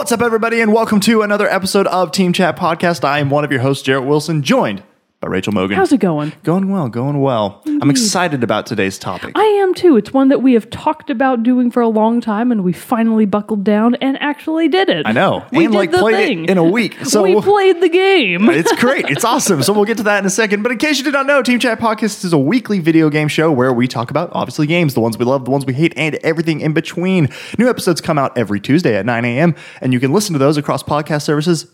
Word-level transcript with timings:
What's 0.00 0.12
up, 0.12 0.22
everybody, 0.22 0.62
and 0.62 0.72
welcome 0.72 0.98
to 1.00 1.20
another 1.20 1.46
episode 1.46 1.86
of 1.88 2.10
Team 2.10 2.32
Chat 2.32 2.56
Podcast. 2.56 3.04
I 3.04 3.18
am 3.18 3.28
one 3.28 3.44
of 3.44 3.52
your 3.52 3.60
hosts, 3.60 3.82
Jarrett 3.82 4.06
Wilson, 4.06 4.42
joined 4.42 4.82
by 5.20 5.28
Rachel 5.28 5.52
Mogan. 5.52 5.76
How's 5.76 5.92
it 5.92 6.00
going? 6.00 6.32
Going 6.44 6.70
well, 6.70 6.88
going 6.88 7.20
well. 7.20 7.60
I'm 7.66 7.80
mm-hmm. 7.80 7.90
excited 7.90 8.42
about 8.42 8.64
today's 8.64 8.98
topic. 8.98 9.36
I 9.36 9.44
am 9.44 9.74
too. 9.74 9.98
It's 9.98 10.14
one 10.14 10.28
that 10.28 10.40
we 10.40 10.54
have 10.54 10.70
talked 10.70 11.10
about 11.10 11.42
doing 11.42 11.70
for 11.70 11.82
a 11.82 11.88
long 11.88 12.22
time, 12.22 12.50
and 12.50 12.64
we 12.64 12.72
finally 12.72 13.26
buckled 13.26 13.62
down 13.62 13.96
and 13.96 14.16
actually 14.22 14.68
did 14.68 14.88
it. 14.88 15.06
I 15.06 15.12
know. 15.12 15.44
We 15.52 15.66
and 15.66 15.72
did 15.72 15.78
like 15.78 15.90
the 15.90 15.98
played 15.98 16.14
thing. 16.14 16.44
it 16.44 16.50
in 16.50 16.58
a 16.58 16.64
week. 16.64 16.96
So 17.10 17.24
we 17.24 17.40
played 17.40 17.80
the 17.80 17.88
game. 17.88 18.48
it's 18.50 18.72
great. 18.76 19.06
It's 19.10 19.24
awesome. 19.24 19.64
So 19.64 19.72
we'll 19.72 19.84
get 19.84 19.96
to 19.96 20.04
that 20.04 20.20
in 20.20 20.26
a 20.26 20.30
second. 20.30 20.62
But 20.62 20.70
in 20.70 20.78
case 20.78 20.98
you 20.98 21.04
did 21.04 21.12
not 21.12 21.26
know, 21.26 21.42
Team 21.42 21.58
Chat 21.58 21.80
Podcast 21.80 22.24
is 22.24 22.32
a 22.32 22.38
weekly 22.38 22.78
video 22.78 23.10
game 23.10 23.26
show 23.26 23.50
where 23.50 23.72
we 23.72 23.88
talk 23.88 24.10
about 24.10 24.30
obviously 24.32 24.68
games, 24.68 24.94
the 24.94 25.00
ones 25.00 25.18
we 25.18 25.24
love, 25.24 25.44
the 25.44 25.50
ones 25.50 25.66
we 25.66 25.74
hate, 25.74 25.92
and 25.96 26.14
everything 26.16 26.60
in 26.60 26.72
between. 26.72 27.30
New 27.58 27.68
episodes 27.68 28.00
come 28.00 28.16
out 28.16 28.38
every 28.38 28.60
Tuesday 28.60 28.96
at 28.96 29.04
9 29.04 29.24
a.m. 29.24 29.56
and 29.80 29.92
you 29.92 29.98
can 29.98 30.12
listen 30.12 30.34
to 30.34 30.38
those 30.38 30.56
across 30.56 30.84
podcast 30.84 31.22
services 31.22 31.66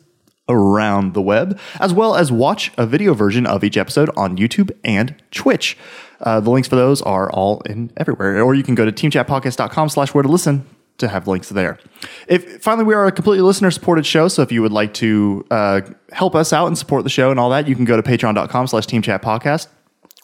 around 0.49 1.15
the 1.15 1.23
web, 1.23 1.59
as 1.81 1.93
well 1.93 2.15
as 2.15 2.31
watch 2.31 2.73
a 2.77 2.87
video 2.87 3.15
version 3.15 3.47
of 3.47 3.65
each 3.65 3.77
episode 3.77 4.11
on 4.17 4.37
YouTube 4.37 4.71
and 4.85 5.15
Twitch. 5.31 5.77
Uh, 6.21 6.41
the 6.41 6.51
links 6.51 6.69
for 6.69 6.77
those 6.77 7.03
are 7.03 7.31
all 7.31 7.61
in 7.63 7.91
everywhere. 7.97 8.41
Or 8.43 8.55
you 8.55 8.63
can 8.63 8.75
go 8.75 8.85
to 8.85 8.93
teamchatpodcast.com 8.93 9.89
slash 9.89 10.15
where 10.15 10.23
to 10.23 10.29
listen 10.29 10.65
to 10.99 11.09
have 11.09 11.29
links 11.29 11.51
there. 11.51 11.79
If 12.27 12.63
finally 12.63 12.85
we 12.85 12.95
are 12.95 13.07
a 13.07 13.13
completely 13.13 13.43
listener 13.43 13.71
supported 13.71 14.07
show, 14.07 14.29
so 14.29 14.43
if 14.43 14.51
you 14.51 14.63
would 14.63 14.73
like 14.73 14.95
to 14.95 15.45
uh, 15.51 15.83
help 16.13 16.35
us 16.35 16.53
out 16.53 16.69
and 16.69 16.79
support 16.79 17.05
the 17.05 17.11
show 17.11 17.31
and 17.31 17.39
all 17.39 17.51
that, 17.51 17.69
you 17.69 17.75
can 17.75 17.85
go 17.85 17.97
to 17.97 18.03
patreon.com 18.03 18.67
slash 18.67 18.87
teamchatpodcast. 18.87 19.69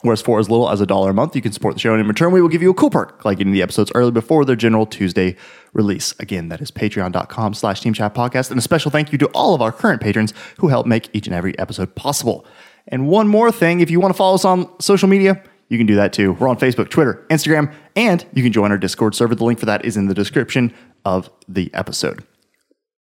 Whereas 0.01 0.21
for 0.21 0.37
as 0.39 0.49
little 0.49 0.69
as 0.69 0.81
a 0.81 0.85
dollar 0.85 1.11
a 1.11 1.13
month, 1.13 1.33
you 1.33 1.41
can 1.41 1.53
support 1.53 1.75
the 1.75 1.79
show, 1.79 1.93
and 1.93 2.01
in 2.01 2.07
return, 2.07 2.33
we 2.33 2.41
will 2.41 2.49
give 2.49 2.61
you 2.61 2.71
a 2.71 2.73
cool 2.73 2.89
perk, 2.89 3.23
like 3.23 3.37
getting 3.37 3.53
the 3.53 3.61
episodes 3.61 3.89
early 3.95 4.11
before 4.11 4.43
their 4.43 4.57
general 4.57 4.85
Tuesday 4.85 5.37
release. 5.73 6.13
Again, 6.19 6.49
that 6.49 6.61
is 6.61 6.71
patreon.com 6.71 7.53
slash 7.53 7.81
Team 7.81 7.93
Chat 7.93 8.13
Podcast. 8.13 8.49
And 8.49 8.59
a 8.59 8.61
special 8.61 8.91
thank 8.91 9.11
you 9.11 9.17
to 9.17 9.27
all 9.27 9.53
of 9.53 9.61
our 9.61 9.71
current 9.71 10.01
patrons 10.01 10.33
who 10.57 10.67
help 10.69 10.85
make 10.85 11.09
each 11.13 11.27
and 11.27 11.35
every 11.35 11.57
episode 11.59 11.95
possible. 11.95 12.45
And 12.87 13.07
one 13.07 13.27
more 13.27 13.51
thing, 13.51 13.79
if 13.79 13.89
you 13.89 13.99
want 13.99 14.13
to 14.13 14.17
follow 14.17 14.35
us 14.35 14.45
on 14.45 14.69
social 14.79 15.07
media, 15.07 15.41
you 15.69 15.77
can 15.77 15.87
do 15.87 15.95
that 15.95 16.13
too. 16.13 16.33
We're 16.33 16.47
on 16.47 16.57
Facebook, 16.57 16.89
Twitter, 16.89 17.25
Instagram, 17.29 17.73
and 17.95 18.25
you 18.33 18.43
can 18.43 18.51
join 18.51 18.71
our 18.71 18.77
Discord 18.77 19.15
server. 19.15 19.35
The 19.35 19.45
link 19.45 19.59
for 19.59 19.65
that 19.65 19.85
is 19.85 19.97
in 19.97 20.07
the 20.07 20.13
description 20.13 20.73
of 21.05 21.29
the 21.47 21.73
episode. 21.73 22.23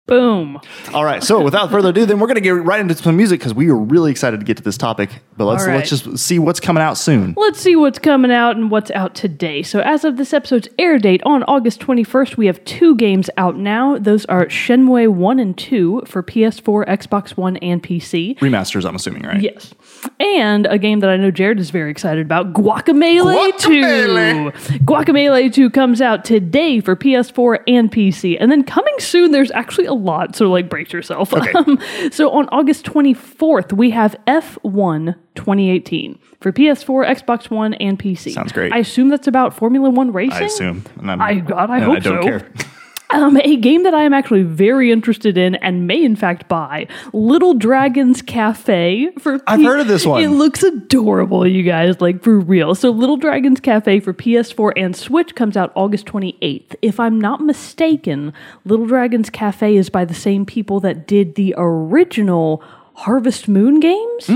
Boom. 0.07 0.61
All 0.95 1.05
right. 1.05 1.23
So 1.23 1.43
without 1.43 1.69
further 1.69 1.89
ado, 1.89 2.07
then 2.07 2.21
we're 2.21 2.29
going 2.29 2.37
to 2.37 2.41
get 2.41 2.51
right 2.51 2.81
into 2.81 2.95
some 2.95 3.17
music 3.17 3.41
because 3.41 3.55
we 3.55 3.69
are 3.71 3.77
really 3.77 4.13
excited 4.13 4.39
to 4.39 4.47
get 4.47 4.57
to 4.57 4.63
this 4.63 4.79
topic. 4.79 5.11
But 5.37 5.47
let's 5.47 5.67
right. 5.67 5.77
let's 5.77 5.91
just 5.91 6.19
see 6.19 6.39
what's 6.39 6.61
coming 6.61 6.81
out 6.81 6.97
soon. 6.97 7.35
Let's 7.37 7.61
see 7.61 7.75
what's 7.75 7.99
coming 7.99 8.31
out 8.31 8.55
and 8.55 8.71
what's 8.71 8.93
out 8.93 9.17
today. 9.17 9.65
So, 9.65 9.81
as 9.81 10.05
of 10.05 10.17
this 10.17 10.33
episode's 10.33 10.69
air 10.79 10.99
date 10.99 11.23
on 11.27 11.43
August 11.45 11.81
21st, 11.81 12.37
we 12.37 12.47
have 12.47 12.65
two 12.65 12.95
games 12.95 13.29
out 13.37 13.57
now. 13.57 13.99
Those 13.99 14.25
are 14.27 14.47
Shenmue 14.47 15.09
1 15.13 15.41
and 15.41 15.59
2 15.59 16.03
for 16.07 16.23
PS4, 16.23 16.87
Xbox 16.87 17.37
One, 17.37 17.57
and 17.57 17.83
PC. 17.83 18.39
Remasters, 18.39 18.89
I'm 18.89 18.95
assuming, 18.95 19.25
right? 19.25 19.41
Yes. 19.41 19.75
And 20.19 20.67
a 20.67 20.79
game 20.79 21.01
that 21.01 21.11
I 21.11 21.17
know 21.17 21.31
Jared 21.31 21.59
is 21.61 21.71
very 21.71 21.91
excited 21.91 22.25
about 22.25 22.53
Guacamelee, 22.53 23.53
Guacamelee! 23.53 24.67
2. 24.67 24.79
Guacamelee 24.85 25.53
2 25.53 25.71
comes 25.71 26.01
out 26.01 26.25
today 26.25 26.81
for 26.81 26.97
PS4 26.97 27.61
and 27.67 27.91
PC. 27.91 28.37
And 28.41 28.51
then 28.51 28.63
coming 28.65 28.95
soon, 28.99 29.33
there's 29.33 29.51
actually 29.53 29.87
a 29.87 29.93
lot. 29.95 30.37
So, 30.37 30.51
like, 30.51 30.69
brace 30.69 30.93
yourself. 30.93 31.33
Okay. 31.33 31.53
Um, 31.53 31.79
so, 32.13 32.31
on 32.31 32.49
August 32.51 32.85
24th, 32.87 33.73
we 33.73 33.91
have 33.91 34.17
F1 34.27 35.15
2018 35.35 36.19
for 36.41 36.53
PS4, 36.53 37.07
Xbox 37.23 37.51
One, 37.51 37.75
and 37.75 37.99
PC. 37.99 38.33
Sounds 38.33 38.53
great. 38.53 38.73
I 38.73 38.79
assume 38.79 39.09
that's 39.09 39.27
about 39.27 39.55
Formula 39.55 39.91
One 39.91 40.13
racing. 40.13 40.43
I 40.43 40.47
assume. 40.47 40.85
And 40.99 41.11
I'm, 41.11 41.21
I- 41.21 41.35
God, 41.35 41.71
I 41.71 41.81
hope 41.81 41.97
I 41.97 42.01
don't 42.01 42.23
so. 42.23 42.29
care. 42.29 42.51
Um, 43.11 43.37
a 43.37 43.57
game 43.57 43.85
that 43.85 43.95
I 43.95 44.03
am 44.03 44.13
actually 44.13 44.43
very 44.43 44.91
interested 44.91 45.39
in 45.39 45.55
and 45.57 45.87
may 45.87 46.03
in 46.03 46.17
fact 46.17 46.49
buy 46.49 46.89
Little 47.13 47.55
Dragons 47.55 48.21
Cafe 48.21 49.11
for 49.19 49.39
I've 49.47 49.63
heard 49.63 49.81
of 49.81 49.87
this 49.87 50.05
one. 50.05 50.23
It 50.23 50.29
looks 50.29 50.63
adorable, 50.63 51.47
you 51.47 51.63
guys, 51.63 52.01
like 52.01 52.23
for 52.23 52.39
real. 52.41 52.75
So 52.75 52.91
Little 52.91 53.17
Dragons 53.17 53.61
Cafe 53.61 54.01
for 54.01 54.13
PS4 54.13 54.73
and 54.77 54.97
Switch 54.97 55.35
comes 55.35 55.57
out 55.57 55.71
August 55.77 56.07
28th. 56.07 56.75
If 56.83 56.99
I'm 56.99 57.21
not 57.21 57.41
mistaken, 57.41 58.33
Little 58.65 58.87
Dragons 58.87 59.31
Cafe 59.31 59.77
is 59.77 59.89
by 59.89 60.05
the 60.05 60.15
same 60.15 60.45
people 60.45 60.81
that 60.81 61.07
did 61.07 61.37
the 61.37 61.55
original 61.57 62.63
Harvest 62.97 63.47
Moon 63.47 63.79
games. 63.79 64.31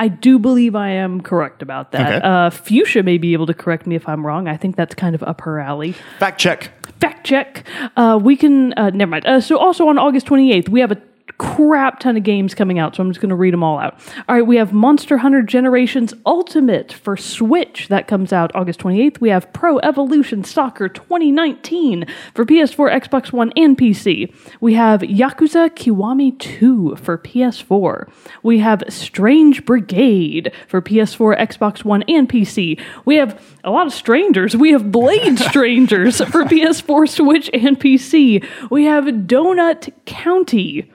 I 0.00 0.08
do 0.08 0.38
believe 0.38 0.74
I 0.74 0.88
am 0.88 1.20
correct 1.20 1.60
about 1.62 1.92
that. 1.92 2.16
Okay. 2.16 2.26
Uh, 2.26 2.50
Fuchsia 2.50 3.02
may 3.02 3.18
be 3.18 3.34
able 3.34 3.46
to 3.46 3.54
correct 3.54 3.86
me 3.86 3.94
if 3.94 4.08
I'm 4.08 4.26
wrong. 4.26 4.48
I 4.48 4.56
think 4.56 4.74
that's 4.74 4.94
kind 4.94 5.14
of 5.14 5.22
up 5.22 5.42
her 5.42 5.60
alley 5.60 5.92
Fact 6.18 6.40
check. 6.40 6.72
fact 6.98 7.26
check. 7.26 7.64
Uh, 7.96 8.18
we 8.20 8.34
can, 8.36 8.72
uh, 8.78 8.88
never 8.90 9.10
mind. 9.10 9.26
Uh, 9.26 9.40
so, 9.40 9.58
also 9.58 9.86
on 9.88 9.98
August 9.98 10.26
28th, 10.26 10.68
we 10.70 10.80
have 10.80 10.90
a 10.92 11.00
crap 11.38 12.00
ton 12.00 12.16
of 12.16 12.22
games 12.22 12.54
coming 12.54 12.78
out, 12.78 12.96
so 12.96 13.02
I'm 13.02 13.10
just 13.10 13.20
going 13.20 13.30
to 13.30 13.36
read 13.36 13.52
them 13.52 13.62
all 13.62 13.78
out. 13.78 13.98
All 14.28 14.36
right, 14.36 14.46
we 14.46 14.56
have 14.56 14.72
Monster 14.72 15.18
Hunter 15.18 15.42
Generations 15.42 16.14
Ultimate 16.24 16.92
for 16.92 17.16
Switch. 17.16 17.88
That 17.88 18.08
comes 18.08 18.32
out 18.32 18.54
August 18.54 18.80
28th. 18.80 19.20
We 19.20 19.28
have 19.30 19.52
Pro 19.52 19.78
Evolution 19.80 20.44
Soccer 20.44 20.88
2019 20.88 22.06
for 22.34 22.44
PS4, 22.44 23.00
Xbox 23.02 23.32
One, 23.32 23.52
and 23.56 23.76
PC. 23.76 24.32
We 24.60 24.74
have 24.74 25.00
Yakuza 25.02 25.70
Kiwami 25.70 26.38
2 26.38 26.96
for 26.96 27.18
PS4. 27.18 28.08
We 28.42 28.58
have 28.58 28.82
Strange 28.88 29.64
Brigade 29.64 30.52
for 30.68 30.80
PS4, 30.80 31.38
Xbox 31.38 31.84
One, 31.84 32.02
and 32.04 32.28
PC. 32.28 32.80
We 33.04 33.16
have 33.16 33.40
a 33.64 33.70
lot 33.70 33.86
of 33.86 33.92
strangers. 33.92 34.56
We 34.56 34.72
have 34.72 34.90
Blade 34.90 35.38
Strangers 35.46 36.18
for 36.18 36.44
PS4, 36.44 37.08
Switch, 37.08 37.50
and 37.52 37.78
PC. 37.78 38.46
We 38.70 38.84
have 38.84 39.04
Donut 39.04 39.92
County. 40.06 40.90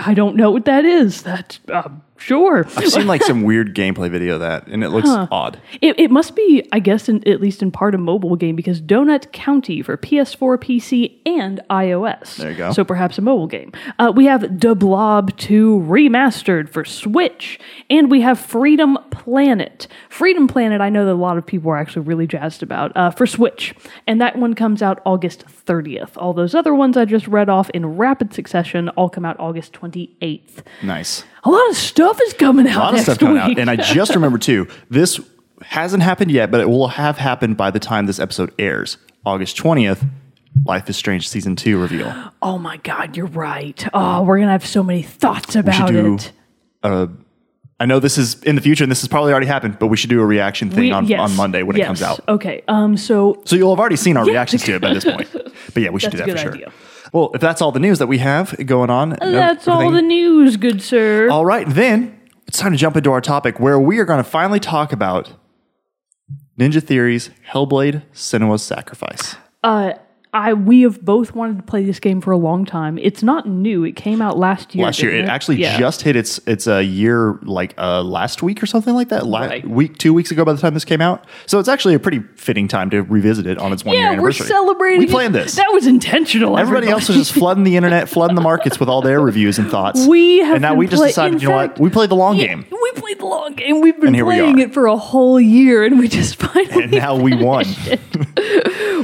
I 0.00 0.14
don't 0.14 0.36
know 0.36 0.50
what 0.50 0.64
that 0.64 0.84
is. 0.84 1.22
That 1.22 1.58
uh, 1.68 1.88
sure. 2.18 2.66
I've 2.76 2.88
seen 2.88 3.06
like 3.06 3.22
some 3.22 3.42
weird 3.42 3.74
gameplay 3.74 4.10
video 4.10 4.34
of 4.34 4.40
that, 4.40 4.66
and 4.66 4.82
it 4.82 4.90
looks 4.90 5.08
odd. 5.08 5.60
It, 5.80 5.98
it 5.98 6.10
must 6.10 6.34
be, 6.36 6.66
I 6.72 6.78
guess, 6.78 7.08
in, 7.08 7.26
at 7.28 7.40
least 7.40 7.62
in 7.62 7.70
part 7.70 7.94
a 7.94 7.98
mobile 7.98 8.36
game 8.36 8.56
because 8.56 8.80
Donut 8.80 9.32
County 9.32 9.82
for 9.82 9.96
PS4, 9.96 10.58
PC, 10.58 11.18
and 11.26 11.60
iOS. 11.70 12.36
There 12.36 12.50
you 12.50 12.56
go. 12.56 12.72
So 12.72 12.84
perhaps 12.84 13.18
a 13.18 13.22
mobile 13.22 13.46
game. 13.46 13.72
Uh, 13.98 14.12
we 14.14 14.26
have 14.26 14.60
The 14.60 14.74
Blob 14.74 15.36
2 15.36 15.80
Remastered 15.86 16.68
for 16.68 16.84
Switch, 16.84 17.58
and 17.90 18.10
we 18.10 18.20
have 18.20 18.38
Freedom 18.38 18.98
Planet. 19.10 19.86
Freedom 20.08 20.46
Planet, 20.48 20.80
I 20.80 20.88
know 20.90 21.04
that 21.04 21.12
a 21.12 21.14
lot 21.14 21.38
of 21.38 21.46
people 21.46 21.70
are 21.70 21.76
actually 21.76 22.02
really 22.06 22.26
jazzed 22.26 22.62
about 22.62 22.92
uh, 22.96 23.10
for 23.10 23.26
Switch, 23.26 23.74
and 24.06 24.20
that 24.20 24.36
one 24.36 24.54
comes 24.54 24.82
out 24.82 25.00
August 25.04 25.44
30th. 25.46 26.10
All 26.16 26.32
those 26.32 26.54
other 26.54 26.74
ones 26.74 26.96
I 26.96 27.04
just 27.04 27.26
read 27.28 27.48
off 27.48 27.70
in 27.70 27.96
rapid 27.96 28.32
succession 28.32 28.88
all 28.90 29.08
come 29.08 29.24
out 29.24 29.38
August 29.38 29.72
28th. 29.72 30.62
Nice. 30.82 31.24
A 31.46 31.50
lot 31.50 31.70
of 31.70 31.76
stuff 31.76 32.20
is 32.26 32.32
coming 32.34 32.66
out 32.66 32.76
A 32.76 32.78
lot 32.78 32.88
of 32.88 32.94
next 32.96 33.04
stuff 33.04 33.18
coming 33.18 33.34
week. 33.34 33.42
out. 33.44 33.58
And 33.58 33.70
I 33.70 33.76
just 33.76 34.14
remember 34.14 34.38
too, 34.38 34.66
this 34.90 35.20
hasn't 35.62 36.02
happened 36.02 36.30
yet, 36.30 36.50
but 36.50 36.60
it 36.60 36.68
will 36.68 36.88
have 36.88 37.16
happened 37.18 37.56
by 37.56 37.70
the 37.70 37.78
time 37.78 38.06
this 38.06 38.18
episode 38.18 38.52
airs. 38.58 38.98
August 39.24 39.56
20th, 39.56 40.06
Life 40.64 40.88
is 40.90 40.96
Strange 40.96 41.28
Season 41.28 41.54
2 41.56 41.80
reveal. 41.80 42.12
Oh 42.42 42.58
my 42.58 42.78
God, 42.78 43.16
you're 43.16 43.26
right. 43.26 43.86
Oh, 43.94 44.22
we're 44.22 44.38
gonna 44.38 44.50
have 44.52 44.66
so 44.66 44.82
many 44.82 45.02
thoughts 45.02 45.54
about 45.54 45.88
do- 45.88 46.14
it. 46.16 46.32
I 47.78 47.84
know 47.84 47.98
this 48.00 48.16
is 48.16 48.42
in 48.44 48.54
the 48.56 48.62
future 48.62 48.84
and 48.84 48.90
this 48.90 49.02
has 49.02 49.08
probably 49.08 49.32
already 49.32 49.46
happened, 49.46 49.78
but 49.78 49.88
we 49.88 49.98
should 49.98 50.08
do 50.08 50.22
a 50.22 50.26
reaction 50.26 50.70
thing 50.70 50.84
We- 50.84 50.92
on, 50.92 51.06
yes, 51.06 51.20
on 51.20 51.36
Monday 51.36 51.62
when 51.62 51.76
it 51.78 51.84
comes 51.84 52.00
out. 52.02 52.20
Okay. 52.26 52.62
Um. 52.68 52.96
So 52.96 53.42
So 53.44 53.54
you'll 53.54 53.70
have 53.74 53.80
already 53.80 53.96
seen 53.96 54.16
our 54.16 54.24
reactions 54.24 54.62
to 54.64 54.74
it 54.76 54.80
by 54.82 54.94
this 54.94 55.04
point. 55.04 55.28
But 55.74 55.82
yeah, 55.82 55.90
we 55.90 56.00
should 56.00 56.12
do 56.12 56.18
that 56.18 56.30
for 56.30 56.36
sure. 56.38 56.52
idea. 56.54 56.72
Well, 57.12 57.30
if 57.34 57.40
that's 57.40 57.62
all 57.62 57.72
the 57.72 57.80
news 57.80 57.98
that 57.98 58.06
we 58.06 58.18
have 58.18 58.54
going 58.66 58.90
on, 58.90 59.10
that's 59.20 59.68
all 59.68 59.90
the 59.90 60.02
news, 60.02 60.56
good 60.56 60.82
sir. 60.82 61.28
All 61.30 61.44
right, 61.44 61.68
then 61.68 62.20
it's 62.46 62.58
time 62.58 62.72
to 62.72 62.78
jump 62.78 62.96
into 62.96 63.10
our 63.12 63.20
topic 63.20 63.58
where 63.60 63.78
we 63.78 63.98
are 63.98 64.04
going 64.04 64.22
to 64.22 64.28
finally 64.28 64.60
talk 64.60 64.92
about 64.92 65.32
Ninja 66.58 66.82
Theory's 66.82 67.30
Hellblade 67.50 68.02
Senua's 68.12 68.62
Sacrifice. 68.62 69.36
Uh, 69.62 69.94
I 70.34 70.52
we 70.52 70.82
have 70.82 71.02
both 71.02 71.34
wanted 71.34 71.56
to 71.56 71.62
play 71.62 71.84
this 71.84 71.98
game 71.98 72.20
for 72.20 72.30
a 72.30 72.36
long 72.36 72.66
time. 72.66 72.98
It's 72.98 73.22
not 73.22 73.48
new. 73.48 73.84
It 73.84 73.96
came 73.96 74.20
out 74.20 74.36
last 74.36 74.74
year. 74.74 74.84
last 74.84 75.00
year. 75.00 75.10
It 75.12 75.16
didn't 75.16 75.30
actually 75.30 75.56
Yeah. 75.58 75.78
just 75.78 76.02
hit 76.02 76.14
its 76.14 76.38
its 76.46 76.66
a 76.66 76.82
year 76.82 77.38
like 77.42 77.72
uh, 77.78 78.02
last 78.02 78.42
week 78.42 78.62
or 78.62 78.66
something 78.66 78.92
like 78.92 79.08
that. 79.08 79.24
La- 79.26 79.40
Right. 79.46 79.66
Week 79.66 79.96
two 79.96 80.12
weeks 80.12 80.30
ago 80.30 80.44
by 80.44 80.52
the 80.52 80.60
time 80.60 80.74
this 80.74 80.84
came 80.84 81.00
out, 81.00 81.24
so 81.46 81.58
it's 81.58 81.68
actually 81.68 81.94
a 81.94 81.98
pretty 81.98 82.20
fitting 82.36 82.68
time 82.68 82.90
to 82.90 83.02
revisit 83.02 83.46
it 83.46 83.56
on 83.58 83.72
its 83.72 83.82
one 83.84 83.94
year 83.94 84.02
Yeah, 84.02 84.08
we're 84.10 84.14
anniversary. 84.14 84.46
celebrating. 84.48 85.00
We 85.00 85.06
planned 85.06 85.34
this. 85.34 85.54
That 85.54 85.72
was 85.72 85.86
intentional. 85.86 86.58
Everybody 86.58 86.88
else 86.88 87.08
was 87.08 87.16
just 87.16 87.32
flooding 87.32 87.64
the 87.64 87.76
internet, 87.76 88.08
flooding 88.08 88.34
the 88.34 88.42
markets 88.42 88.78
with 88.78 88.90
all 88.90 89.00
their 89.00 89.20
reviews 89.20 89.58
and 89.58 89.70
thoughts. 89.70 90.06
We 90.06 90.38
have 90.40 90.56
and 90.56 90.62
now 90.62 90.74
we 90.74 90.86
just 90.86 91.00
play- 91.00 91.08
decided, 91.08 91.34
in 91.36 91.40
you 91.40 91.48
know 91.48 91.54
fact- 91.56 91.78
what? 91.78 91.80
We 91.84 91.88
played 91.90 92.10
the 92.10 92.16
long 92.16 92.36
Yeah, 92.36 92.46
game, 92.48 92.66
We 92.70 92.92
played 93.00 93.20
the 93.20 93.26
long 93.26 93.54
game. 93.54 93.80
We've 93.80 93.98
been 93.98 94.12
here 94.12 94.26
we 94.26 94.34
playing 94.34 94.58
it 94.58 94.74
for 94.74 94.86
a 94.86 94.96
whole 94.96 95.40
year, 95.40 95.82
and 95.84 95.98
we 95.98 96.08
just 96.08 96.36
finally 96.42 96.82
and 96.84 96.92
now 96.92 97.16
we 97.16 97.34
won. 97.34 97.64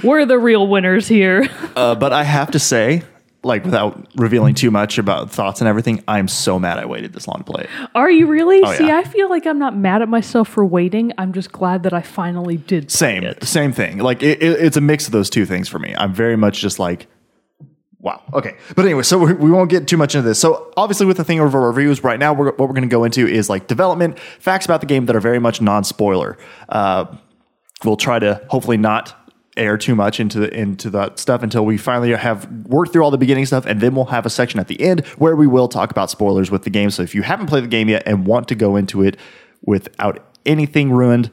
We're 0.03 0.27
the 0.27 0.39
real 0.39 0.67
winners 0.67 1.09
here. 1.09 1.49
Uh, 1.75 1.95
but 1.95 2.13
I 2.13 2.23
have 2.23 2.51
to 2.51 2.59
say, 2.59 3.03
like 3.43 3.65
without 3.65 4.07
revealing 4.15 4.55
too 4.55 4.71
much 4.71 4.99
about 4.99 5.31
thoughts 5.31 5.63
and 5.63 5.69
everything, 5.69 6.05
I'm 6.07 6.29
so 6.29 6.59
mad 6.59 6.79
I 6.79 6.85
waited 6.85 7.15
this 7.15 7.27
long 7.27 7.39
to 7.39 7.45
play 7.45 7.65
it. 7.65 7.71
Are 7.95 8.11
you 8.11 8.27
really? 8.27 8.61
Oh, 8.63 8.75
See, 8.75 8.89
yeah. 8.89 8.99
I 8.99 9.05
feel 9.05 9.31
like 9.31 9.47
I'm 9.47 9.59
not 9.59 9.75
mad 9.75 10.03
at 10.03 10.09
myself 10.09 10.49
for 10.49 10.67
waiting. 10.67 11.13
I'm 11.17 11.33
just 11.33 11.51
glad 11.51 11.83
that 11.85 11.95
I 11.95 12.03
finally 12.03 12.59
did. 12.59 12.91
Same, 12.91 13.25
it. 13.25 13.43
same 13.45 13.73
thing. 13.73 13.99
Like 13.99 14.23
it, 14.23 14.43
it, 14.43 14.61
it's 14.61 14.77
a 14.77 14.83
mix 14.83 15.07
of 15.07 15.13
those 15.13 15.31
two 15.31 15.47
things 15.47 15.67
for 15.67 15.79
me. 15.79 15.95
I'm 15.97 16.13
very 16.13 16.37
much 16.37 16.61
just 16.61 16.79
like 16.79 17.07
Wow. 18.03 18.21
Okay. 18.35 18.57
But 18.75 18.85
anyway, 18.85 19.05
so 19.05 19.17
we, 19.17 19.33
we 19.33 19.51
won't 19.51 19.71
get 19.71 19.87
too 19.87 19.97
much 19.97 20.17
into 20.17 20.29
this. 20.29 20.41
So 20.41 20.73
obviously, 20.77 21.07
with 21.07 21.17
the 21.17 21.25
thing 21.25 21.39
of 21.39 21.55
our 21.55 21.69
reviews 21.69 22.03
right 22.03 22.19
now, 22.19 22.33
we're, 22.33 22.47
what 22.47 22.59
we're 22.59 22.67
going 22.75 22.83
to 22.83 22.89
go 22.89 23.05
into 23.05 23.29
is 23.29 23.49
like 23.49 23.69
development 23.69 24.19
facts 24.19 24.65
about 24.65 24.81
the 24.81 24.89
game 24.89 25.07
that 25.07 25.15
are 25.15 25.21
very 25.21 25.39
much 25.39 25.61
non-spoiler. 25.61 26.37
Uh, 26.69 27.07
we'll 27.85 27.97
try 27.97 28.19
to 28.19 28.45
hopefully 28.49 28.77
not 28.77 29.17
err 29.57 29.77
too 29.77 29.95
much 29.95 30.19
into 30.19 30.41
the, 30.41 30.55
into 30.55 30.89
that 30.91 31.19
stuff 31.19 31.43
until 31.43 31.65
we 31.65 31.77
finally 31.77 32.11
have 32.13 32.51
worked 32.67 32.93
through 32.93 33.03
all 33.03 33.11
the 33.11 33.19
beginning 33.19 33.45
stuff, 33.45 33.67
and 33.67 33.81
then 33.81 33.95
we'll 33.95 34.07
have 34.07 34.25
a 34.25 34.31
section 34.31 34.59
at 34.59 34.69
the 34.69 34.81
end 34.81 35.05
where 35.19 35.37
we 35.37 35.47
will 35.47 35.69
talk 35.69 35.91
about 35.91 36.11
spoilers 36.11 36.51
with 36.51 36.63
the 36.63 36.71
game. 36.71 36.91
So 36.91 37.03
if 37.03 37.15
you 37.15 37.23
haven't 37.23 37.47
played 37.47 37.65
the 37.65 37.69
game 37.69 37.89
yet 37.89 38.03
and 38.07 38.27
want 38.27 38.49
to 38.49 38.55
go 38.55 38.77
into 38.77 39.03
it 39.03 39.19
without 39.65 40.25
anything 40.47 40.91
ruined, 40.91 41.31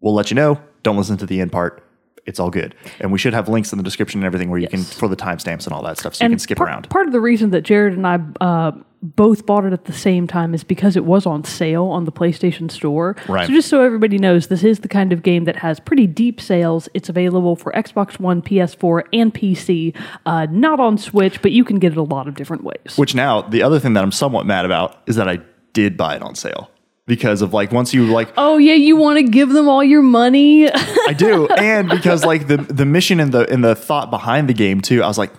we'll 0.00 0.14
let 0.14 0.30
you 0.30 0.34
know. 0.34 0.60
Don't 0.82 0.96
listen 0.96 1.16
to 1.18 1.26
the 1.26 1.40
end 1.40 1.52
part. 1.52 1.84
It's 2.26 2.38
all 2.38 2.50
good, 2.50 2.74
and 3.00 3.12
we 3.12 3.18
should 3.18 3.34
have 3.34 3.48
links 3.48 3.72
in 3.72 3.78
the 3.78 3.82
description 3.82 4.20
and 4.20 4.26
everything 4.26 4.50
where 4.50 4.58
you 4.58 4.68
can 4.68 4.82
for 4.82 5.08
the 5.08 5.16
timestamps 5.16 5.64
and 5.64 5.72
all 5.72 5.82
that 5.82 5.98
stuff, 5.98 6.14
so 6.14 6.24
you 6.24 6.30
can 6.30 6.38
skip 6.38 6.60
around. 6.60 6.88
Part 6.90 7.06
of 7.06 7.12
the 7.12 7.20
reason 7.20 7.50
that 7.50 7.62
Jared 7.62 7.94
and 7.94 8.06
I 8.06 8.18
uh, 8.40 8.72
both 9.02 9.46
bought 9.46 9.64
it 9.64 9.72
at 9.72 9.86
the 9.86 9.92
same 9.92 10.26
time 10.26 10.54
is 10.54 10.62
because 10.62 10.96
it 10.96 11.04
was 11.04 11.24
on 11.26 11.44
sale 11.44 11.86
on 11.86 12.04
the 12.04 12.12
PlayStation 12.12 12.70
Store. 12.70 13.16
Right. 13.28 13.46
So 13.46 13.52
just 13.52 13.68
so 13.68 13.82
everybody 13.82 14.18
knows, 14.18 14.48
this 14.48 14.62
is 14.62 14.80
the 14.80 14.88
kind 14.88 15.12
of 15.12 15.22
game 15.22 15.44
that 15.44 15.56
has 15.56 15.80
pretty 15.80 16.06
deep 16.06 16.40
sales. 16.40 16.88
It's 16.92 17.08
available 17.08 17.56
for 17.56 17.72
Xbox 17.72 18.20
One, 18.20 18.42
PS4, 18.42 19.04
and 19.12 19.32
PC. 19.32 19.96
Uh, 20.26 20.46
not 20.50 20.80
on 20.80 20.98
Switch, 20.98 21.40
but 21.40 21.52
you 21.52 21.64
can 21.64 21.78
get 21.78 21.92
it 21.92 21.98
a 21.98 22.02
lot 22.02 22.28
of 22.28 22.34
different 22.34 22.64
ways. 22.64 22.96
Which 22.96 23.14
now 23.14 23.42
the 23.42 23.62
other 23.62 23.78
thing 23.78 23.94
that 23.94 24.04
I'm 24.04 24.12
somewhat 24.12 24.46
mad 24.46 24.64
about 24.64 25.02
is 25.06 25.16
that 25.16 25.28
I 25.28 25.40
did 25.72 25.96
buy 25.96 26.16
it 26.16 26.22
on 26.22 26.34
sale 26.34 26.69
because 27.10 27.42
of 27.42 27.52
like 27.52 27.72
once 27.72 27.92
you 27.92 28.06
like 28.06 28.32
Oh 28.36 28.56
yeah, 28.56 28.74
you 28.74 28.94
want 28.96 29.18
to 29.18 29.24
give 29.24 29.48
them 29.48 29.68
all 29.68 29.82
your 29.82 30.00
money? 30.00 30.70
I 31.08 31.12
do, 31.12 31.48
and 31.48 31.88
because 31.90 32.24
like 32.24 32.46
the 32.46 32.58
the 32.58 32.86
mission 32.86 33.18
and 33.18 33.32
the 33.32 33.52
and 33.52 33.64
the 33.64 33.74
thought 33.74 34.10
behind 34.10 34.48
the 34.48 34.54
game 34.54 34.80
too. 34.80 35.02
I 35.02 35.08
was 35.08 35.18
like, 35.18 35.32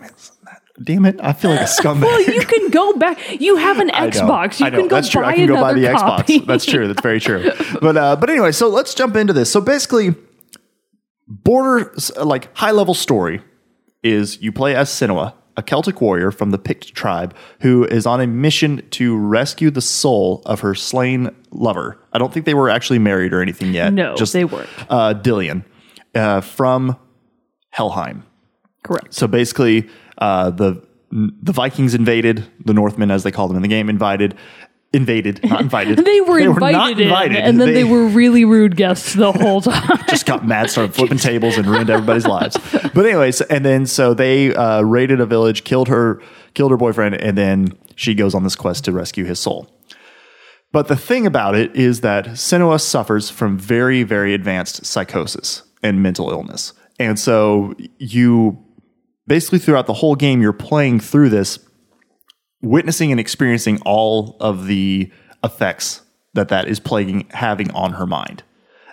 damn 0.84 1.06
it, 1.06 1.16
I 1.24 1.32
feel 1.32 1.52
like 1.52 1.62
a 1.62 1.64
scumbag. 1.64 2.02
well, 2.02 2.22
you 2.22 2.42
can 2.46 2.70
go 2.72 2.94
back. 2.98 3.40
You 3.40 3.56
have 3.56 3.80
an 3.80 3.88
Xbox. 4.08 4.60
You 4.60 4.70
can 4.70 4.90
go 4.90 4.96
That's 4.96 5.08
true. 5.08 5.22
buy 5.22 5.30
I 5.30 5.36
can 5.36 5.48
go 5.48 5.56
buy 5.62 5.74
the 5.74 5.88
copy. 5.94 6.40
Xbox. 6.40 6.46
That's 6.46 6.66
true. 6.66 6.88
That's 6.88 7.02
very 7.02 7.22
true. 7.22 7.52
But 7.82 7.96
uh, 7.96 8.16
but 8.18 8.30
anyway, 8.30 8.52
so 8.52 8.68
let's 8.68 8.94
jump 8.94 9.16
into 9.16 9.32
this. 9.32 9.50
So 9.50 9.62
basically, 9.62 10.14
border 11.26 11.94
like 12.22 12.54
high 12.58 12.72
level 12.72 12.94
story 12.94 13.42
is 14.04 14.42
you 14.42 14.52
play 14.52 14.76
as 14.76 14.90
Senua, 14.90 15.36
a 15.58 15.64
Celtic 15.64 16.02
warrior 16.02 16.32
from 16.32 16.52
the 16.52 16.58
Pict 16.58 16.94
tribe 16.94 17.36
who 17.60 17.86
is 17.86 18.06
on 18.06 18.22
a 18.22 18.28
mission 18.28 18.82
to 18.92 19.18
rescue 19.18 19.70
the 19.70 19.82
soul 19.82 20.42
of 20.46 20.62
her 20.62 20.76
slain 20.76 21.30
lover. 21.52 22.00
I 22.14 22.18
don't 22.18 22.34
think 22.34 22.46
they 22.46 22.54
were 22.54 22.70
actually 22.70 23.00
married 23.00 23.34
or 23.34 23.42
anything 23.42 23.74
yet. 23.74 23.94
No, 23.94 24.16
just 24.16 24.34
they 24.34 24.46
weren't. 24.46 24.70
Uh, 24.90 25.14
Dillion 25.14 25.64
uh, 26.16 26.42
from 26.42 26.98
Helheim. 27.70 28.24
Correct. 28.84 29.14
So 29.14 29.28
basically, 29.28 29.90
uh, 30.18 30.52
the 30.52 30.82
the 31.12 31.52
Vikings 31.52 31.94
invaded 31.94 32.48
the 32.64 32.74
Northmen, 32.74 33.12
as 33.12 33.24
they 33.24 33.32
called 33.32 33.50
them 33.50 33.58
in 33.58 33.62
the 33.62 33.68
game, 33.68 33.90
invited, 33.90 34.36
invaded, 34.94 35.44
not 35.44 35.62
invited. 35.62 36.00
They 36.00 36.22
were 36.22 36.40
invited, 36.40 36.78
not 36.78 36.92
in, 36.94 37.00
invited, 37.02 37.38
and 37.38 37.60
then 37.60 37.74
they, 37.74 37.84
were 37.84 38.06
really 38.08 38.46
rude 38.46 38.76
guests 38.76 39.14
the 39.14 39.32
whole 39.32 39.62
time. 39.62 40.00
just 40.10 40.26
got 40.26 40.46
mad, 40.46 40.70
started 40.70 40.94
flipping 40.94 41.18
tables, 41.18 41.58
and 41.58 41.68
ruined 41.68 41.90
everybody's 41.90 42.28
lives. 42.28 42.58
But 42.94 43.06
anyways, 43.06 43.42
and 43.42 43.66
then 43.66 43.86
so 43.86 44.14
they 44.14 44.54
uh, 44.54 44.82
raided 44.82 45.22
a 45.22 45.26
village, 45.26 45.64
killed 45.64 45.88
her, 45.88 46.22
killed 46.54 46.72
her 46.72 46.78
boyfriend, 46.78 47.16
and 47.16 47.38
then 47.38 47.78
she 47.96 48.14
goes 48.14 48.36
on 48.36 48.44
this 48.44 48.56
quest 48.56 48.86
to 48.86 48.92
rescue 48.92 49.26
his 49.26 49.40
soul. 49.40 49.70
But 50.72 50.88
the 50.88 50.96
thing 50.96 51.26
about 51.26 51.56
it 51.56 51.76
is 51.76 52.02
that 52.02 52.26
Senua 52.28 52.80
suffers 52.80 53.30
from 53.30 53.58
very, 53.58 54.04
very 54.04 54.34
advanced 54.34 54.86
psychosis 54.86 55.64
and 55.84 56.02
mental 56.02 56.32
illness. 56.32 56.74
And 56.98 57.20
so 57.20 57.74
you 57.98 58.64
basically 59.28 59.60
throughout 59.60 59.88
the 59.88 59.94
whole 59.94 60.16
game, 60.16 60.42
you're 60.42 60.54
playing 60.54 61.00
through 61.00 61.30
this, 61.30 61.60
witnessing 62.62 63.12
and 63.12 63.20
experiencing 63.20 63.80
all 63.86 64.38
of 64.40 64.68
the 64.68 65.12
effects 65.44 66.02
that 66.34 66.50
that 66.50 66.68
is 66.68 66.80
plaguing, 66.80 67.28
having 67.32 67.72
on 67.72 67.94
her 67.94 68.08
mind. 68.08 68.44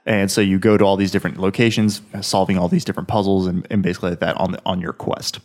And 0.06 0.30
so 0.30 0.40
you 0.40 0.58
go 0.58 0.76
to 0.78 0.84
all 0.84 0.96
these 0.96 1.10
different 1.10 1.38
locations, 1.38 2.00
solving 2.22 2.56
all 2.56 2.68
these 2.68 2.84
different 2.84 3.08
puzzles 3.08 3.46
and, 3.46 3.66
and 3.70 3.82
basically 3.82 4.10
like 4.10 4.20
that 4.20 4.36
on 4.38 4.52
the, 4.52 4.62
on 4.64 4.80
your 4.80 4.94
quest. 4.94 5.40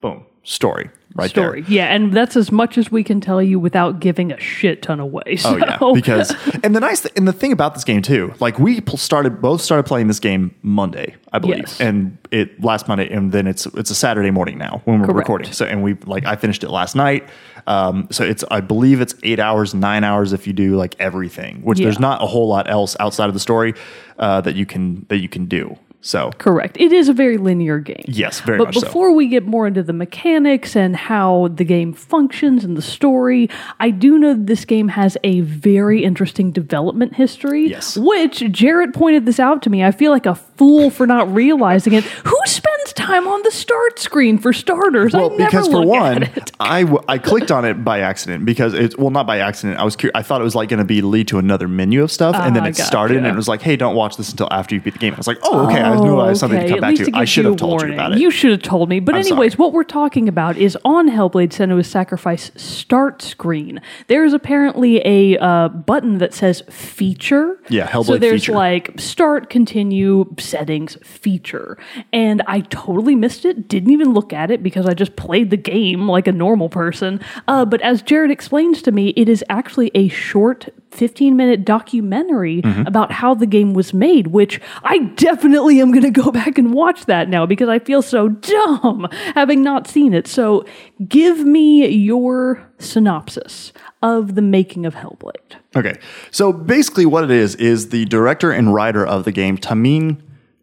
Boom. 0.00 0.24
Story 0.44 0.90
right 1.18 1.28
Story. 1.28 1.62
there. 1.62 1.70
Yeah, 1.72 1.94
and 1.94 2.12
that's 2.14 2.36
as 2.36 2.50
much 2.50 2.78
as 2.78 2.90
we 2.90 3.04
can 3.04 3.20
tell 3.20 3.42
you 3.42 3.58
without 3.58 4.00
giving 4.00 4.32
a 4.32 4.38
shit 4.40 4.80
ton 4.82 5.00
away. 5.00 5.36
So. 5.36 5.54
Oh 5.54 5.56
yeah, 5.58 5.92
because 5.94 6.32
and 6.62 6.74
the 6.74 6.80
nice 6.80 7.02
th- 7.02 7.12
and 7.16 7.26
the 7.28 7.32
thing 7.32 7.52
about 7.52 7.74
this 7.74 7.84
game 7.84 8.00
too, 8.00 8.32
like 8.40 8.58
we 8.58 8.80
started 8.96 9.42
both 9.42 9.60
started 9.60 9.82
playing 9.84 10.06
this 10.06 10.20
game 10.20 10.54
Monday, 10.62 11.14
I 11.32 11.38
believe, 11.40 11.58
Yes. 11.58 11.80
and 11.80 12.16
it 12.30 12.62
last 12.62 12.88
Monday, 12.88 13.10
and 13.12 13.32
then 13.32 13.46
it's 13.46 13.66
it's 13.66 13.90
a 13.90 13.94
Saturday 13.94 14.30
morning 14.30 14.56
now 14.58 14.80
when 14.84 15.00
we're 15.00 15.06
Correct. 15.06 15.18
recording. 15.18 15.52
So 15.52 15.66
and 15.66 15.82
we 15.82 15.94
like 16.06 16.24
I 16.24 16.36
finished 16.36 16.62
it 16.64 16.70
last 16.70 16.94
night. 16.96 17.28
Um, 17.66 18.08
so 18.10 18.24
it's 18.24 18.44
I 18.50 18.60
believe 18.60 19.00
it's 19.00 19.14
eight 19.24 19.40
hours, 19.40 19.74
nine 19.74 20.04
hours 20.04 20.32
if 20.32 20.46
you 20.46 20.52
do 20.52 20.76
like 20.76 20.94
everything, 20.98 21.60
which 21.62 21.78
there's 21.78 21.98
not 22.00 22.22
a 22.22 22.26
whole 22.26 22.48
lot 22.48 22.70
else 22.70 22.96
outside 23.00 23.26
of 23.28 23.34
the 23.34 23.40
story 23.40 23.74
uh, 24.18 24.40
that 24.42 24.54
you 24.54 24.64
can 24.64 25.04
that 25.08 25.18
you 25.18 25.28
can 25.28 25.46
do. 25.46 25.76
So 26.00 26.30
Correct. 26.38 26.76
It 26.78 26.92
is 26.92 27.08
a 27.08 27.12
very 27.12 27.38
linear 27.38 27.80
game. 27.80 28.04
yes, 28.06 28.40
very 28.40 28.56
But 28.58 28.68
much 28.68 28.74
so. 28.76 28.86
before 28.86 29.12
we 29.12 29.26
get 29.26 29.44
more 29.44 29.66
into 29.66 29.82
the 29.82 29.92
mechanics 29.92 30.76
and 30.76 30.94
how 30.96 31.48
the 31.52 31.64
game 31.64 31.92
functions 31.92 32.62
and 32.64 32.76
the 32.76 32.82
story, 32.82 33.50
I 33.80 33.90
do 33.90 34.16
know 34.16 34.34
this 34.34 34.64
game 34.64 34.88
has 34.88 35.16
a 35.24 35.40
very 35.40 36.04
interesting 36.04 36.52
development 36.52 37.14
history. 37.16 37.66
Yes. 37.68 37.96
Which 37.96 38.44
Jarrett 38.52 38.94
pointed 38.94 39.26
this 39.26 39.40
out 39.40 39.60
to 39.62 39.70
me. 39.70 39.82
I 39.82 39.90
feel 39.90 40.12
like 40.12 40.24
a 40.26 40.36
fool 40.36 40.90
for 40.90 41.04
not 41.06 41.32
realizing 41.34 41.92
it. 41.94 42.04
Who 42.24 42.36
spends 42.46 42.92
time 42.92 43.26
on 43.26 43.42
the 43.42 43.50
start 43.50 43.98
screen 43.98 44.38
for 44.38 44.52
starters? 44.52 45.14
I 45.14 45.18
Well, 45.18 45.30
never 45.30 45.50
because 45.50 45.66
for 45.68 45.84
one. 45.84 46.30
I, 46.60 46.82
w- 46.84 47.02
I 47.08 47.18
clicked 47.18 47.50
on 47.50 47.64
it 47.64 47.84
by 47.84 48.00
accident 48.00 48.44
because 48.44 48.72
it's 48.72 48.96
well 48.96 49.10
not 49.10 49.26
by 49.26 49.38
accident. 49.40 49.78
I 49.80 49.84
was 49.84 49.96
curious. 49.96 50.12
I 50.14 50.22
thought 50.22 50.40
it 50.40 50.44
was 50.44 50.54
like 50.54 50.68
going 50.68 50.78
to 50.78 50.84
be 50.84 51.02
lead 51.02 51.26
to 51.28 51.38
another 51.38 51.66
menu 51.66 52.04
of 52.04 52.12
stuff, 52.12 52.36
and 52.36 52.54
then 52.54 52.62
Ah, 52.62 52.66
it 52.68 52.76
started 52.76 53.16
and 53.18 53.26
it 53.26 53.34
was 53.34 53.48
like, 53.48 53.62
hey, 53.62 53.74
don't 53.76 53.96
watch 53.96 54.16
this 54.16 54.30
until 54.30 54.48
after 54.52 54.76
you 54.76 54.80
beat 54.80 54.92
the 54.94 54.98
game. 55.00 55.12
I 55.12 55.16
was 55.16 55.26
like, 55.26 55.38
oh, 55.42 55.66
okay, 55.66 55.87
I 55.92 56.00
knew 56.00 56.18
I 56.20 56.28
had 56.28 56.36
something 56.36 56.58
to 56.58 56.64
okay. 56.64 56.74
come 56.74 56.78
At 56.78 56.80
back 56.82 56.90
least 56.90 57.04
to. 57.04 57.08
it 57.10 57.14
I 57.14 57.24
should 57.24 57.44
you 57.44 57.50
have 57.50 57.58
told 57.58 57.70
you 57.72 57.76
warning. 57.88 57.94
about 57.94 58.12
it. 58.12 58.18
You 58.18 58.30
should 58.30 58.50
have 58.52 58.62
told 58.62 58.88
me. 58.88 59.00
But 59.00 59.14
I'm 59.14 59.20
anyways, 59.22 59.52
sorry. 59.52 59.58
what 59.58 59.72
we're 59.72 59.84
talking 59.84 60.28
about 60.28 60.56
is 60.56 60.76
on 60.84 61.08
Hellblade 61.08 61.50
Senua's 61.50 61.88
Sacrifice 61.88 62.50
start 62.56 63.22
screen. 63.22 63.80
There 64.08 64.24
is 64.24 64.32
apparently 64.32 65.00
a 65.04 65.38
uh, 65.38 65.68
button 65.68 66.18
that 66.18 66.34
says 66.34 66.62
feature. 66.70 67.58
Yeah, 67.68 67.86
Hellblade 67.88 68.06
So 68.06 68.18
there's 68.18 68.42
feature. 68.42 68.52
like 68.52 68.98
start, 69.00 69.50
continue, 69.50 70.34
settings, 70.38 70.96
feature. 71.02 71.78
And 72.12 72.42
I 72.46 72.60
totally 72.60 73.14
missed 73.14 73.44
it. 73.44 73.68
Didn't 73.68 73.90
even 73.90 74.12
look 74.12 74.32
at 74.32 74.50
it 74.50 74.62
because 74.62 74.86
I 74.86 74.94
just 74.94 75.16
played 75.16 75.50
the 75.50 75.56
game 75.56 76.08
like 76.08 76.26
a 76.26 76.32
normal 76.32 76.68
person. 76.68 77.20
Uh, 77.46 77.64
but 77.64 77.80
as 77.82 78.02
Jared 78.02 78.30
explains 78.30 78.82
to 78.82 78.92
me, 78.92 79.08
it 79.16 79.28
is 79.28 79.44
actually 79.48 79.90
a 79.94 80.08
short 80.08 80.68
15 80.90 81.36
minute 81.36 81.64
documentary 81.64 82.62
Mm-hmm. 82.62 82.86
about 82.86 83.12
how 83.12 83.34
the 83.34 83.46
game 83.46 83.72
was 83.74 83.92
made, 83.94 84.28
which 84.28 84.60
I 84.82 84.98
definitely 85.16 85.80
am 85.80 85.90
going 85.92 86.02
to 86.02 86.10
go 86.10 86.30
back 86.32 86.58
and 86.58 86.72
watch 86.72 87.06
that 87.06 87.28
now 87.28 87.46
because 87.46 87.68
I 87.68 87.78
feel 87.78 88.02
so 88.02 88.28
dumb 88.28 89.06
having 89.34 89.62
not 89.62 89.86
seen 89.86 90.12
it. 90.14 90.26
So 90.26 90.64
give 91.08 91.44
me 91.44 91.86
your 91.88 92.62
synopsis 92.78 93.72
of 94.02 94.34
the 94.34 94.42
making 94.42 94.86
of 94.86 94.94
Hellblade. 94.94 95.56
Okay, 95.76 95.98
so 96.30 96.52
basically, 96.52 97.06
what 97.06 97.24
it 97.24 97.30
is 97.30 97.54
is 97.56 97.90
the 97.90 98.04
director 98.06 98.50
and 98.50 98.72
writer 98.74 99.04
of 99.06 99.24
the 99.24 99.32
game, 99.32 99.56
Tameem 99.58 100.20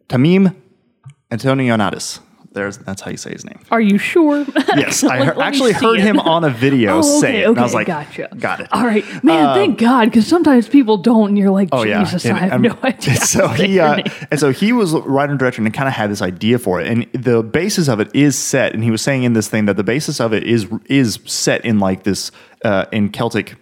Tameem 0.08 0.54
Antoniades. 1.30 2.20
There's 2.56 2.78
that's 2.78 3.02
how 3.02 3.10
you 3.12 3.16
say 3.16 3.30
his 3.32 3.44
name. 3.44 3.60
Are 3.70 3.80
you 3.80 3.98
sure? 3.98 4.44
Yes, 4.76 5.04
I 5.04 5.24
heard- 5.24 5.38
actually 5.38 5.72
heard 5.72 5.98
it. 6.00 6.02
him 6.02 6.18
on 6.18 6.42
a 6.44 6.50
video 6.50 6.98
Oh, 6.98 7.20
say 7.20 7.28
okay, 7.28 7.42
it, 7.44 7.48
and 7.48 7.58
I 7.58 7.62
was 7.62 7.70
okay, 7.74 7.78
like, 7.78 7.86
gotcha. 7.86 8.28
got 8.38 8.60
it. 8.60 8.68
All 8.72 8.84
right, 8.84 9.04
man. 9.24 9.54
thank 9.54 9.78
God, 9.78 10.06
because 10.06 10.26
sometimes 10.26 10.68
people 10.68 10.96
don't, 10.98 11.28
and 11.28 11.38
you're 11.38 11.50
like, 11.50 11.68
Oh 11.72 11.84
yeah, 11.84 12.02
Jesus, 12.04 12.24
And, 12.26 12.36
I 12.36 12.40
have 12.40 12.52
um, 12.54 12.62
no 12.62 12.78
idea. 12.82 13.14
So 13.36 13.46
how 13.46 13.52
to 13.54 13.58
say 13.58 13.68
he, 13.68 13.80
uh, 13.80 14.02
and 14.30 14.40
so 14.40 14.50
he 14.52 14.72
was 14.72 14.92
writer 14.92 15.30
and 15.32 15.38
director, 15.38 15.62
and 15.62 15.72
kind 15.72 15.88
of 15.88 15.94
had 15.94 16.10
this 16.10 16.20
idea 16.22 16.58
for 16.58 16.80
it, 16.80 16.86
and 16.88 17.06
the 17.12 17.42
basis 17.42 17.88
of 17.88 18.00
it 18.00 18.08
is 18.14 18.36
set. 18.36 18.74
And 18.74 18.82
he 18.82 18.90
was 18.90 19.02
saying 19.02 19.22
in 19.22 19.32
this 19.34 19.48
thing 19.48 19.66
that 19.66 19.76
the 19.76 19.84
basis 19.84 20.20
of 20.20 20.32
it 20.32 20.42
is 20.44 20.66
is 20.86 21.18
set 21.26 21.64
in 21.64 21.78
like 21.78 22.02
this 22.04 22.32
uh, 22.64 22.86
in 22.92 23.10
Celtic 23.10 23.54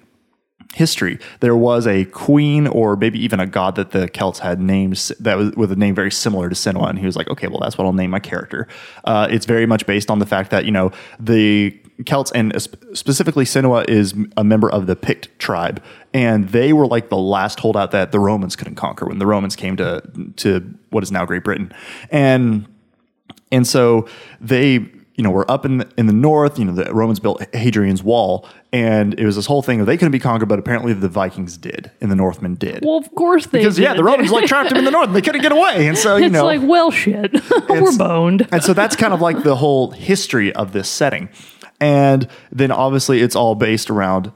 history. 0.75 1.19
There 1.41 1.57
was 1.57 1.87
a 1.87 2.05
queen, 2.07 2.67
or 2.67 2.97
maybe 2.97 3.23
even 3.23 3.41
a 3.41 3.47
god 3.47 3.77
that 3.77 3.93
the 3.93 4.09
Celts 4.09 4.41
had 4.41 4.61
names 4.61 5.09
that 5.21 5.37
was 5.37 5.53
with 5.53 5.73
a 5.73 5.77
name 5.77 5.95
very 5.95 6.11
similar 6.11 6.49
to 6.49 6.55
Senua, 6.55 6.91
and 6.91 6.99
he 6.99 7.07
was 7.07 7.17
like, 7.17 7.29
okay, 7.29 7.47
well, 7.47 7.61
that's 7.61 7.79
what 7.79 7.85
I'll 7.85 7.93
name 7.93 8.11
my 8.11 8.21
character. 8.21 8.67
Uh, 9.05 9.29
it's 9.31 9.47
very 9.47 9.67
much 9.67 9.87
based 9.87 10.11
on 10.11 10.19
the 10.19 10.27
fact 10.27 10.51
that 10.51 10.65
you 10.65 10.73
know 10.73 10.91
the 11.19 11.79
Celts 12.07 12.33
and 12.33 12.53
specifically 12.93 13.45
Senua 13.45 13.89
is 13.89 14.15
a 14.37 14.45
member 14.45 14.71
of 14.71 14.87
the 14.87 14.97
Pict 14.97 15.37
tribe, 15.39 15.83
and 16.13 16.49
they 16.49 16.73
were 16.73 16.87
like 16.87 17.09
the 17.09 17.17
last 17.17 17.61
holdout 17.61 17.93
that 17.93 18.13
the 18.13 18.21
Romans 18.21 18.57
couldn't 18.57 18.75
conquer 18.75 19.07
when 19.07 19.19
the 19.19 19.27
Romans 19.27 19.57
came 19.57 19.77
to 19.77 20.03
to 20.37 20.75
what 20.91 21.03
is 21.03 21.13
now 21.13 21.25
Great 21.25 21.45
Britain, 21.45 21.73
and 22.11 22.67
and 23.53 23.67
so 23.67 24.09
they 24.41 24.91
you 25.17 25.23
know, 25.23 25.31
we're 25.31 25.45
up 25.49 25.65
in 25.65 25.79
the, 25.79 25.89
in 25.97 26.07
the 26.07 26.13
north. 26.13 26.59
You 26.59 26.65
know, 26.65 26.73
the 26.73 26.93
Romans 26.93 27.21
built 27.21 27.41
Hadrian's 27.55 28.03
Wall, 28.03 28.49
and 28.73 29.19
it 29.19 29.25
was 29.25 29.37
this 29.37 29.47
whole 29.47 29.63
thing 29.63 29.81
of 29.81 29.87
they 29.87 29.97
couldn't 29.97 30.13
be 30.13 30.19
conquered, 30.19 30.49
but 30.49 30.59
apparently 30.59 30.93
the 30.93 31.09
Vikings 31.09 31.57
did, 31.57 31.91
and 32.01 32.11
the 32.11 32.17
Northmen 32.17 32.55
did. 32.57 32.85
Well, 32.85 32.97
of 32.97 33.15
course 33.15 33.47
they 33.47 33.59
did. 33.59 33.65
because 33.65 33.79
yeah, 33.79 33.95
the 33.95 34.03
Romans 34.05 34.31
like 34.33 34.47
trapped 34.47 34.71
them 34.71 34.79
in 34.79 34.85
the 34.85 34.91
north, 34.91 35.07
and 35.07 35.15
they 35.17 35.23
couldn't 35.23 35.43
get 35.43 35.53
away, 35.53 35.87
and 35.87 35.97
so 35.97 36.17
you 36.17 36.23
know, 36.23 36.27
It's 36.27 36.33
know, 36.33 36.45
like, 36.45 36.61
well, 36.63 36.91
shit, 36.91 37.33
we're 37.69 37.97
boned. 37.97 38.49
and 38.51 38.63
so 38.63 38.73
that's 38.75 38.97
kind 38.97 39.15
of 39.15 39.21
like 39.21 39.43
the 39.45 39.57
whole 39.57 39.93
history 39.93 40.53
of 40.53 40.73
this 40.73 40.89
setting. 40.89 41.29
And 41.81 42.29
then 42.51 42.71
obviously 42.71 43.21
it's 43.21 43.37
all 43.37 43.55
based 43.55 43.91
around 43.91 44.33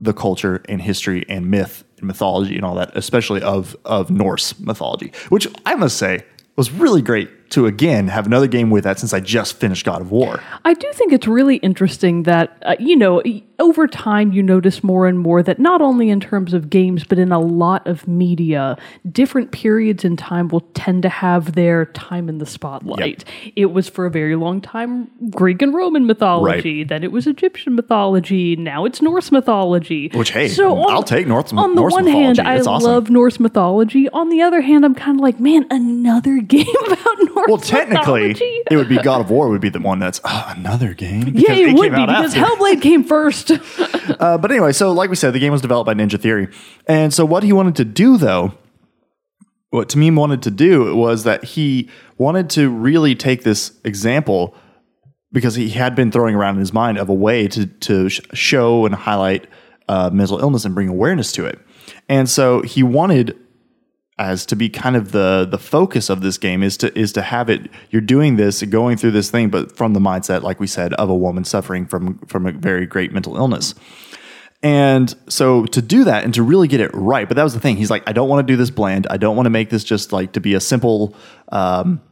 the 0.00 0.12
culture 0.12 0.62
and 0.68 0.82
history 0.82 1.24
and 1.28 1.50
myth 1.50 1.84
and 1.98 2.06
mythology 2.06 2.56
and 2.56 2.64
all 2.64 2.74
that, 2.76 2.90
especially 2.96 3.42
of 3.42 3.76
of 3.84 4.10
Norse 4.10 4.58
mythology, 4.60 5.12
which 5.28 5.46
I 5.66 5.74
must 5.76 5.96
say 5.98 6.24
was 6.56 6.70
really 6.70 7.00
great 7.02 7.30
to 7.50 7.66
again 7.66 8.08
have 8.08 8.26
another 8.26 8.46
game 8.46 8.70
with 8.70 8.84
that 8.84 8.98
since 8.98 9.12
I 9.12 9.20
just 9.20 9.54
finished 9.58 9.84
God 9.84 10.00
of 10.00 10.10
War. 10.10 10.40
I 10.64 10.74
do 10.74 10.88
think 10.94 11.12
it's 11.12 11.26
really 11.26 11.56
interesting 11.56 12.22
that, 12.24 12.56
uh, 12.62 12.76
you 12.78 12.96
know, 12.96 13.22
over 13.58 13.86
time 13.86 14.32
you 14.32 14.42
notice 14.42 14.82
more 14.82 15.06
and 15.06 15.18
more 15.18 15.42
that 15.42 15.58
not 15.58 15.82
only 15.82 16.08
in 16.10 16.20
terms 16.20 16.54
of 16.54 16.70
games, 16.70 17.04
but 17.04 17.18
in 17.18 17.30
a 17.32 17.38
lot 17.40 17.86
of 17.86 18.06
media, 18.08 18.76
different 19.10 19.52
periods 19.52 20.04
in 20.04 20.16
time 20.16 20.48
will 20.48 20.62
tend 20.74 21.02
to 21.02 21.08
have 21.08 21.52
their 21.54 21.86
time 21.86 22.28
in 22.28 22.38
the 22.38 22.46
spotlight. 22.46 23.24
It 23.56 23.66
was 23.66 23.88
for 23.88 24.06
a 24.06 24.10
very 24.10 24.36
long 24.36 24.60
time 24.60 25.10
Greek 25.30 25.60
and 25.60 25.74
Roman 25.74 26.06
mythology, 26.06 26.84
then 26.84 27.02
it 27.04 27.12
was 27.12 27.26
Egyptian 27.26 27.74
mythology, 27.74 28.56
now 28.56 28.84
it's 28.84 29.02
Norse 29.02 29.30
mythology. 29.32 30.08
Which, 30.14 30.30
hey, 30.30 30.48
so 30.48 30.84
I'll 30.84 31.02
take 31.02 31.26
Norse- 31.26 31.52
On 31.52 31.74
the 31.74 31.80
Norse 31.80 31.92
one 31.92 32.06
hand, 32.06 32.38
mythology. 32.38 32.66
I 32.68 32.72
awesome. 32.72 32.88
love 32.90 33.10
Norse 33.10 33.40
mythology. 33.40 34.08
On 34.10 34.28
the 34.30 34.40
other 34.40 34.60
hand, 34.60 34.84
I'm 34.84 34.94
kind 34.94 35.18
of 35.18 35.22
like, 35.22 35.40
man, 35.40 35.66
another 35.70 36.38
game 36.40 36.66
about 36.86 37.18
Norse 37.34 37.39
Well, 37.48 37.58
technically, 37.58 38.28
mythology? 38.28 38.62
it 38.70 38.76
would 38.76 38.88
be 38.88 38.96
God 38.98 39.20
of 39.20 39.30
War 39.30 39.48
would 39.48 39.60
be 39.60 39.68
the 39.68 39.80
one 39.80 39.98
that's 39.98 40.20
"Ah, 40.24 40.54
another 40.56 40.94
game. 40.94 41.28
Yeah, 41.34 41.52
it, 41.52 41.66
came 41.66 41.74
would 41.74 41.90
be 41.94 42.06
because 42.06 42.34
after. 42.34 42.54
Hellblade 42.54 42.82
came 42.82 43.04
first. 43.04 43.52
Uh, 44.18 44.36
but 44.36 44.50
anyway, 44.50 44.72
so 44.72 44.90
like 44.90 45.08
we 45.08 45.14
said, 45.14 45.32
the 45.32 45.38
game 45.38 45.52
was 45.52 45.62
developed 45.62 45.86
by 45.86 45.94
Ninja 45.94 46.20
Theory, 46.20 46.48
and 46.86 47.14
so 47.14 47.24
what 47.24 47.44
he 47.44 47.52
wanted 47.52 47.76
to 47.76 47.84
do, 47.84 48.16
though, 48.16 48.52
what 49.70 49.88
Tameem 49.88 50.16
wanted 50.16 50.42
to 50.42 50.50
do 50.50 50.96
was 50.96 51.22
that 51.24 51.44
he 51.44 51.88
wanted 52.18 52.50
to 52.50 52.68
really 52.68 53.14
take 53.14 53.44
this 53.44 53.72
example 53.84 54.54
because 55.32 55.54
he 55.54 55.70
had 55.70 55.94
been 55.94 56.10
throwing 56.10 56.34
around 56.34 56.54
in 56.54 56.60
his 56.60 56.72
mind 56.72 56.98
of 56.98 57.08
a 57.08 57.14
way 57.14 57.46
to 57.48 57.66
to 57.66 58.08
sh- 58.08 58.20
show 58.34 58.84
and 58.84 58.94
highlight 58.94 59.46
uh, 59.88 60.10
mental 60.12 60.40
illness 60.40 60.64
and 60.64 60.74
bring 60.74 60.88
awareness 60.88 61.30
to 61.32 61.46
it, 61.46 61.58
and 62.08 62.28
so 62.28 62.62
he 62.62 62.82
wanted 62.82 63.38
as 64.20 64.44
to 64.44 64.54
be 64.54 64.68
kind 64.68 64.96
of 64.96 65.12
the 65.12 65.48
the 65.50 65.58
focus 65.58 66.10
of 66.10 66.20
this 66.20 66.36
game 66.36 66.62
is 66.62 66.76
to 66.76 66.96
is 66.96 67.10
to 67.10 67.22
have 67.22 67.48
it 67.48 67.70
you're 67.88 68.02
doing 68.02 68.36
this 68.36 68.62
going 68.64 68.96
through 68.96 69.10
this 69.10 69.30
thing 69.30 69.48
but 69.48 69.74
from 69.74 69.94
the 69.94 70.00
mindset 70.00 70.42
like 70.42 70.60
we 70.60 70.66
said 70.66 70.92
of 70.94 71.08
a 71.08 71.16
woman 71.16 71.42
suffering 71.42 71.86
from 71.86 72.18
from 72.26 72.46
a 72.46 72.52
very 72.52 72.86
great 72.86 73.12
mental 73.12 73.36
illness. 73.36 73.74
And 74.62 75.14
so 75.26 75.64
to 75.64 75.80
do 75.80 76.04
that 76.04 76.22
and 76.22 76.34
to 76.34 76.42
really 76.42 76.68
get 76.68 76.80
it 76.80 76.90
right 76.92 77.26
but 77.26 77.34
that 77.36 77.42
was 77.42 77.54
the 77.54 77.60
thing. 77.60 77.76
He's 77.76 77.90
like 77.90 78.02
i 78.06 78.12
don't 78.12 78.28
want 78.28 78.46
to 78.46 78.52
do 78.52 78.56
this 78.56 78.70
bland. 78.70 79.06
I 79.08 79.16
don't 79.16 79.36
want 79.36 79.46
to 79.46 79.50
make 79.50 79.70
this 79.70 79.82
just 79.82 80.12
like 80.12 80.32
to 80.32 80.40
be 80.40 80.54
a 80.54 80.60
simple 80.60 81.16
um 81.50 82.02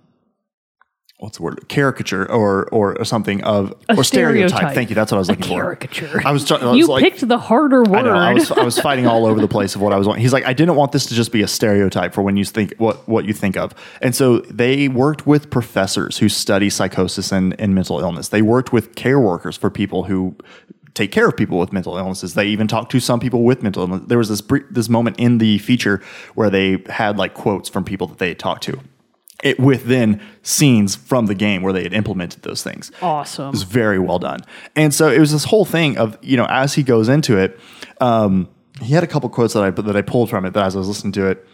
what's 1.18 1.38
the 1.38 1.42
word 1.42 1.68
caricature 1.68 2.30
or 2.30 2.68
or 2.70 3.04
something 3.04 3.42
of 3.42 3.74
A 3.88 3.96
or 3.96 4.04
stereotype. 4.04 4.50
stereotype. 4.50 4.74
thank 4.74 4.88
you 4.88 4.94
that's 4.94 5.10
what 5.10 5.16
i 5.16 5.18
was 5.18 5.28
looking 5.28 5.44
for 5.44 5.48
Caricature. 5.54 6.22
i 6.24 6.30
was, 6.30 6.44
try- 6.44 6.58
I 6.58 6.66
was 6.66 6.78
you 6.78 6.86
like, 6.86 7.02
picked 7.02 7.26
the 7.26 7.38
harder 7.38 7.82
word. 7.82 7.98
I 7.98 8.02
know. 8.02 8.12
I 8.14 8.32
was, 8.34 8.50
I 8.52 8.62
was 8.62 8.78
fighting 8.78 9.06
all 9.08 9.26
over 9.26 9.40
the 9.40 9.48
place 9.48 9.74
of 9.74 9.80
what 9.80 9.92
I 9.92 9.96
was 9.96 10.06
wanting. 10.06 10.22
He's 10.22 10.32
like, 10.32 10.44
I 10.46 10.52
didn't 10.52 10.76
want 10.76 10.92
this 10.92 11.06
to 11.06 11.14
just 11.14 11.32
be 11.32 11.42
a 11.42 11.48
stereotype 11.48 12.14
for 12.14 12.22
when 12.22 12.36
you 12.36 12.44
think 12.44 12.74
what 12.78 13.06
what 13.08 13.24
you 13.24 13.32
think 13.32 13.56
of. 13.56 13.74
And 14.00 14.14
so 14.14 14.38
they 14.42 14.86
worked 14.88 15.26
with 15.26 15.50
professors 15.50 16.18
who 16.18 16.28
study 16.28 16.70
psychosis 16.70 17.32
and, 17.32 17.58
and 17.60 17.74
mental 17.74 17.98
illness. 18.00 18.28
They 18.28 18.42
worked 18.42 18.72
with 18.72 18.94
care 18.94 19.18
workers 19.18 19.56
for 19.56 19.70
people 19.70 20.04
who 20.04 20.36
take 20.94 21.10
care 21.10 21.26
of 21.28 21.36
people 21.36 21.58
with 21.58 21.72
mental 21.72 21.96
illnesses. 21.96 22.34
They 22.34 22.46
even 22.46 22.68
talked 22.68 22.92
to 22.92 23.00
some 23.00 23.18
people 23.18 23.42
with 23.42 23.62
mental 23.62 23.82
illness. 23.82 24.02
There 24.06 24.18
was 24.18 24.28
this 24.28 24.42
this 24.70 24.88
moment 24.88 25.18
in 25.18 25.38
the 25.38 25.58
feature 25.58 26.00
where 26.36 26.48
they 26.50 26.82
had 26.88 27.18
like 27.18 27.34
quotes 27.34 27.68
from 27.68 27.82
people 27.84 28.06
that 28.06 28.18
they 28.18 28.28
had 28.28 28.38
talked 28.38 28.62
to. 28.64 28.78
It 29.42 29.60
with 29.60 29.84
then 29.84 30.20
scenes 30.42 30.96
from 30.96 31.26
the 31.26 31.34
game 31.34 31.62
where 31.62 31.72
they 31.72 31.84
had 31.84 31.92
implemented 31.92 32.42
those 32.42 32.64
things 32.64 32.90
awesome. 33.00 33.52
was 33.52 33.62
very 33.62 33.98
well 33.98 34.18
done. 34.18 34.40
And 34.74 34.92
so 34.92 35.08
it 35.08 35.20
was 35.20 35.30
this 35.30 35.44
whole 35.44 35.64
thing 35.64 35.96
of 35.96 36.18
you 36.22 36.36
know 36.36 36.46
as 36.48 36.74
he 36.74 36.82
goes 36.82 37.08
into 37.08 37.36
it, 37.38 37.58
um, 38.00 38.48
he 38.80 38.94
had 38.94 39.04
a 39.04 39.06
couple 39.06 39.28
quotes 39.28 39.54
that 39.54 39.62
I 39.62 39.70
that 39.70 39.96
I 39.96 40.02
pulled 40.02 40.30
from 40.30 40.44
it 40.44 40.54
that 40.54 40.66
as 40.66 40.74
I 40.74 40.78
was 40.78 40.88
listening 40.88 41.12
to 41.12 41.26
it. 41.26 41.46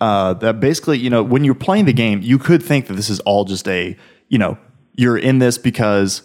Uh, 0.00 0.32
that 0.34 0.60
basically, 0.60 0.96
you 0.96 1.10
know, 1.10 1.22
when 1.22 1.44
you're 1.44 1.54
playing 1.54 1.84
the 1.84 1.92
game, 1.92 2.22
you 2.22 2.38
could 2.38 2.62
think 2.62 2.86
that 2.86 2.94
this 2.94 3.10
is 3.10 3.20
all 3.20 3.44
just 3.44 3.68
a, 3.68 3.94
you 4.28 4.38
know, 4.38 4.56
you're 4.94 5.18
in 5.18 5.40
this 5.40 5.58
because 5.58 6.22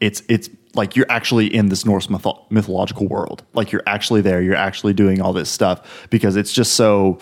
it's 0.00 0.20
it's 0.28 0.50
like 0.74 0.96
you're 0.96 1.06
actually 1.08 1.46
in 1.46 1.68
this 1.68 1.84
Norse 1.84 2.08
mytho- 2.08 2.50
mythological 2.50 3.06
world. 3.06 3.44
Like 3.54 3.72
you're 3.72 3.82
actually 3.86 4.20
there. 4.20 4.42
You're 4.42 4.56
actually 4.56 4.92
doing 4.92 5.20
all 5.20 5.32
this 5.32 5.48
stuff 5.48 6.08
because 6.10 6.36
it's 6.36 6.52
just 6.52 6.74
so 6.74 7.18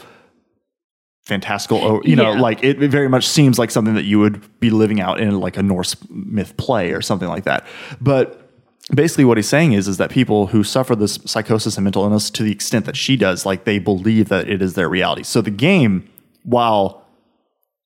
fantastical 1.24 1.78
or 1.78 2.00
you 2.04 2.16
know 2.16 2.32
Yeah. 2.32 2.40
like 2.40 2.64
it, 2.64 2.82
it 2.82 2.90
very 2.90 3.08
much 3.08 3.28
seems 3.28 3.58
like 3.58 3.70
something 3.70 3.94
that 3.94 4.04
you 4.04 4.18
would 4.18 4.42
be 4.60 4.70
living 4.70 5.00
out 5.00 5.20
in 5.20 5.38
like 5.38 5.56
a 5.56 5.62
norse 5.62 5.94
myth 6.10 6.56
play 6.56 6.90
or 6.92 7.00
something 7.00 7.28
like 7.28 7.44
that. 7.44 7.64
But 8.00 8.50
basically 8.92 9.24
what 9.24 9.38
he's 9.38 9.48
saying 9.48 9.72
is 9.72 9.86
is 9.86 9.98
that 9.98 10.10
people 10.10 10.48
who 10.48 10.64
suffer 10.64 10.96
this 10.96 11.20
psychosis 11.24 11.76
and 11.76 11.84
mental 11.84 12.02
illness 12.02 12.28
to 12.30 12.42
the 12.42 12.50
extent 12.50 12.86
that 12.86 12.96
she 12.96 13.16
does 13.16 13.46
like 13.46 13.64
they 13.64 13.78
believe 13.78 14.28
that 14.30 14.48
it 14.48 14.60
is 14.60 14.74
their 14.74 14.88
reality. 14.88 15.22
So 15.22 15.40
the 15.40 15.50
game 15.52 16.08
while 16.42 17.06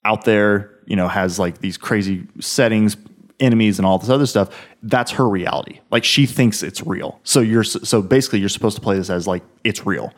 out 0.04 0.24
there 0.24 0.70
you 0.86 0.96
know 0.96 1.08
has 1.08 1.38
like 1.38 1.58
these 1.58 1.76
crazy 1.76 2.26
settings 2.40 2.96
enemies 3.38 3.78
and 3.78 3.84
all 3.84 3.98
this 3.98 4.08
other 4.08 4.24
stuff 4.24 4.48
that's 4.82 5.10
her 5.10 5.28
reality. 5.28 5.80
Like 5.90 6.04
she 6.04 6.24
thinks 6.24 6.62
it's 6.62 6.80
real. 6.86 7.20
So 7.22 7.40
you're 7.40 7.64
so 7.64 8.00
basically 8.00 8.38
you're 8.38 8.48
supposed 8.48 8.76
to 8.76 8.82
play 8.82 8.96
this 8.96 9.10
as 9.10 9.26
like 9.26 9.42
it's 9.62 9.84
real. 9.84 10.14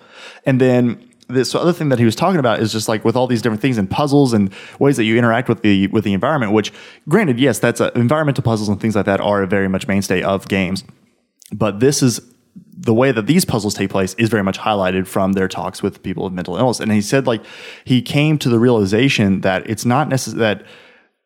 And 0.47 0.61
then 0.61 1.03
this 1.29 1.55
other 1.55 1.73
thing 1.73 1.91
that 1.91 1.99
he 1.99 2.05
was 2.05 2.17
talking 2.17 2.41
about 2.41 2.61
is 2.61 2.73
just 2.73 2.89
like 2.89 3.05
with 3.05 3.15
all 3.15 3.27
these 3.27 3.43
different 3.43 3.61
things 3.61 3.79
and 3.79 3.91
puzzles 3.91 4.33
and 4.33 4.53
ways 4.79 4.97
that 4.97 5.05
you 5.05 5.17
interact 5.17 5.49
with 5.49 5.63
the 5.63 5.87
with 5.89 6.05
the 6.05 6.13
environment 6.13 6.53
which 6.53 6.73
granted 7.09 7.39
yes 7.39 7.59
that's 7.59 7.81
a, 7.81 7.97
environmental 7.99 8.43
puzzles 8.43 8.69
and 8.69 8.81
things 8.81 8.97
like 8.97 9.07
that 9.07 9.21
are 9.21 9.43
a 9.43 9.47
very 9.47 9.69
much 9.69 9.87
mainstay 9.87 10.23
of 10.23 10.49
games. 10.49 10.85
But 11.53 11.81
this 11.81 12.03
is 12.03 12.21
the 12.77 12.95
way 12.95 13.13
that 13.13 13.27
these 13.27 13.45
puzzles 13.45 13.75
take 13.75 13.91
place 13.91 14.15
is 14.15 14.29
very 14.29 14.43
much 14.43 14.59
highlighted 14.59 15.07
from 15.07 15.33
their 15.33 15.49
talks 15.49 15.83
with 15.83 16.03
people 16.03 16.25
with 16.25 16.33
mental 16.33 16.57
illness. 16.57 16.81
And 16.81 16.91
he 16.91 17.01
said 17.01 17.27
like 17.27 17.45
he 17.85 18.01
came 18.01 18.39
to 18.39 18.49
the 18.49 18.59
realization 18.59 19.43
that 19.43 19.69
it's 19.69 19.85
not 19.85 20.09
necessary 20.09 20.41
that 20.41 20.67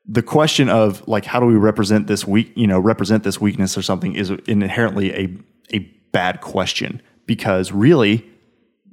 the 0.04 0.22
question 0.22 0.68
of 0.68 1.06
like 1.06 1.24
how 1.24 1.38
do 1.38 1.46
we 1.46 1.54
represent 1.54 2.08
this 2.08 2.26
weak 2.26 2.52
you 2.56 2.66
know 2.66 2.80
represent 2.80 3.22
this 3.22 3.40
weakness 3.40 3.78
or 3.78 3.82
something 3.82 4.14
is 4.14 4.30
inherently 4.46 5.12
a 5.14 5.36
a 5.72 5.78
bad 6.10 6.40
question. 6.40 7.00
Because 7.24 7.70
really 7.70 8.28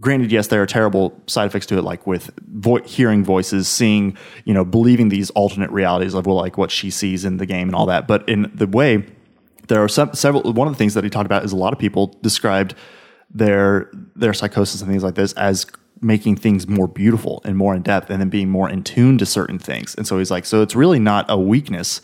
granted 0.01 0.32
yes 0.32 0.48
there 0.48 0.62
are 0.62 0.65
terrible 0.65 1.20
side 1.27 1.46
effects 1.46 1.65
to 1.68 1.77
it 1.77 1.84
like 1.84 2.08
with 2.08 2.32
vo- 2.48 2.84
hearing 2.84 3.24
voices 3.24 3.68
seeing 3.68 4.18
you 4.46 4.53
know 4.53 4.63
believing 4.63 5.10
these 5.10 5.29
alternate 5.32 5.70
realities 5.72 6.13
of 6.13 6.25
well 6.25 6.36
like 6.36 6.58
what 6.58 6.72
she 6.72 6.89
sees 6.89 7.25
in 7.25 7.38
the 7.38 7.46
game 7.46 7.68
and 7.68 7.75
all 7.75 7.86
that. 7.86 8.08
But 8.08 8.27
in 8.27 8.51
the 8.53 8.68
way 8.68 9.06
there 9.68 9.84
are 9.84 9.88
some, 9.88 10.13
several 10.13 10.41
one 10.53 10.68
of 10.68 10.74
the 10.74 10.77
things 10.77 10.94
that 10.96 11.03
he 11.03 11.10
talked 11.10 11.25
about 11.25 11.46
is 11.46 11.51
a 11.51 11.58
lot 11.58 11.74
of 11.74 11.79
people 11.79 12.18
described 12.22 12.75
their 13.29 13.89
their 14.15 14.34
psychosis 14.34 14.82
and 14.82 14.89
things 14.89 15.03
like 15.03 15.15
this 15.15 15.34
as 15.34 15.65
making 16.01 16.36
things 16.36 16.68
more 16.68 16.88
beautiful 16.88 17.41
and 17.44 17.58
more 17.58 17.75
in 17.75 17.82
depth 17.82 18.10
and 18.10 18.22
then 18.22 18.29
being 18.29 18.50
more 18.50 18.70
in 18.70 18.84
tune 18.84 19.18
to 19.18 19.25
certain 19.25 19.60
things. 19.60 19.96
And 19.96 20.08
so 20.08 20.18
he's 20.18 20.32
like 20.32 20.46
so 20.46 20.62
it's 20.62 20.75
really 20.75 21.00
not 21.00 21.25
a 21.29 21.38
weakness 21.38 22.01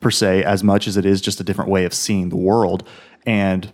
per 0.00 0.10
se 0.10 0.44
as 0.44 0.62
much 0.62 0.86
as 0.86 0.96
it 0.96 1.04
is 1.04 1.20
just 1.20 1.40
a 1.40 1.44
different 1.44 1.70
way 1.70 1.84
of 1.84 1.94
seeing 1.94 2.28
the 2.28 2.36
world. 2.36 2.86
And 3.26 3.72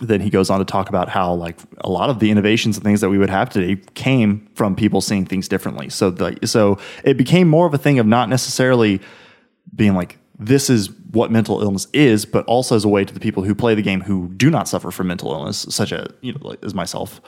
then 0.00 0.20
he 0.20 0.30
goes 0.30 0.48
on 0.50 0.58
to 0.60 0.64
talk 0.64 0.88
about 0.88 1.08
how 1.08 1.32
like 1.34 1.58
a 1.78 1.90
lot 1.90 2.08
of 2.10 2.18
the 2.20 2.30
innovations 2.30 2.76
and 2.76 2.84
things 2.84 3.00
that 3.00 3.08
we 3.10 3.18
would 3.18 3.30
have 3.30 3.48
today 3.50 3.80
came 3.94 4.48
from 4.54 4.76
people 4.76 5.00
seeing 5.00 5.24
things 5.26 5.48
differently 5.48 5.88
so 5.88 6.10
the, 6.10 6.38
so 6.46 6.78
it 7.04 7.16
became 7.16 7.48
more 7.48 7.66
of 7.66 7.74
a 7.74 7.78
thing 7.78 7.98
of 7.98 8.06
not 8.06 8.28
necessarily 8.28 9.00
being 9.74 9.94
like 9.94 10.18
this 10.40 10.70
is 10.70 10.90
what 11.10 11.32
mental 11.32 11.60
illness 11.60 11.88
is, 11.92 12.24
but 12.24 12.44
also 12.46 12.76
as 12.76 12.84
a 12.84 12.88
way 12.88 13.04
to 13.04 13.12
the 13.12 13.18
people 13.18 13.42
who 13.42 13.56
play 13.56 13.74
the 13.74 13.82
game 13.82 14.00
who 14.02 14.28
do 14.36 14.50
not 14.50 14.68
suffer 14.68 14.92
from 14.92 15.08
mental 15.08 15.32
illness, 15.32 15.66
such 15.68 15.92
as 15.92 16.06
you 16.20 16.32
know, 16.32 16.38
like, 16.42 16.64
as 16.64 16.74
myself, 16.74 17.20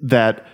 that 0.00 0.46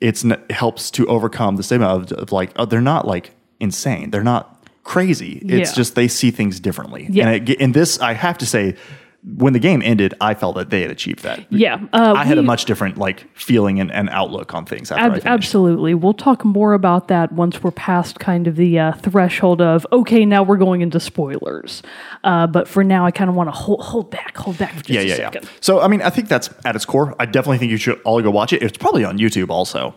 it's 0.00 0.24
n- 0.24 0.40
helps 0.50 0.92
to 0.92 1.04
overcome 1.08 1.56
the 1.56 1.64
stigma 1.64 1.86
of, 1.86 2.12
of 2.12 2.30
like 2.30 2.52
oh, 2.54 2.66
they're 2.66 2.80
not 2.80 3.04
like 3.04 3.32
insane, 3.58 4.10
they're 4.10 4.22
not 4.22 4.64
crazy. 4.84 5.42
It's 5.44 5.70
Yeah. 5.70 5.74
just 5.74 5.96
they 5.96 6.06
see 6.06 6.30
things 6.30 6.60
differently. 6.60 7.08
Yeah. 7.10 7.30
And 7.30 7.48
it, 7.48 7.60
in 7.60 7.72
this, 7.72 7.98
I 8.00 8.12
have 8.12 8.38
to 8.38 8.46
say, 8.46 8.76
when 9.24 9.52
the 9.52 9.60
game 9.60 9.82
ended, 9.84 10.14
I 10.20 10.34
felt 10.34 10.56
that 10.56 10.70
they 10.70 10.82
had 10.82 10.90
achieved 10.90 11.22
that. 11.22 11.46
Yeah, 11.52 11.76
uh, 11.92 12.14
I 12.16 12.24
had 12.24 12.38
a 12.38 12.42
much 12.42 12.64
different 12.64 12.98
like 12.98 13.26
feeling 13.36 13.78
and, 13.78 13.92
and 13.92 14.08
outlook 14.10 14.52
on 14.52 14.64
things 14.66 14.90
after 14.90 15.16
Ab- 15.16 15.26
absolutely. 15.26 15.94
We'll 15.94 16.12
talk 16.12 16.44
more 16.44 16.74
about 16.74 17.06
that 17.08 17.30
once 17.32 17.62
we're 17.62 17.70
past 17.70 18.18
kind 18.18 18.48
of 18.48 18.56
the 18.56 18.78
uh, 18.80 18.92
threshold 18.94 19.60
of 19.62 19.86
okay, 19.92 20.24
now 20.24 20.42
we're 20.42 20.56
going 20.56 20.80
into 20.80 20.98
spoilers. 20.98 21.82
Uh, 22.24 22.46
but 22.48 22.66
for 22.66 22.82
now, 22.82 23.06
I 23.06 23.12
kind 23.12 23.30
of 23.30 23.36
want 23.36 23.46
to 23.48 23.52
hold, 23.52 23.80
hold 23.82 24.10
back, 24.10 24.36
hold 24.36 24.58
back 24.58 24.72
for 24.74 24.84
just 24.84 24.90
Yeah, 24.90 25.00
a 25.14 25.16
second. 25.16 25.44
yeah. 25.44 25.50
So, 25.60 25.80
I 25.80 25.86
mean, 25.88 26.02
I 26.02 26.10
think 26.10 26.28
that's 26.28 26.50
at 26.64 26.74
its 26.74 26.84
core. 26.84 27.14
I 27.20 27.26
definitely 27.26 27.58
think 27.58 27.70
you 27.70 27.76
should 27.76 28.00
all 28.02 28.20
go 28.22 28.30
watch 28.30 28.52
it. 28.52 28.62
It's 28.62 28.76
probably 28.78 29.04
on 29.04 29.18
YouTube 29.18 29.50
also. 29.50 29.94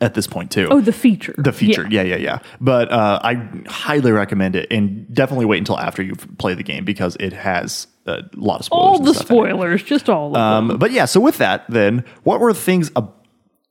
At 0.00 0.14
this 0.14 0.26
point 0.26 0.50
too. 0.50 0.68
Oh, 0.70 0.80
the 0.80 0.92
feature. 0.92 1.34
The 1.38 1.52
feature, 1.52 1.86
yeah, 1.90 2.02
yeah, 2.02 2.16
yeah. 2.16 2.38
But 2.60 2.90
uh, 2.90 3.20
I 3.22 3.48
highly 3.66 4.12
recommend 4.12 4.56
it, 4.56 4.70
and 4.70 5.12
definitely 5.14 5.46
wait 5.46 5.58
until 5.58 5.78
after 5.78 6.02
you 6.02 6.14
play 6.14 6.54
the 6.54 6.62
game 6.62 6.84
because 6.84 7.16
it 7.20 7.32
has 7.32 7.86
a 8.06 8.22
lot 8.34 8.60
of 8.60 8.64
spoilers. 8.66 8.98
All 8.98 8.98
the 9.00 9.14
stuff 9.14 9.30
in 9.30 9.36
it. 9.36 9.40
spoilers, 9.40 9.82
just 9.82 10.08
all 10.08 10.28
of 10.28 10.34
them. 10.34 10.70
Um, 10.70 10.78
but 10.78 10.90
yeah, 10.92 11.04
so 11.04 11.20
with 11.20 11.38
that, 11.38 11.64
then 11.68 12.04
what 12.22 12.40
were 12.40 12.52
the 12.52 12.58
things 12.60 12.90
ab- 12.96 13.12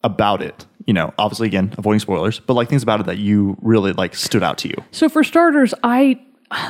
about 0.03 0.41
it? 0.41 0.65
You 0.85 0.93
know, 0.93 1.13
obviously, 1.17 1.47
again, 1.47 1.73
avoiding 1.77 1.99
spoilers, 1.99 2.39
but 2.39 2.53
like 2.53 2.69
things 2.69 2.83
about 2.83 2.99
it 2.99 3.05
that 3.07 3.17
you 3.17 3.57
really 3.61 3.93
like 3.93 4.13
stood 4.15 4.43
out 4.43 4.57
to 4.59 4.67
you. 4.67 4.75
So 4.91 5.09
for 5.09 5.23
starters, 5.23 5.73
I 5.83 6.19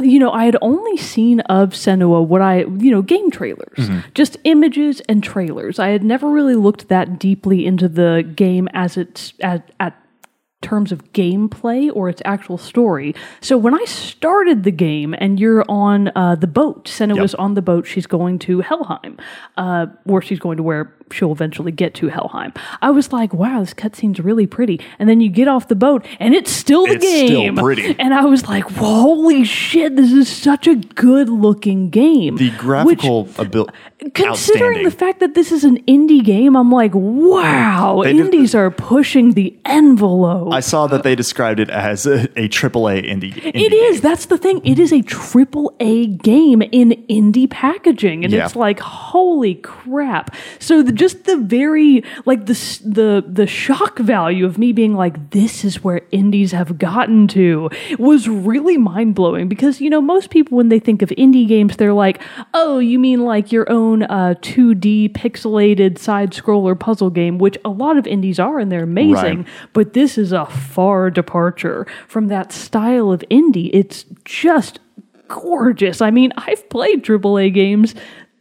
you 0.02 0.20
know, 0.20 0.32
I 0.32 0.46
had 0.46 0.58
only 0.62 0.98
seen 0.98 1.42
of 1.42 1.72
Senua 1.72 2.26
what 2.26 2.42
I, 2.42 2.60
you 2.60 2.92
know, 2.92 3.02
game 3.02 3.30
trailers, 3.32 3.78
just 4.14 4.38
images 4.44 5.02
and 5.10 5.24
trailers. 5.24 5.80
I 5.80 5.90
had 5.90 6.04
never 6.04 6.30
really 6.30 6.56
looked 6.56 6.88
that 6.90 7.20
deeply 7.20 7.66
into 7.66 7.88
the 7.88 8.30
game 8.36 8.70
as 8.74 8.98
it's 8.98 9.34
at, 9.42 9.72
at 9.80 10.02
terms 10.62 10.92
of 10.92 11.14
gameplay 11.14 11.92
or 11.94 12.10
its 12.10 12.22
actual 12.26 12.58
story. 12.58 13.14
So 13.40 13.58
when 13.58 13.76
I 13.76 13.86
started 13.86 14.64
the 14.64 14.72
game 14.72 15.14
and 15.18 15.40
you're 15.40 15.64
on 15.70 16.12
uh, 16.16 16.36
the 16.36 16.48
boat, 16.48 16.86
Senua's 16.86 17.36
on 17.36 17.54
the 17.54 17.62
boat, 17.62 17.86
she's 17.86 18.08
going 18.08 18.40
to 18.40 18.62
Helheim, 18.62 19.20
uh, 19.58 19.88
or 20.08 20.22
she's 20.22 20.40
going 20.40 20.58
to 20.58 20.64
where 20.64 20.94
she'll 21.12 21.32
eventually 21.32 21.72
get 21.72 21.94
to 21.96 22.08
Helheim. 22.10 22.54
I 22.82 22.90
was 22.92 23.14
like, 23.14 23.34
wow, 23.34 23.60
this 23.60 23.74
cutscene's 23.74 24.20
really 24.20 24.48
pretty. 24.48 24.80
And 25.00 25.08
then 25.10 25.22
you 25.22 25.30
get 25.30 25.48
off 25.48 25.68
the 25.68 25.76
boat 25.76 26.06
and 26.20 26.34
it's 26.34 26.52
still 26.52 26.86
the 26.86 26.94
It's 26.94 27.06
still 27.06 27.28
game. 27.42 27.56
pretty. 27.58 27.96
And 28.00 28.14
I 28.14 28.26
was 28.26 28.48
like, 28.48 28.64
holy 28.66 29.44
shit, 29.44 29.96
this 29.96 30.12
is 30.12 30.28
such 30.28 30.68
a 30.68 30.76
good 30.76 31.30
looking 31.30 31.90
game. 31.90 32.38
The 32.38 32.52
graphical 32.58 33.30
ability, 33.38 33.72
Considering 34.14 34.84
the 34.84 34.92
fact 34.92 35.20
that 35.20 35.34
this 35.36 35.52
is 35.52 35.64
an 35.64 35.82
indie 35.86 36.24
game, 36.24 36.56
I'm 36.56 36.72
like, 36.72 36.92
wow, 36.94 38.02
They 38.04 38.12
indies 38.18 38.54
are 38.56 38.70
pushing 38.72 39.34
the 39.34 39.56
envelope. 39.66 40.54
I 40.54 40.60
saw 40.60 40.88
that 40.88 41.04
they 41.04 41.16
described 41.16 41.60
it 41.60 41.70
as 41.70 42.06
a, 42.06 42.28
triple 42.50 42.88
a 42.90 43.00
AAA 43.00 43.10
indie. 43.10 43.34
indie 43.34 43.56
It 43.56 43.74
is. 43.74 44.02
game. 44.02 44.10
That's 44.10 44.26
the 44.28 44.38
thing. 44.38 44.62
It 44.66 44.80
is 44.80 44.92
a 44.92 45.02
triple 45.02 45.76
A 45.80 46.08
game 46.08 46.62
in 46.62 46.92
indie 47.10 47.50
packaging, 47.50 48.24
and 48.24 48.34
Yeah. 48.34 48.46
it's 48.46 48.56
like, 48.56 48.80
holy 48.80 49.56
crap! 49.56 50.36
So 50.60 50.84
the, 50.84 50.92
just 50.96 51.26
the 51.26 51.38
very 51.38 52.04
like 52.26 52.46
the 52.46 52.54
the 52.84 53.24
the 53.28 53.48
shock 53.48 54.00
value 54.00 54.46
of 54.46 54.58
me 54.58 54.72
being 54.72 54.94
like, 54.94 55.32
this 55.32 55.64
is 55.64 55.84
where 55.84 56.02
indies 56.12 56.52
have 56.52 56.78
gotten 56.78 57.28
to 57.30 57.70
was 58.00 58.28
really 58.28 58.78
mind 58.78 59.16
blowing 59.16 59.48
because 59.48 59.82
you 59.82 59.90
know 59.90 60.02
most 60.02 60.30
people 60.30 60.58
when 60.58 60.70
they 60.70 60.80
think 60.80 61.02
of 61.02 61.10
indie 61.10 61.48
games, 61.48 61.78
they're 61.78 61.94
like, 61.94 62.22
oh, 62.54 62.80
you 62.80 63.00
mean 63.00 63.24
like 63.24 63.52
your 63.52 63.70
own 63.72 64.04
uh, 64.04 64.36
2D 64.42 65.12
pixelated 65.14 65.98
side 65.98 66.32
scroller 66.32 66.80
puzzle 66.80 67.10
game, 67.10 67.38
which 67.38 67.58
a 67.66 67.70
lot 67.70 67.98
of 67.98 68.08
indies 68.08 68.40
are, 68.40 68.60
and 68.60 68.72
they're 68.72 68.84
amazing. 68.84 69.38
Right. 69.40 69.48
But 69.74 69.94
this 69.94 70.18
is 70.18 70.32
a 70.32 70.46
far 70.46 71.10
departure 71.10 71.86
from 72.08 72.28
that 72.28 72.52
style 72.52 73.12
of 73.12 73.24
indie. 73.30 73.70
It's 73.74 74.06
just 74.24 74.80
gorgeous. 75.28 76.02
I 76.02 76.12
mean, 76.12 76.32
I've 76.38 76.70
played 76.70 77.04
AAA 77.04 77.54
games 77.54 77.96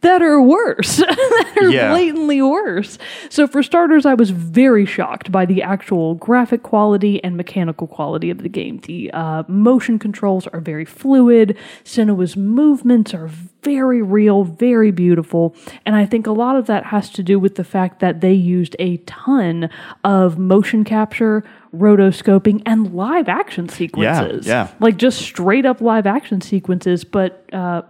that 0.05 0.21
are 0.21 0.41
worse, 0.41 0.97
that 0.97 1.57
are 1.61 1.69
Yeah. 1.69 1.89
blatantly 1.89 2.41
worse. 2.41 2.97
So, 3.29 3.47
for 3.47 3.61
starters, 3.63 4.05
I 4.05 4.13
was 4.13 4.29
very 4.29 4.85
shocked 4.85 5.31
by 5.31 5.45
the 5.45 5.61
actual 5.61 6.15
graphic 6.15 6.63
quality 6.63 7.21
and 7.23 7.35
mechanical 7.35 7.87
quality 7.87 8.29
of 8.29 8.39
the 8.43 8.49
game. 8.49 8.79
The 8.83 9.11
uh, 9.11 9.43
motion 9.47 9.99
controls 9.99 10.47
are 10.47 10.59
very 10.61 10.85
fluid, 10.85 11.57
Senua's 11.83 12.37
movements 12.37 13.13
are 13.13 13.29
very 13.63 14.01
real, 14.03 14.43
very 14.43 14.91
beautiful. 14.91 15.55
And 15.87 15.95
I 15.95 16.05
think 16.05 16.27
a 16.27 16.31
lot 16.31 16.55
of 16.55 16.67
that 16.67 16.85
has 16.85 17.09
to 17.11 17.23
do 17.23 17.39
with 17.39 17.55
the 17.55 17.63
fact 17.63 17.99
that 17.99 18.21
they 18.21 18.33
used 18.33 18.75
a 18.77 18.97
ton 19.07 19.69
of 20.03 20.37
motion 20.37 20.83
capture, 20.83 21.43
rotoscoping, 21.75 22.61
and 22.65 22.93
live 22.93 23.27
action 23.27 23.67
sequences. 23.69 24.45
yeah. 24.45 24.65
yeah. 24.67 24.71
Like 24.79 24.97
just 24.97 25.19
straight 25.19 25.65
up 25.65 25.81
live 25.81 26.05
action 26.05 26.41
sequences, 26.41 27.03
but 27.03 27.43
uh, 27.53 27.81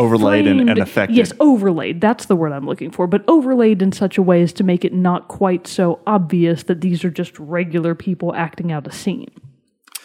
overlaid 0.00 0.46
and, 0.46 0.60
and 0.60 0.68
framed- 0.68 0.80
affected. 0.80 1.16
Yes, 1.16 1.32
overlaid. 1.40 2.00
That's 2.00 2.26
the 2.26 2.36
word 2.36 2.52
I'm 2.52 2.66
looking 2.66 2.90
for. 2.90 3.06
But 3.06 3.24
overlaid 3.28 3.82
in 3.82 3.92
such 3.92 4.18
a 4.18 4.22
way 4.22 4.42
as 4.42 4.52
to 4.54 4.64
make 4.64 4.84
it 4.84 4.92
not 4.92 5.28
quite 5.28 5.66
so 5.66 6.00
obvious 6.06 6.64
that 6.64 6.80
these 6.80 7.04
are 7.04 7.10
just 7.10 7.38
regular 7.38 7.94
people 7.94 8.34
acting 8.34 8.72
out 8.72 8.86
a 8.86 8.92
scene. 8.92 9.30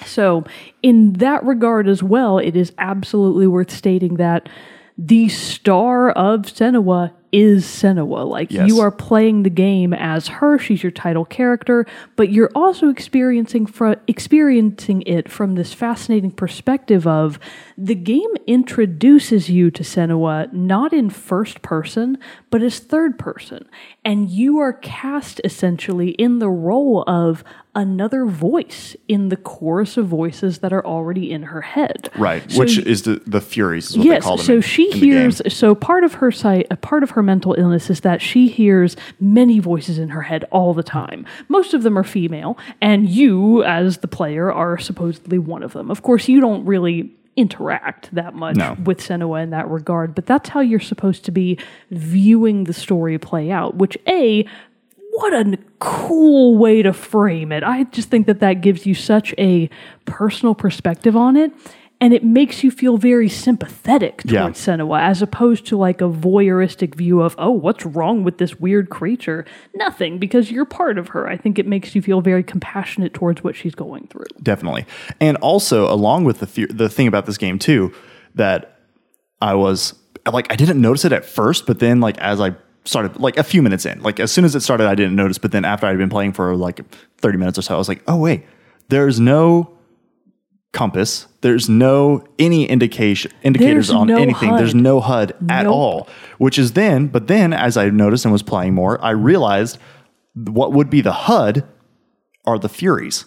So, 0.05 0.43
in 0.83 1.13
that 1.13 1.43
regard 1.45 1.87
as 1.87 2.03
well, 2.03 2.37
it 2.37 2.55
is 2.55 2.73
absolutely 2.77 3.47
worth 3.47 3.71
stating 3.71 4.15
that 4.15 4.49
the 4.97 5.29
star 5.29 6.11
of 6.11 6.43
Senua 6.43 7.13
is 7.35 7.65
Senua. 7.65 8.27
Like 8.27 8.51
Yes. 8.51 8.67
you 8.67 8.79
are 8.79 8.91
playing 8.91 9.43
the 9.43 9.49
game 9.49 9.93
as 9.93 10.27
her; 10.27 10.57
she's 10.57 10.81
your 10.83 10.91
title 10.91 11.25
character, 11.25 11.85
but 12.15 12.31
you're 12.31 12.51
also 12.55 12.89
experiencing 12.89 13.65
fro- 13.65 13.95
experiencing 14.07 15.01
it 15.05 15.29
from 15.29 15.55
this 15.55 15.73
fascinating 15.73 16.31
perspective 16.31 17.05
of 17.05 17.39
the 17.77 17.95
game 17.95 18.29
introduces 18.47 19.49
you 19.49 19.69
to 19.71 19.83
Senua 19.83 20.51
not 20.53 20.93
in 20.93 21.09
first 21.09 21.61
person, 21.61 22.17
but 22.49 22.61
as 22.61 22.79
third 22.79 23.19
person, 23.19 23.65
and 24.03 24.29
you 24.29 24.57
are 24.59 24.73
cast 24.73 25.41
essentially 25.43 26.09
in 26.11 26.39
the 26.39 26.49
role 26.49 27.03
of 27.07 27.43
another 27.75 28.25
voice 28.25 28.95
in 29.07 29.29
the 29.29 29.35
chorus 29.35 29.97
of 29.97 30.07
voices 30.07 30.59
that 30.59 30.71
are 30.73 30.85
already 30.85 31.31
in 31.31 31.43
her 31.43 31.61
head. 31.61 32.09
right, 32.17 32.49
So 32.49 32.59
which 32.59 32.77
is 32.77 33.03
the, 33.03 33.21
the 33.27 33.41
Furies, 33.41 33.91
is 33.91 33.97
what 33.97 34.05
yes, 34.07 34.23
they 34.23 34.27
call 34.27 34.37
them. 34.37 34.45
so 34.45 34.53
in- 34.55 34.61
she 34.61 34.91
in 34.91 34.97
hears. 34.97 35.41
So 35.53 35.75
part 35.75 36.03
of 36.03 36.15
her 36.15 36.31
sight, 36.31 36.67
a 36.71 36.77
part 36.77 37.03
of 37.03 37.11
her 37.11 37.21
mental 37.23 37.53
illness 37.57 37.89
is 37.89 38.01
that 38.01 38.21
she 38.21 38.47
hears 38.47 38.95
many 39.19 39.59
voices 39.59 39.99
in 39.99 40.09
her 40.09 40.21
head 40.23 40.45
all 40.51 40.73
the 40.73 40.83
time. 40.83 41.25
Most 41.49 41.73
of 41.73 41.83
them 41.83 41.97
are 41.97 42.03
female, 42.03 42.57
and 42.81 43.09
you, 43.09 43.63
as 43.63 43.97
the 43.97 44.07
player, 44.07 44.51
are 44.51 44.77
supposedly 44.77 45.37
one 45.37 45.61
of 45.61 45.73
them. 45.73 45.91
Of 45.91 46.01
course, 46.01 46.27
you 46.27 46.39
don't 46.39 46.65
really 46.65 47.11
interact 47.37 48.15
that 48.15 48.33
much 48.33 48.55
No. 48.55 48.77
with 48.85 48.99
Senua 48.99 49.43
in 49.43 49.49
that 49.49 49.69
regard, 49.69 50.15
but 50.15 50.25
that's 50.25 50.47
how 50.49 50.61
you're 50.61 50.79
supposed 50.79 51.25
to 51.25 51.31
be 51.31 51.57
viewing 51.91 52.63
the 52.63 52.71
story 52.73 53.17
play 53.17 53.51
out. 53.51 53.75
Which 53.75 53.97
a 54.07 54.45
what 55.15 55.33
a 55.33 55.57
cool 55.79 56.57
way 56.57 56.81
to 56.81 56.93
frame 56.93 57.51
it. 57.51 57.63
I 57.63 57.83
just 57.85 58.09
think 58.09 58.27
that 58.27 58.39
that 58.39 58.55
gives 58.61 58.85
you 58.85 58.93
such 58.93 59.33
a 59.37 59.69
personal 60.05 60.55
perspective 60.55 61.15
on 61.15 61.35
it. 61.37 61.51
And 62.01 62.13
it 62.13 62.25
makes 62.25 62.61
you 62.61 62.71
feel 62.71 62.97
very 62.97 63.29
sympathetic 63.29 64.17
towards 64.23 64.67
Yeah. 64.67 64.75
Senua, 64.75 64.99
as 64.99 65.21
opposed 65.21 65.65
to 65.67 65.77
like 65.77 66.01
a 66.01 66.09
voyeuristic 66.09 66.93
view 66.93 67.21
of, 67.21 67.35
oh, 67.37 67.51
what's 67.51 67.85
wrong 67.85 68.25
with 68.25 68.37
this 68.37 68.59
weird 68.59 68.89
creature? 68.89 69.45
Nothing, 69.73 70.19
because 70.19 70.51
you're 70.51 70.65
part 70.65 70.97
of 70.97 71.07
her. 71.09 71.25
I 71.25 71.37
think 71.37 71.57
it 71.57 71.65
makes 71.65 71.95
you 71.95 72.01
feel 72.01 72.19
very 72.19 72.43
compassionate 72.43 73.13
towards 73.13 73.45
what 73.45 73.55
she's 73.55 73.73
going 73.75 74.07
through. 74.07 74.25
definitely. 74.43 74.85
And 75.21 75.37
also, 75.37 75.89
along 75.91 76.25
with 76.25 76.39
the 76.39 76.47
th- 76.47 76.69
the 76.73 76.89
thing 76.89 77.07
about 77.07 77.25
this 77.27 77.37
game 77.37 77.57
too, 77.57 77.93
that 78.35 78.77
I 79.41 79.53
was 79.53 79.93
like, 80.29 80.51
I 80.51 80.57
didn't 80.57 80.81
notice 80.81 81.05
it 81.05 81.13
at 81.13 81.23
first, 81.23 81.65
but 81.65 81.79
then 81.79 82.01
like 82.01 82.17
as 82.17 82.41
I 82.41 82.55
started, 82.85 83.17
like 83.19 83.37
a 83.37 83.43
few 83.43 83.61
minutes 83.61 83.85
in, 83.85 84.01
like 84.01 84.19
as 84.19 84.31
soon 84.31 84.45
as 84.45 84.55
it 84.55 84.61
started, 84.61 84.87
I 84.87 84.95
didn't 84.95 85.15
notice. 85.15 85.37
But 85.37 85.51
then 85.51 85.65
after 85.65 85.85
I'd 85.87 85.97
been 85.97 86.09
playing 86.09 86.33
for 86.33 86.55
like 86.55 86.81
thirty 87.17 87.37
minutes 87.37 87.57
or 87.57 87.61
so, 87.61 87.75
I 87.75 87.77
was 87.77 87.89
like, 87.89 88.01
oh 88.07 88.17
wait, 88.17 88.45
there's 88.89 89.19
no 89.19 89.71
compass. 90.71 91.27
There's 91.41 91.69
no 91.69 92.23
any 92.37 92.65
indication 92.67 93.31
indicators 93.43 93.87
There's 93.87 93.95
on 93.97 94.07
no 94.07 94.17
anything. 94.17 94.55
There's 94.55 94.75
no 94.75 94.99
HUD 94.99 95.31
at 95.49 95.63
Nope. 95.63 95.73
all. 95.73 96.07
Which 96.37 96.59
is 96.59 96.73
then, 96.73 97.07
but 97.07 97.27
then 97.27 97.53
as 97.53 97.77
I 97.77 97.89
noticed 97.89 98.25
and 98.25 98.31
was 98.31 98.43
playing 98.43 98.73
more, 98.73 99.01
I 99.03 99.11
realized 99.11 99.77
what 100.33 100.73
would 100.73 100.89
be 100.89 101.01
the 101.01 101.13
HUD 101.13 101.63
are 102.45 102.59
the 102.59 102.67
Furies. 102.69 103.25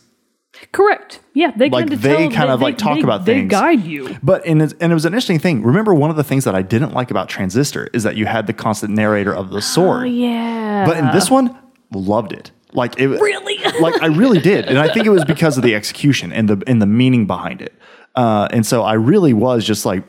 Correct. 0.72 1.20
Yeah, 1.34 1.52
they 1.56 1.70
Like, 1.70 1.84
kind 1.86 1.92
of 1.94 2.02
they 2.02 2.08
tell, 2.28 2.30
kind 2.30 2.50
of, 2.50 2.60
like, 2.60 2.76
talk 2.78 2.96
they- 2.96 3.02
about 3.02 3.24
they 3.24 3.34
things. 3.34 3.50
guide 3.50 3.84
you. 3.84 4.16
But 4.22 4.44
and 4.46 4.60
it's, 4.60 4.74
and 4.80 4.92
it 4.92 4.94
was 4.94 5.04
an 5.04 5.12
interesting 5.12 5.38
thing. 5.38 5.62
Remember, 5.62 5.94
one 5.94 6.10
of 6.10 6.16
the 6.16 6.24
things 6.24 6.44
that 6.44 6.54
I 6.54 6.62
didn't 6.62 6.92
like 6.92 7.10
about 7.10 7.28
Transistor 7.28 7.88
is 7.92 8.02
that 8.02 8.16
you 8.16 8.26
had 8.26 8.46
the 8.46 8.52
constant 8.52 8.92
narrator 8.94 9.34
of 9.34 9.50
the 9.50 9.62
sword. 9.62 10.02
Oh 10.02 10.06
yeah. 10.06 10.84
But 10.86 10.96
in 10.98 11.06
this 11.12 11.30
one, 11.30 11.56
loved 11.92 12.32
it. 12.32 12.50
Like 12.72 12.98
it 13.00 13.08
Really? 13.08 13.58
like 13.80 14.02
I 14.02 14.06
really 14.06 14.40
did, 14.40 14.66
and 14.66 14.78
I 14.78 14.92
think 14.92 15.06
it 15.06 15.10
was 15.10 15.24
because 15.24 15.56
of 15.56 15.62
the 15.62 15.74
execution 15.74 16.32
and 16.32 16.48
the 16.50 16.62
and 16.66 16.82
the 16.82 16.86
meaning 16.86 17.26
behind 17.26 17.62
it. 17.62 17.72
Uh, 18.14 18.46
and 18.50 18.66
so 18.66 18.82
I 18.82 18.92
really 18.94 19.32
was 19.32 19.64
just 19.64 19.86
like, 19.86 20.04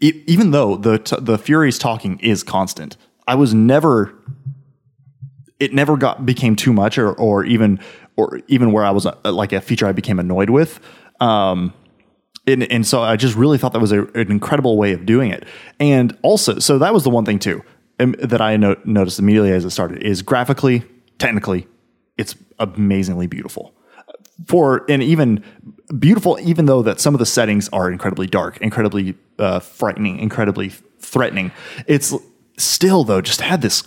e- 0.00 0.24
even 0.26 0.50
though 0.50 0.76
the 0.76 0.98
t- 0.98 1.16
the 1.20 1.38
Furies 1.38 1.78
talking 1.78 2.18
is 2.18 2.42
constant, 2.42 2.96
I 3.28 3.36
was 3.36 3.54
never. 3.54 4.12
It 5.60 5.72
never 5.74 5.96
got 5.96 6.24
became 6.24 6.54
too 6.56 6.72
much, 6.72 6.98
or 6.98 7.12
or 7.12 7.44
even 7.44 7.80
or 8.18 8.40
even 8.48 8.72
where 8.72 8.84
I 8.84 8.90
was 8.90 9.06
uh, 9.06 9.14
like 9.24 9.52
a 9.52 9.60
feature 9.60 9.86
I 9.86 9.92
became 9.92 10.18
annoyed 10.18 10.50
with. 10.50 10.80
Um, 11.20 11.72
and, 12.48 12.64
and 12.64 12.86
so 12.86 13.00
I 13.00 13.16
just 13.16 13.36
really 13.36 13.58
thought 13.58 13.72
that 13.72 13.80
was 13.80 13.92
a, 13.92 14.02
an 14.06 14.30
incredible 14.30 14.76
way 14.76 14.92
of 14.92 15.06
doing 15.06 15.30
it. 15.30 15.44
And 15.78 16.18
also, 16.22 16.58
so 16.58 16.78
that 16.78 16.92
was 16.92 17.04
the 17.04 17.10
one 17.10 17.24
thing 17.24 17.38
too 17.38 17.62
um, 18.00 18.16
that 18.18 18.40
I 18.40 18.56
no- 18.56 18.76
noticed 18.84 19.20
immediately 19.20 19.52
as 19.52 19.64
it 19.64 19.70
started 19.70 20.02
is 20.02 20.22
graphically, 20.22 20.84
technically, 21.18 21.68
it's 22.16 22.34
amazingly 22.58 23.28
beautiful. 23.28 23.72
For 24.46 24.84
and 24.88 25.02
even 25.02 25.44
beautiful, 25.98 26.38
even 26.40 26.66
though 26.66 26.82
that 26.82 27.00
some 27.00 27.14
of 27.14 27.18
the 27.18 27.26
settings 27.26 27.68
are 27.70 27.90
incredibly 27.90 28.26
dark, 28.26 28.58
incredibly 28.58 29.16
uh, 29.38 29.60
frightening, 29.60 30.18
incredibly 30.18 30.70
threatening. 31.00 31.52
It's 31.86 32.14
still 32.56 33.04
though 33.04 33.20
just 33.20 33.40
had 33.40 33.62
this 33.62 33.82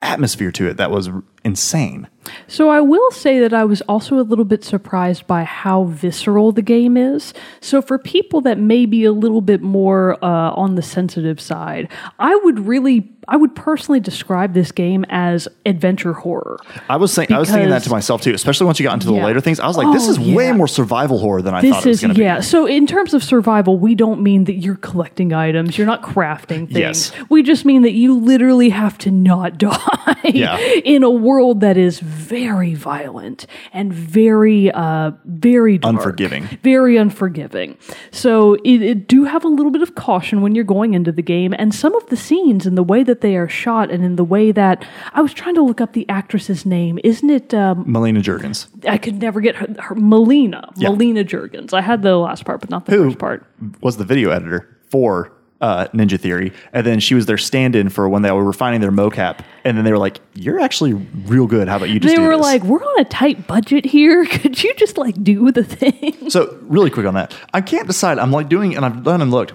atmosphere 0.00 0.50
to 0.52 0.68
it 0.68 0.76
that 0.78 0.90
was 0.90 1.10
insane. 1.44 2.08
So 2.46 2.68
I 2.70 2.80
will 2.80 3.10
say 3.10 3.40
that 3.40 3.52
I 3.52 3.64
was 3.64 3.80
also 3.82 4.20
a 4.20 4.22
little 4.22 4.44
bit 4.44 4.62
surprised 4.62 5.26
by 5.26 5.42
how 5.42 5.84
visceral 5.84 6.52
the 6.52 6.62
game 6.62 6.96
is. 6.96 7.34
So 7.60 7.82
for 7.82 7.98
people 7.98 8.40
that 8.42 8.58
may 8.58 8.86
be 8.86 9.04
a 9.04 9.10
little 9.10 9.40
bit 9.40 9.60
more 9.60 10.22
uh, 10.24 10.52
on 10.52 10.76
the 10.76 10.82
sensitive 10.82 11.40
side, 11.40 11.88
I 12.20 12.36
would 12.44 12.60
really, 12.60 13.10
I 13.26 13.36
would 13.36 13.56
personally 13.56 13.98
describe 13.98 14.54
this 14.54 14.70
game 14.70 15.04
as 15.08 15.48
adventure 15.66 16.12
horror. 16.12 16.60
I 16.88 16.96
was 16.96 17.12
saying, 17.12 17.32
I 17.32 17.40
was 17.40 17.50
thinking 17.50 17.70
that 17.70 17.82
to 17.84 17.90
myself 17.90 18.22
too, 18.22 18.32
especially 18.34 18.66
once 18.66 18.78
you 18.78 18.84
got 18.84 18.94
into 18.94 19.08
the 19.08 19.14
Yeah. 19.14 19.24
later 19.26 19.40
things. 19.40 19.58
I 19.58 19.66
was 19.66 19.76
like, 19.76 19.92
this 19.92 20.06
Oh, 20.06 20.10
is 20.12 20.20
way 20.20 20.52
more 20.52 20.68
survival 20.68 21.18
horror 21.18 21.42
than 21.42 21.54
I 21.54 21.60
This 21.60 21.72
thought 21.74 21.86
it 21.86 21.88
was 21.88 22.00
going 22.02 22.14
to 22.14 22.18
be. 22.18 22.22
yeah. 22.22 22.38
So 22.40 22.66
in 22.66 22.86
terms 22.86 23.14
of 23.14 23.24
survival, 23.24 23.80
we 23.80 23.96
don't 23.96 24.22
mean 24.22 24.44
that 24.44 24.54
you're 24.58 24.76
collecting 24.76 25.32
items, 25.32 25.76
you're 25.76 25.88
not 25.88 26.02
crafting 26.02 26.66
things. 26.68 26.70
Yes. 26.78 27.12
We 27.28 27.42
just 27.42 27.64
mean 27.64 27.82
that 27.82 27.92
you 27.94 28.16
literally 28.16 28.68
have 28.68 28.96
to 28.98 29.10
not 29.10 29.58
die 29.58 30.20
Yeah. 30.22 30.56
in 30.84 31.02
a 31.02 31.10
world 31.10 31.31
that 31.60 31.76
is 31.76 32.00
very 32.00 32.74
violent 32.74 33.46
and 33.72 33.92
very 33.92 34.70
uh 34.70 35.12
very 35.24 35.78
dark, 35.78 35.94
Unforgiving. 35.96 36.44
very 36.62 36.96
unforgiving. 36.96 37.76
So 38.10 38.54
it, 38.64 38.82
it 38.82 39.08
do 39.08 39.24
have 39.24 39.44
a 39.44 39.48
little 39.48 39.70
bit 39.72 39.82
of 39.82 39.94
caution 39.94 40.42
when 40.42 40.54
you're 40.54 40.64
going 40.64 40.94
into 40.94 41.12
the 41.12 41.22
game, 41.22 41.54
and 41.58 41.74
some 41.74 41.94
of 41.94 42.06
the 42.08 42.16
scenes 42.16 42.66
and 42.66 42.76
the 42.76 42.82
way 42.82 43.02
that 43.04 43.20
they 43.20 43.36
are 43.36 43.48
shot, 43.48 43.90
and 43.90 44.04
in 44.04 44.16
the 44.16 44.24
way 44.24 44.52
that 44.52 44.84
I 45.12 45.20
was 45.22 45.32
trying 45.32 45.54
to 45.56 45.62
look 45.62 45.80
up 45.80 45.92
the 45.92 46.08
actress's 46.08 46.66
name. 46.66 46.98
Isn't 47.04 47.30
it? 47.30 47.54
Um. 47.54 47.84
Melina 47.86 48.20
Juergens. 48.20 48.66
I 48.88 48.98
could 48.98 49.20
never 49.20 49.40
get 49.40 49.56
her, 49.56 49.66
her 49.78 49.94
Melina, 49.94 50.70
Yeah. 50.76 50.90
Melina 50.90 51.24
Juergens. 51.24 51.72
I 51.72 51.80
had 51.80 52.02
the 52.02 52.16
last 52.16 52.44
part, 52.44 52.60
but 52.60 52.70
not 52.70 52.86
the 52.86 52.92
Who? 52.92 53.04
first 53.04 53.18
part. 53.18 53.46
was 53.80 53.96
the 53.96 54.04
video 54.04 54.30
editor 54.30 54.68
for 54.90 55.32
uh, 55.62 55.86
Ninja 55.94 56.20
Theory, 56.20 56.52
and 56.72 56.84
then 56.84 57.00
she 57.00 57.14
was 57.14 57.26
their 57.26 57.38
stand-in 57.38 57.88
for 57.88 58.08
when 58.08 58.22
they 58.22 58.30
were 58.32 58.44
refining 58.44 58.80
their 58.80 58.90
mocap, 58.90 59.38
and 59.64 59.78
then 59.78 59.84
they 59.84 59.92
were 59.92 59.98
like, 59.98 60.20
"You're 60.34 60.60
actually 60.60 60.92
real 60.92 61.46
good. 61.46 61.68
How 61.68 61.76
about 61.76 61.88
you 61.88 62.00
just 62.00 62.14
They 62.14 62.20
were 62.20 62.36
this?" 62.36 62.42
like, 62.42 62.64
"We're 62.64 62.82
on 62.82 63.00
a 63.00 63.04
tight 63.04 63.46
budget 63.46 63.84
here. 63.86 64.26
Could 64.30 64.62
you 64.62 64.74
just 64.74 64.98
like 64.98 65.22
do 65.22 65.50
the 65.52 65.64
thing?" 65.64 66.28
So 66.30 66.58
really 66.62 66.90
quick 66.90 67.06
on 67.06 67.14
that, 67.14 67.34
I 67.54 67.60
can't 67.60 67.86
decide. 67.86 68.18
I'm 68.18 68.32
like 68.32 68.48
doing, 68.48 68.76
and 68.76 68.84
I've 68.84 69.02
done 69.04 69.22
and 69.22 69.30
looked. 69.30 69.54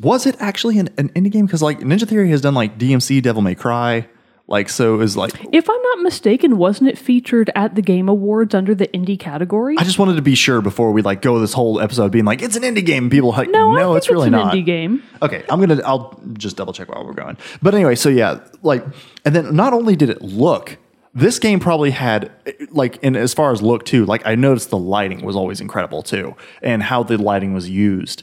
Was 0.00 0.26
it 0.26 0.36
actually 0.38 0.78
an, 0.78 0.90
an 0.98 1.08
indie 1.10 1.30
game? 1.30 1.46
Because 1.46 1.62
like 1.62 1.80
Ninja 1.80 2.06
Theory 2.06 2.30
has 2.30 2.40
done 2.40 2.54
like 2.54 2.76
DMC, 2.78 3.22
Devil 3.22 3.42
May 3.42 3.54
Cry, 3.54 4.06
like 4.48 4.70
so 4.70 4.94
it 4.94 4.96
was 4.96 5.16
like. 5.16 5.32
If 5.52 5.68
I'm 5.68 5.82
not 5.82 6.00
mistaken, 6.00 6.56
wasn't 6.56 6.88
it 6.88 6.98
featured 6.98 7.50
at 7.54 7.74
the 7.74 7.82
Game 7.82 8.08
Awards 8.08 8.54
under 8.54 8.74
the 8.74 8.88
indie 8.88 9.18
category? 9.18 9.76
I 9.78 9.84
just 9.84 9.98
wanted 9.98 10.16
to 10.16 10.22
be 10.22 10.34
sure 10.34 10.62
before 10.62 10.90
we 10.90 11.02
like 11.02 11.22
go 11.22 11.38
this 11.38 11.52
whole 11.52 11.80
episode 11.80 12.10
being 12.10 12.24
like 12.24 12.40
it's 12.42 12.56
an 12.56 12.62
indie 12.62 12.84
game. 12.84 13.10
People 13.10 13.30
like 13.30 13.50
no, 13.50 13.74
no, 13.74 13.94
it's 13.94 14.08
really 14.08 14.28
an 14.28 14.32
not. 14.32 14.54
indie 14.54 14.64
game. 14.64 15.02
Okay, 15.22 15.44
I'm 15.50 15.60
gonna. 15.60 15.82
I'll 15.84 16.18
just 16.32 16.56
double 16.56 16.72
check 16.72 16.88
while 16.88 17.04
we're 17.04 17.12
going. 17.12 17.36
But 17.60 17.74
anyway, 17.74 17.94
so 17.94 18.08
yeah, 18.08 18.40
like, 18.62 18.84
and 19.24 19.36
then 19.36 19.54
not 19.54 19.74
only 19.74 19.94
did 19.96 20.08
it 20.08 20.22
look, 20.22 20.78
this 21.14 21.38
game 21.38 21.60
probably 21.60 21.90
had 21.90 22.30
like, 22.70 22.96
in 23.02 23.16
as 23.16 23.34
far 23.34 23.52
as 23.52 23.60
look 23.60 23.84
too. 23.84 24.06
Like, 24.06 24.26
I 24.26 24.34
noticed 24.34 24.70
the 24.70 24.78
lighting 24.78 25.24
was 25.24 25.36
always 25.36 25.60
incredible 25.60 26.02
too, 26.02 26.36
and 26.62 26.82
how 26.82 27.02
the 27.02 27.18
lighting 27.18 27.52
was 27.52 27.68
used. 27.68 28.22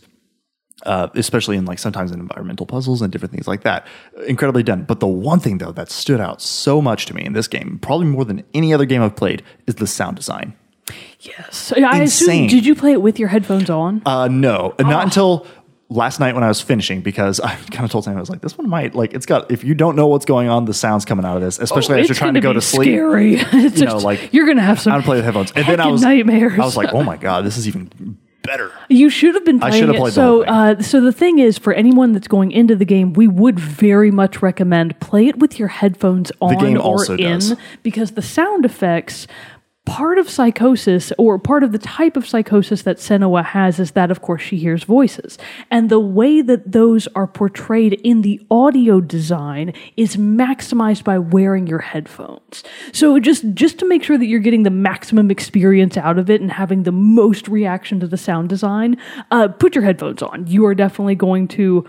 Uh, 0.85 1.07
especially 1.15 1.57
in 1.57 1.65
like 1.65 1.79
sometimes 1.79 2.11
in 2.11 2.19
environmental 2.19 2.65
puzzles 2.65 3.01
and 3.01 3.11
different 3.11 3.31
things 3.33 3.47
like 3.47 3.63
that, 3.63 3.87
incredibly 4.27 4.61
done. 4.63 4.83
But 4.83 4.99
the 4.99 5.07
one 5.07 5.39
thing 5.39 5.57
though 5.57 5.71
that 5.71 5.89
stood 5.89 6.21
out 6.21 6.41
so 6.41 6.81
much 6.81 7.05
to 7.07 7.13
me 7.15 7.25
in 7.25 7.33
this 7.33 7.47
game, 7.47 7.79
probably 7.81 8.05
more 8.07 8.23
than 8.25 8.43
any 8.53 8.73
other 8.73 8.85
game 8.85 9.01
I've 9.01 9.15
played, 9.15 9.41
is 9.67 9.75
the 9.75 9.87
sound 9.87 10.15
design. 10.17 10.53
Yes, 11.21 11.73
I 11.75 12.01
assume. 12.03 12.29
Insane. 12.29 12.47
Did 12.49 12.65
you 12.65 12.75
play 12.75 12.91
it 12.91 13.01
with 13.01 13.17
your 13.17 13.29
headphones 13.29 13.69
on? 13.71 14.03
Uh, 14.05 14.27
no, 14.27 14.75
not 14.79 15.03
until 15.05 15.47
last 15.89 16.19
night 16.19 16.33
when 16.35 16.43
I 16.43 16.47
was 16.47 16.61
finishing 16.61 17.01
because 17.01 17.39
I 17.41 17.55
kind 17.71 17.85
of 17.85 17.91
told 17.91 18.03
Sam 18.03 18.15
I 18.15 18.19
was 18.19 18.29
like, 18.29 18.41
this 18.41 18.55
one 18.57 18.69
might 18.69 18.93
like 18.93 19.13
it's 19.13 19.25
got 19.25 19.49
if 19.51 19.63
you 19.63 19.73
don't 19.73 19.95
know 19.95 20.05
what's 20.07 20.25
going 20.25 20.49
on, 20.49 20.65
the 20.65 20.73
sounds 20.75 21.03
coming 21.05 21.25
out 21.25 21.35
of 21.37 21.41
this, 21.41 21.57
especially 21.57 21.95
as 21.95 21.97
Oh, 21.97 21.99
It's 22.01 22.09
you're 22.09 22.15
trying 22.15 22.35
to 22.35 22.41
go 22.41 22.53
to 22.53 22.61
sleep. 22.61 22.89
Scary. 22.95 23.35
It's 23.37 23.79
You 23.79 23.85
know, 23.85 23.91
just- 23.93 24.05
like, 24.05 24.31
you're 24.33 24.45
gonna 24.45 24.61
have 24.61 24.79
some. 24.79 24.93
I 24.93 24.97
would 24.97 25.05
play 25.05 25.15
with 25.17 25.25
headphones, 25.25 25.51
and 25.55 25.65
then 25.65 25.79
I 25.79 25.87
was 25.87 26.03
nightmares. 26.03 26.59
I 26.59 26.65
was 26.65 26.77
like, 26.77 26.93
oh 26.93 27.01
my 27.03 27.17
god, 27.17 27.43
this 27.45 27.57
is 27.57 27.67
even 27.67 28.17
better. 28.45 28.71
You 28.89 29.09
should 29.09 29.35
have 29.35 29.45
been 29.45 29.59
playing 29.59 29.73
should 29.73 29.87
have 29.87 29.95
it. 29.95 29.99
played 29.99 30.11
the 30.11 30.15
so, 30.15 30.21
whole 30.21 30.43
thing. 30.43 30.79
uh, 30.79 30.81
so 30.81 31.01
the 31.01 31.11
thing 31.11 31.39
is, 31.39 31.57
for 31.57 31.73
anyone 31.73 32.11
that's 32.13 32.27
going 32.27 32.51
into 32.51 32.75
the 32.75 32.85
game, 32.85 33.13
we 33.13 33.27
would 33.27 33.59
very 33.59 34.11
much 34.11 34.41
recommend 34.41 34.99
play 34.99 35.27
it 35.27 35.37
with 35.39 35.59
your 35.59 35.67
headphones 35.67 36.31
on 36.41 36.57
game 36.57 36.77
or 36.77 36.81
also 36.81 37.13
in, 37.13 37.39
does. 37.39 37.55
because 37.83 38.11
the 38.11 38.21
sound 38.21 38.65
effects. 38.65 39.27
Part 39.85 40.17
of 40.17 40.29
psychosis, 40.29 41.13
or 41.17 41.37
part 41.37 41.63
of 41.63 41.71
the 41.71 41.77
type 41.77 42.17
of 42.17 42.27
psychosis 42.27 42.81
that 42.81 42.97
Senua 42.97 43.45
has, 43.45 43.79
is 43.79 43.91
that, 43.91 44.09
of 44.09 44.19
course, 44.19 44.41
she 44.41 44.57
hears 44.57 44.83
voices. 44.83 45.37
And 45.69 45.89
the 45.89 45.99
way 45.99 46.41
that 46.41 46.71
those 46.71 47.07
are 47.15 47.27
portrayed 47.27 47.93
in 48.03 48.21
the 48.23 48.43
audio 48.49 48.99
design 48.99 49.73
is 49.95 50.17
maximized 50.17 51.03
by 51.03 51.19
wearing 51.19 51.67
your 51.67 51.79
headphones. 51.79 52.63
So 52.93 53.19
just, 53.19 53.53
just 53.53 53.77
to 53.77 53.87
make 53.87 54.03
sure 54.03 54.17
that 54.17 54.25
you're 54.25 54.39
getting 54.39 54.63
the 54.63 54.71
maximum 54.71 55.29
experience 55.29 55.97
out 55.97 56.17
of 56.17 56.31
it 56.31 56.41
and 56.41 56.51
having 56.51 56.83
the 56.83 56.91
most 56.91 57.47
reaction 57.47 57.99
to 57.99 58.07
the 58.07 58.17
sound 58.17 58.49
design, 58.49 58.97
uh, 59.29 59.49
put 59.49 59.75
your 59.75 59.83
headphones 59.83 60.23
on. 60.23 60.47
You 60.47 60.65
are 60.65 60.75
definitely 60.75 61.15
going 61.15 61.47
to 61.49 61.87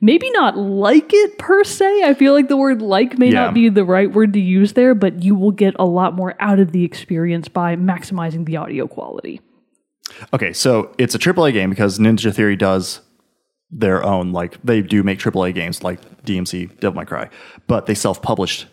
maybe 0.00 0.30
not 0.30 0.56
like 0.56 1.12
it 1.12 1.38
per 1.38 1.64
se. 1.64 2.02
I 2.04 2.14
feel 2.14 2.32
like 2.32 2.48
the 2.48 2.56
word 2.56 2.82
like 2.82 3.18
may 3.18 3.28
Yeah. 3.28 3.44
not 3.46 3.54
be 3.54 3.68
the 3.68 3.84
right 3.84 4.10
word 4.12 4.32
to 4.34 4.40
use 4.40 4.74
there, 4.74 4.94
but 4.94 5.22
you 5.22 5.34
will 5.34 5.52
get 5.52 5.74
a 5.78 5.84
lot 5.86 6.14
more 6.14 6.34
out 6.40 6.58
of 6.60 6.72
the 6.72 6.84
experience 6.84 7.48
by 7.48 7.76
maximizing 7.76 8.44
the 8.46 8.56
audio 8.56 8.86
quality. 8.86 9.40
Okay, 10.32 10.52
so 10.52 10.90
it's 10.98 11.14
a 11.14 11.18
AAA 11.18 11.52
game 11.52 11.70
because 11.70 11.98
Ninja 11.98 12.32
Theory 12.34 12.56
does 12.56 13.00
their 13.70 14.04
own 14.04 14.30
like 14.32 14.56
they 14.62 14.80
do 14.80 15.02
make 15.02 15.18
AAA 15.18 15.52
games 15.52 15.82
like 15.82 15.98
DMC, 16.24 16.78
Devil 16.78 17.00
May 17.00 17.04
Cry, 17.06 17.28
but 17.66 17.86
they 17.86 17.94
self-published, 17.94 18.66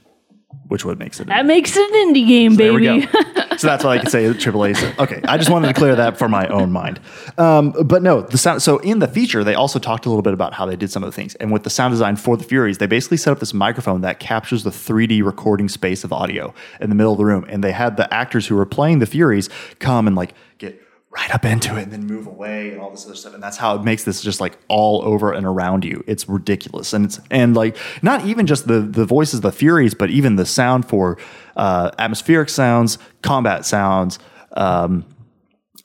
which 0.67 0.85
would 0.85 0.97
makes 0.99 1.19
it. 1.19 1.27
That 1.27 1.45
makes 1.45 1.75
it 1.75 1.91
an 1.91 2.13
indie 2.13 2.27
game, 2.27 2.55
There 2.55 2.73
we 2.73 2.87
baby. 2.87 3.05
go. 3.05 3.57
so 3.57 3.67
that's 3.67 3.83
why 3.83 3.91
I 3.95 3.97
can 3.99 4.09
say 4.09 4.25
AAA. 4.25 4.75
So, 4.75 5.03
okay, 5.03 5.21
I 5.25 5.37
just 5.37 5.49
wanted 5.49 5.67
to 5.67 5.73
clear 5.73 5.95
that 5.95 6.17
for 6.17 6.27
my 6.27 6.47
own 6.47 6.71
mind. 6.71 6.99
Um, 7.37 7.71
but 7.85 8.01
no, 8.01 8.21
the 8.21 8.37
sound. 8.37 8.61
So 8.61 8.77
in 8.79 8.99
the 8.99 9.07
feature, 9.07 9.43
they 9.43 9.55
also 9.55 9.77
talked 9.79 10.05
a 10.05 10.09
little 10.09 10.21
bit 10.23 10.33
about 10.33 10.53
how 10.53 10.65
they 10.65 10.75
did 10.75 10.91
some 10.91 11.03
of 11.03 11.07
the 11.11 11.15
things, 11.15 11.35
and 11.35 11.51
with 11.51 11.63
the 11.63 11.69
sound 11.69 11.91
design 11.91 12.15
for 12.15 12.37
the 12.37 12.43
Furies, 12.43 12.77
they 12.79 12.87
basically 12.87 13.17
set 13.17 13.31
up 13.31 13.39
this 13.39 13.53
microphone 13.53 14.01
that 14.01 14.19
captures 14.19 14.63
the 14.63 14.69
3D 14.71 15.23
recording 15.23 15.69
space 15.69 16.03
of 16.03 16.11
audio 16.11 16.53
in 16.81 16.89
the 16.89 16.95
middle 16.95 17.11
of 17.11 17.17
the 17.17 17.25
room, 17.25 17.45
and 17.49 17.63
they 17.63 17.71
had 17.71 17.97
the 17.97 18.11
actors 18.13 18.47
who 18.47 18.55
were 18.55 18.65
playing 18.65 18.99
the 18.99 19.05
Furies 19.05 19.49
come 19.79 20.07
and 20.07 20.15
like 20.15 20.33
get 20.57 20.79
right 21.15 21.33
up 21.33 21.45
into 21.45 21.77
it 21.77 21.83
and 21.83 21.91
then 21.91 22.05
move 22.05 22.25
away 22.25 22.71
and 22.71 22.81
all 22.81 22.89
this 22.89 23.05
other 23.05 23.15
stuff. 23.15 23.33
And 23.33 23.43
that's 23.43 23.57
how 23.57 23.75
it 23.75 23.83
makes 23.83 24.03
this 24.03 24.21
just 24.21 24.41
like 24.41 24.57
all 24.67 25.03
over 25.03 25.31
and 25.31 25.45
around 25.45 25.85
you. 25.85 26.03
It's 26.07 26.27
ridiculous. 26.27 26.91
And 26.93 27.05
it's 27.05 27.19
and 27.29 27.55
like 27.55 27.77
not 28.01 28.25
even 28.25 28.47
just 28.47 28.67
the 28.67 28.79
the 28.79 29.05
voices 29.05 29.41
the 29.41 29.51
furies 29.51 29.93
but 29.93 30.09
even 30.09 30.37
the 30.37 30.45
sound 30.45 30.87
for 30.87 31.17
uh 31.55 31.91
atmospheric 31.99 32.49
sounds 32.49 32.97
combat 33.21 33.65
sounds 33.65 34.17
um 34.53 35.05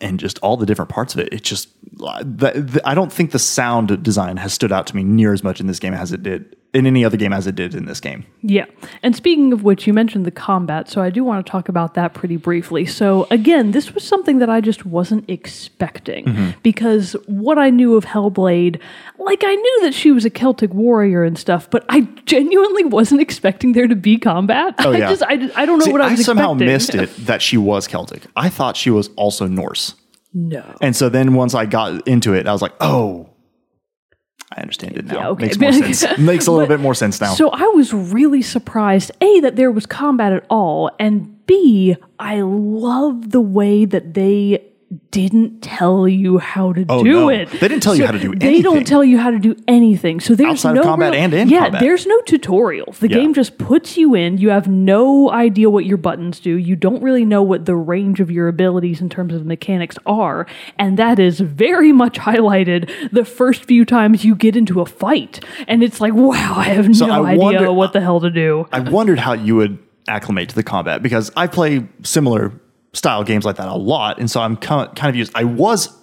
and 0.00 0.18
just 0.18 0.38
all 0.38 0.56
the 0.56 0.64
different 0.64 0.90
parts 0.90 1.14
of 1.14 1.20
it. 1.20 1.32
It 1.32 1.42
just 1.42 1.68
the, 1.92 2.80
i 2.84 2.94
don't 2.94 3.12
think 3.12 3.32
the 3.32 3.38
sound 3.40 4.02
design 4.02 4.36
has 4.36 4.52
stood 4.54 4.70
out 4.70 4.86
to 4.86 4.94
me 4.94 5.02
near 5.02 5.32
as 5.32 5.42
much 5.42 5.58
in 5.60 5.66
this 5.66 5.80
game 5.80 5.94
as 5.94 6.12
it 6.12 6.22
did 6.22 6.56
in 6.74 6.86
any 6.86 7.02
other 7.04 7.16
game 7.16 7.32
as 7.32 7.46
it 7.46 7.54
did 7.54 7.74
in 7.74 7.86
this 7.86 7.98
game 8.00 8.26
Yeah. 8.42 8.66
And 9.02 9.16
speaking 9.16 9.52
of 9.54 9.62
which, 9.64 9.86
you 9.86 9.94
mentioned 9.94 10.26
the 10.26 10.30
combat, 10.30 10.88
so 10.90 11.00
I 11.00 11.08
do 11.10 11.24
want 11.24 11.44
to 11.44 11.50
talk 11.50 11.68
about 11.70 11.94
that 11.94 12.12
pretty 12.14 12.36
briefly. 12.36 12.84
So, 12.84 13.26
again, 13.30 13.70
this 13.70 13.94
was 13.94 14.04
something 14.04 14.38
that 14.38 14.50
I 14.50 14.60
just 14.60 14.84
wasn't 14.84 15.24
expecting 15.28 16.24
Mm-hmm. 16.26 16.50
because 16.62 17.12
what 17.26 17.58
I 17.58 17.70
knew 17.70 17.96
of 17.96 18.04
Hellblade, 18.04 18.80
like 19.18 19.42
I 19.44 19.54
knew 19.54 19.80
that 19.82 19.94
she 19.94 20.10
was 20.10 20.24
a 20.24 20.30
Celtic 20.30 20.72
warrior 20.74 21.24
and 21.24 21.38
stuff, 21.38 21.70
but 21.70 21.84
I 21.88 22.00
genuinely 22.26 22.84
wasn't 22.84 23.20
expecting 23.22 23.72
there 23.72 23.86
to 23.86 23.96
be 23.96 24.18
combat. 24.18 24.74
Oh, 24.78 24.92
I 24.92 24.98
yeah. 24.98 25.08
just, 25.08 25.22
I, 25.22 25.50
I 25.56 25.64
don't 25.66 25.78
know 25.78 25.86
See, 25.86 25.92
what 25.92 26.00
I 26.02 26.10
was 26.12 26.24
somehow 26.24 26.52
expecting. 26.52 26.66
missed 26.66 26.94
it 26.94 27.26
that 27.26 27.40
she 27.42 27.56
was 27.56 27.86
celtic 27.86 28.22
i 28.36 28.48
thought 28.48 28.76
she 28.76 28.90
was 28.90 29.08
also 29.16 29.46
norse 29.46 29.94
No. 30.34 30.62
And 30.82 30.94
so 30.94 31.08
then 31.08 31.32
once 31.34 31.54
I 31.54 31.64
got 31.66 32.06
into 32.06 32.34
it, 32.34 32.46
I 32.46 32.52
was 32.52 32.60
like, 32.62 32.74
oh, 32.80 33.30
I 34.56 34.60
understand 34.62 34.96
it 34.96 35.04
now. 35.04 35.14
Yeah, 35.14 35.28
okay. 35.30 35.44
Makes 35.46 35.58
more 35.58 35.72
sense. 35.92 36.18
Makes 36.18 36.46
a 36.46 36.50
little 36.52 36.66
But- 36.66 36.74
bit 36.76 36.80
more 36.80 36.94
sense 36.94 37.20
now. 37.20 37.34
So 37.34 37.50
I 37.50 37.62
was 37.74 37.92
really 37.92 38.40
surprised, 38.42 39.10
A, 39.20 39.40
that 39.40 39.56
there 39.56 39.70
was 39.70 39.84
combat 39.86 40.32
at 40.32 40.44
all, 40.48 40.90
and 40.98 41.44
B, 41.46 41.96
I 42.18 42.40
love 42.42 43.30
the 43.30 43.40
way 43.40 43.84
that 43.84 44.14
they 44.14 44.64
didn't 45.10 45.60
tell 45.62 46.08
you 46.08 46.38
how 46.38 46.72
to 46.72 46.84
Oh, 46.88 47.04
do 47.04 47.10
no. 47.12 47.28
it. 47.28 47.50
They 47.50 47.68
didn't 47.68 47.82
tell 47.82 47.94
you 47.94 48.06
how 48.06 48.12
to 48.12 48.18
do 48.18 48.30
anything. 48.32 48.52
They 48.52 48.62
don't 48.62 48.86
tell 48.86 49.04
you 49.04 49.18
how 49.18 49.30
to 49.30 49.38
do 49.38 49.54
anything. 49.68 50.18
So 50.20 50.34
there's 50.34 50.52
Outside 50.52 50.70
of 50.70 50.76
no 50.76 50.82
combat 50.82 51.12
real- 51.12 51.20
and 51.24 51.34
in 51.34 51.48
yeah, 51.50 51.64
combat. 51.64 51.80
there's 51.82 52.06
no 52.06 52.18
tutorials. 52.22 52.98
The 52.98 53.10
Yeah. 53.10 53.18
game 53.18 53.34
just 53.34 53.58
puts 53.58 53.98
you 53.98 54.14
in. 54.14 54.38
You 54.38 54.48
have 54.50 54.66
no 54.66 55.30
idea 55.30 55.68
what 55.68 55.84
your 55.84 55.98
buttons 55.98 56.40
do. 56.40 56.56
You 56.56 56.74
don't 56.74 57.02
really 57.02 57.26
know 57.26 57.42
what 57.42 57.66
the 57.66 57.76
range 57.76 58.20
of 58.20 58.30
your 58.30 58.48
abilities 58.48 59.02
in 59.02 59.10
terms 59.10 59.34
of 59.34 59.44
mechanics 59.44 59.98
are, 60.06 60.46
and 60.78 60.96
that 60.96 61.18
is 61.18 61.40
very 61.40 61.92
much 61.92 62.18
highlighted 62.18 62.88
the 63.12 63.26
first 63.26 63.64
few 63.64 63.84
times 63.84 64.24
you 64.24 64.34
get 64.34 64.56
into 64.56 64.80
a 64.80 64.86
fight. 64.86 65.40
And 65.66 65.82
it's 65.82 66.00
like, 66.00 66.14
wow, 66.14 66.54
I 66.56 66.64
have 66.64 66.96
So 66.96 67.06
no 67.06 67.24
I 67.24 67.30
idea 67.32 67.42
wonder- 67.42 67.72
what 67.72 67.92
the 67.92 68.00
hell 68.00 68.20
to 68.20 68.30
do. 68.30 68.66
I 68.72 68.80
wondered 68.80 69.18
how 69.18 69.34
you 69.34 69.56
would 69.56 69.78
acclimate 70.08 70.48
to 70.48 70.54
the 70.54 70.62
combat 70.62 71.02
because 71.02 71.30
I 71.36 71.46
play 71.46 71.84
similar 72.02 72.52
style 72.92 73.22
games 73.24 73.44
like 73.44 73.56
that 73.56 73.68
a 73.68 73.74
lot. 73.76 74.18
And 74.18 74.30
so 74.30 74.40
I'm 74.40 74.56
kind 74.56 74.88
of 75.04 75.14
used. 75.16 75.32
I 75.34 75.44
was 75.44 75.94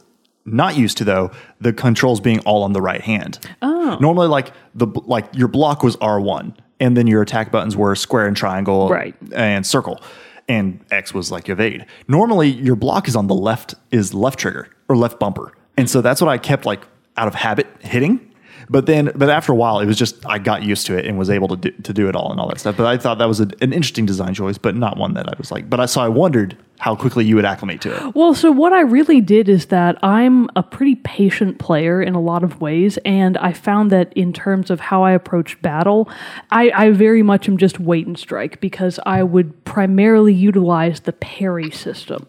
not 0.45 0.78
used 0.78 0.98
to 0.98 1.04
though 1.04 1.32
the 1.60 1.74
controls 1.74 2.19
being 2.19 2.39
all 2.41 2.63
on 2.63 2.74
the 2.74 2.82
right 2.82 3.02
hand. 3.02 3.39
Oh. 3.62 3.98
Normally 4.00 4.28
like 4.28 4.52
the 4.76 4.88
like 5.06 5.26
your 5.34 5.48
block 5.48 5.82
was 5.84 5.95
R1 5.98 6.56
and 6.80 6.95
then 6.95 7.08
your 7.08 7.21
attack 7.24 7.52
buttons 7.52 7.76
were 7.76 7.95
square 7.95 8.28
and 8.28 8.38
triangle 8.38 8.89
Right. 8.89 9.15
and 9.34 9.65
circle. 9.65 10.02
And 10.48 10.80
X 10.91 11.13
was 11.13 11.32
like 11.32 11.50
evade. 11.50 11.86
Normally 12.08 12.50
your 12.50 12.76
block 12.76 13.08
is 13.08 13.15
on 13.15 13.26
the 13.28 13.34
left 13.34 13.74
is 13.91 14.13
left 14.13 14.38
trigger 14.38 14.67
or 14.88 14.95
left 14.95 15.19
bumper. 15.19 15.52
And 15.78 15.89
so 15.89 16.02
that's 16.02 16.21
what 16.21 16.30
I 16.30 16.38
kept 16.38 16.65
like 16.67 16.86
out 17.17 17.28
of 17.28 17.34
habit 17.34 17.65
hitting. 17.80 18.32
But 18.69 18.86
then, 18.86 19.12
but 19.15 19.30
after 19.30 19.51
a 19.51 19.56
while, 19.56 19.80
it 19.80 19.86
was 19.86 19.97
just 19.97 20.25
I 20.25 20.39
got 20.39 20.63
used 20.63 20.86
to 20.88 20.97
it 20.97 21.06
and 21.06 21.17
was 21.17 21.30
able 21.30 21.47
to 21.49 21.56
do, 21.58 21.71
to 21.71 21.93
do 21.93 22.10
it 22.10 22.15
all 22.15 22.32
and 22.32 22.39
all 22.39 22.47
that 22.49 22.60
stuff. 22.60 22.78
But 22.78 22.88
I 22.88 22.97
thought 22.97 23.17
that 23.19 23.28
was 23.28 23.39
a, 23.39 23.47
an 23.62 23.73
interesting 23.73 24.06
design 24.06 24.34
choice, 24.34 24.58
but 24.58 24.75
not 24.75 24.97
one 24.97 25.13
that 25.13 25.28
I 25.28 25.34
was 25.38 25.51
like. 25.51 25.69
But 25.69 25.80
I 25.80 25.86
so 25.86 26.01
I 26.01 26.08
wondered 26.08 26.58
how 26.80 26.95
quickly 26.95 27.23
you 27.23 27.36
would 27.36 27.45
acclimate 27.45 27.82
to 27.82 27.95
it. 27.95 28.15
Well, 28.15 28.34
so 28.34 28.51
what 28.51 28.73
I 28.73 28.82
really 28.82 29.21
did 29.21 29.47
is 29.47 29.67
that 29.67 29.97
I'm 30.04 30.49
a 30.56 30.63
pretty 30.63 30.95
patient 30.95 31.58
player 31.58 32.01
in 32.01 32.15
a 32.15 32.21
lot 32.21 32.43
of 32.43 32.60
ways, 32.60 32.97
and 33.06 33.38
I 33.38 33.54
found 33.54 33.91
that 33.91 34.12
in 34.13 34.34
terms 34.34 34.69
of 34.69 34.80
how 34.80 35.04
I 35.04 35.12
approach 35.12 35.62
battle, 35.62 36.10
I, 36.51 36.71
I 36.75 36.91
very 36.91 37.23
much 37.23 37.47
am 37.47 37.58
just 37.58 37.80
wait 37.80 38.08
and 38.08 38.17
strike 38.17 38.60
because 38.60 38.99
I 39.06 39.23
would 39.23 39.63
primarily 39.63 40.34
utilize 40.34 41.01
the 41.01 41.13
parry 41.13 41.71
system. 41.71 42.28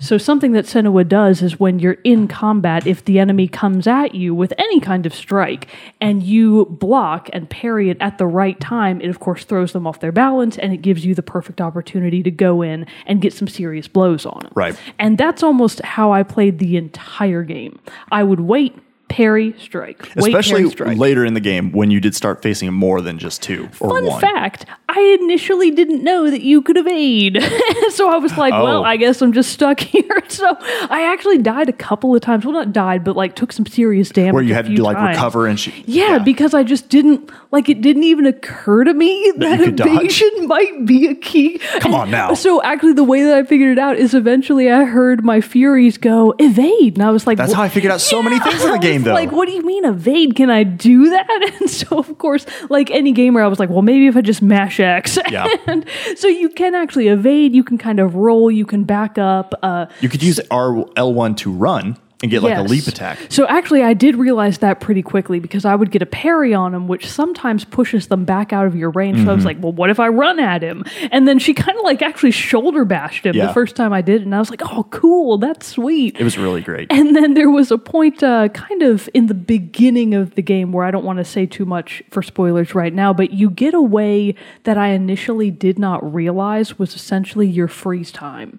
So 0.00 0.16
something 0.16 0.52
that 0.52 0.64
Senua 0.64 1.06
does 1.06 1.42
is 1.42 1.60
when 1.60 1.78
you're 1.78 1.98
in 2.04 2.26
combat, 2.26 2.86
if 2.86 3.04
the 3.04 3.18
enemy 3.18 3.46
comes 3.46 3.86
at 3.86 4.14
you 4.14 4.34
with 4.34 4.52
any 4.56 4.80
kind 4.80 5.04
of 5.04 5.14
strike 5.14 5.68
and 6.00 6.22
you 6.22 6.64
block 6.64 7.28
and 7.34 7.48
parry 7.48 7.90
it 7.90 7.98
at 8.00 8.16
the 8.16 8.26
right 8.26 8.58
time, 8.58 9.00
it 9.02 9.10
of 9.10 9.20
course 9.20 9.44
throws 9.44 9.72
them 9.72 9.86
off 9.86 10.00
their 10.00 10.10
balance 10.10 10.56
and 10.56 10.72
it 10.72 10.78
gives 10.78 11.04
you 11.04 11.14
the 11.14 11.22
perfect 11.22 11.60
opportunity 11.60 12.22
to 12.22 12.30
go 12.30 12.62
in 12.62 12.86
and 13.06 13.20
get 13.20 13.34
some 13.34 13.46
serious 13.46 13.86
blows 13.88 14.24
on 14.24 14.40
them. 14.42 14.52
Right. 14.54 14.76
And 14.98 15.18
that's 15.18 15.42
almost 15.42 15.80
how 15.82 16.12
I 16.12 16.22
played 16.22 16.58
the 16.58 16.78
entire 16.78 17.42
game. 17.42 17.78
I 18.10 18.24
would 18.24 18.40
wait, 18.40 18.78
parry, 19.10 19.54
strike. 19.58 20.00
Wait, 20.16 20.28
Especially 20.28 20.70
strike. 20.70 20.96
later 20.96 21.24
in 21.26 21.34
the 21.34 21.40
game 21.40 21.72
when 21.72 21.90
you 21.90 22.00
did 22.00 22.14
start 22.14 22.40
facing 22.42 22.72
more 22.72 23.02
than 23.02 23.18
just 23.18 23.42
two 23.42 23.64
or 23.80 23.90
Fun 23.90 24.06
one. 24.06 24.20
fact, 24.20 24.64
I 24.88 25.18
initially 25.20 25.70
didn't 25.70 26.02
know 26.02 26.30
that 26.30 26.40
you 26.42 26.62
could 26.62 26.76
evade. 26.78 27.42
so 27.90 28.08
I 28.08 28.16
was 28.16 28.36
like, 28.38 28.54
oh. 28.54 28.64
well, 28.64 28.80
Oh. 28.80 28.84
I 28.84 28.96
guess 28.96 29.20
I'm 29.20 29.32
just 29.32 29.50
stuck 29.52 29.80
here. 29.94 30.22
So 30.28 30.56
I 30.88 31.10
actually 31.12 31.38
died 31.38 31.68
a 31.68 31.72
couple 31.72 32.14
of 32.14 32.22
times. 32.22 32.44
Well, 32.46 32.54
not 32.54 32.72
died, 32.72 33.04
but 33.04 33.16
like 33.16 33.34
took 33.36 33.52
some 33.52 33.66
serious 33.66 34.08
damage. 34.10 34.32
Where 34.32 34.42
you 34.42 34.52
a 34.52 34.54
had 34.54 34.64
to 34.66 34.70
few 34.74 34.82
like 34.82 34.96
times. 34.96 35.16
recover 35.16 35.46
and 35.48 35.58
sh- 35.60 35.82
Yeah, 35.86 36.18
because 36.18 36.54
I 36.54 36.62
just 36.62 36.88
didn't 36.88 37.30
like 37.50 37.68
it. 37.68 37.80
Didn't 37.82 38.04
even 38.04 38.26
occur 38.26 38.84
to 38.84 38.94
me 38.94 39.32
that, 39.38 39.58
you 39.58 39.64
could 39.66 39.76
dodge. 39.76 39.88
evasion 39.88 40.30
might 40.46 40.86
be 40.86 41.08
a 41.08 41.14
key. 41.16 41.58
Come 41.80 41.94
on 41.94 42.10
now. 42.10 42.32
So 42.34 42.62
actually, 42.62 42.92
the 42.94 43.04
way 43.04 43.24
that 43.24 43.34
I 43.36 43.42
figured 43.42 43.72
it 43.72 43.78
out 43.78 43.96
is 43.96 44.14
eventually 44.14 44.70
I 44.70 44.84
heard 44.84 45.24
my 45.24 45.40
Furies 45.40 45.98
go 45.98 46.34
evade, 46.38 46.94
and 46.94 47.02
I 47.02 47.10
was 47.10 47.26
like, 47.26 47.36
That's 47.38 47.50
"Wha- 47.50 47.56
how 47.56 47.62
I 47.64 47.68
figured 47.68 47.92
out 47.92 48.00
so 48.00 48.22
many 48.22 48.38
things 48.38 48.62
in 48.62 48.70
the 48.70 48.76
I 48.76 48.78
game, 48.78 48.99
though. 49.02 49.14
Like, 49.14 49.32
what 49.32 49.46
do 49.46 49.52
you 49.52 49.64
mean 49.64 49.84
evade? 49.84 50.36
Can 50.36 50.50
I 50.50 50.62
do 50.64 51.10
that? 51.10 51.26
And 51.60 51.68
so, 51.68 51.98
of 51.98 52.16
course, 52.18 52.46
like 52.70 52.90
any 52.90 53.12
gamer, 53.12 53.42
I 53.42 53.46
was 53.46 53.58
like, 53.58 53.68
well, 53.68 53.82
maybe 53.82 54.06
if 54.06 54.16
I 54.16 54.20
just 54.22 54.40
mash 54.40 54.80
X. 54.80 55.18
Yeah. 55.30 55.46
and 55.66 55.84
so 56.16 56.28
you 56.28 56.48
can 56.48 56.74
actually 56.74 57.08
evade. 57.08 57.54
You 57.54 57.64
can 57.64 57.76
kind 57.76 58.00
of 58.00 58.14
roll. 58.14 58.50
You 58.50 58.64
can 58.64 58.84
back 58.84 59.18
up. 59.18 59.54
Uh, 59.62 59.86
you 60.00 60.08
could 60.08 60.22
use 60.22 60.40
R 60.50 60.72
L1 60.96 61.36
to 61.38 61.52
run 61.52 61.98
and 62.22 62.30
get 62.30 62.42
like 62.42 62.58
a 62.58 62.62
leap 62.62 62.86
attack. 62.86 63.18
So 63.30 63.46
actually, 63.48 63.82
I 63.82 63.94
did 63.94 64.16
realize 64.16 64.58
that 64.58 64.80
pretty 64.80 65.02
quickly 65.02 65.40
because 65.40 65.64
I 65.64 65.74
would 65.74 65.90
get 65.90 66.02
a 66.02 66.06
parry 66.06 66.52
on 66.52 66.74
him, 66.74 66.86
which 66.86 67.08
sometimes 67.10 67.64
pushes 67.64 68.08
them 68.08 68.24
back 68.26 68.52
out 68.52 68.66
of 68.66 68.76
your 68.76 68.90
range. 68.90 69.18
So 69.18 69.22
I 69.22 69.26
Mm-hmm. 69.26 69.34
was 69.36 69.44
like, 69.46 69.56
well, 69.60 69.72
what 69.72 69.88
if 69.90 69.98
I 69.98 70.08
run 70.08 70.38
at 70.38 70.62
him? 70.62 70.84
And 71.10 71.26
then 71.26 71.38
she 71.38 71.54
kind 71.54 71.78
of 71.78 71.82
like 71.84 72.02
actually 72.02 72.32
shoulder 72.32 72.84
bashed 72.84 73.24
him 73.24 73.34
Yeah. 73.34 73.46
the 73.46 73.52
first 73.54 73.74
time 73.76 73.92
I 73.92 74.02
did, 74.02 74.20
it, 74.20 74.24
and 74.24 74.34
I 74.34 74.38
was 74.38 74.50
like, 74.50 74.60
oh, 74.64 74.84
cool, 74.90 75.38
that's 75.38 75.66
sweet. 75.66 76.16
It 76.20 76.24
was 76.24 76.36
really 76.36 76.60
great. 76.60 76.88
And 76.90 77.16
then 77.16 77.34
there 77.34 77.48
was 77.50 77.70
a 77.70 77.78
point, 77.78 78.22
uh, 78.22 78.48
kind 78.50 78.82
of 78.82 79.08
in 79.14 79.26
the 79.26 79.34
beginning 79.34 80.14
of 80.14 80.34
the 80.34 80.42
game, 80.42 80.72
where 80.72 80.84
I 80.84 80.90
don't 80.90 81.04
want 81.04 81.18
to 81.20 81.24
say 81.24 81.46
too 81.46 81.64
much 81.64 82.02
for 82.10 82.22
spoilers 82.22 82.74
right 82.74 82.92
now, 82.92 83.12
but 83.14 83.30
you 83.32 83.48
get 83.50 83.72
a 83.74 83.80
way 83.80 84.34
that 84.64 84.76
I 84.76 84.88
initially 84.88 85.50
did 85.50 85.78
not 85.78 86.12
realize 86.12 86.78
was 86.78 86.94
essentially 86.94 87.46
your 87.48 87.68
freeze 87.68 88.12
time. 88.12 88.58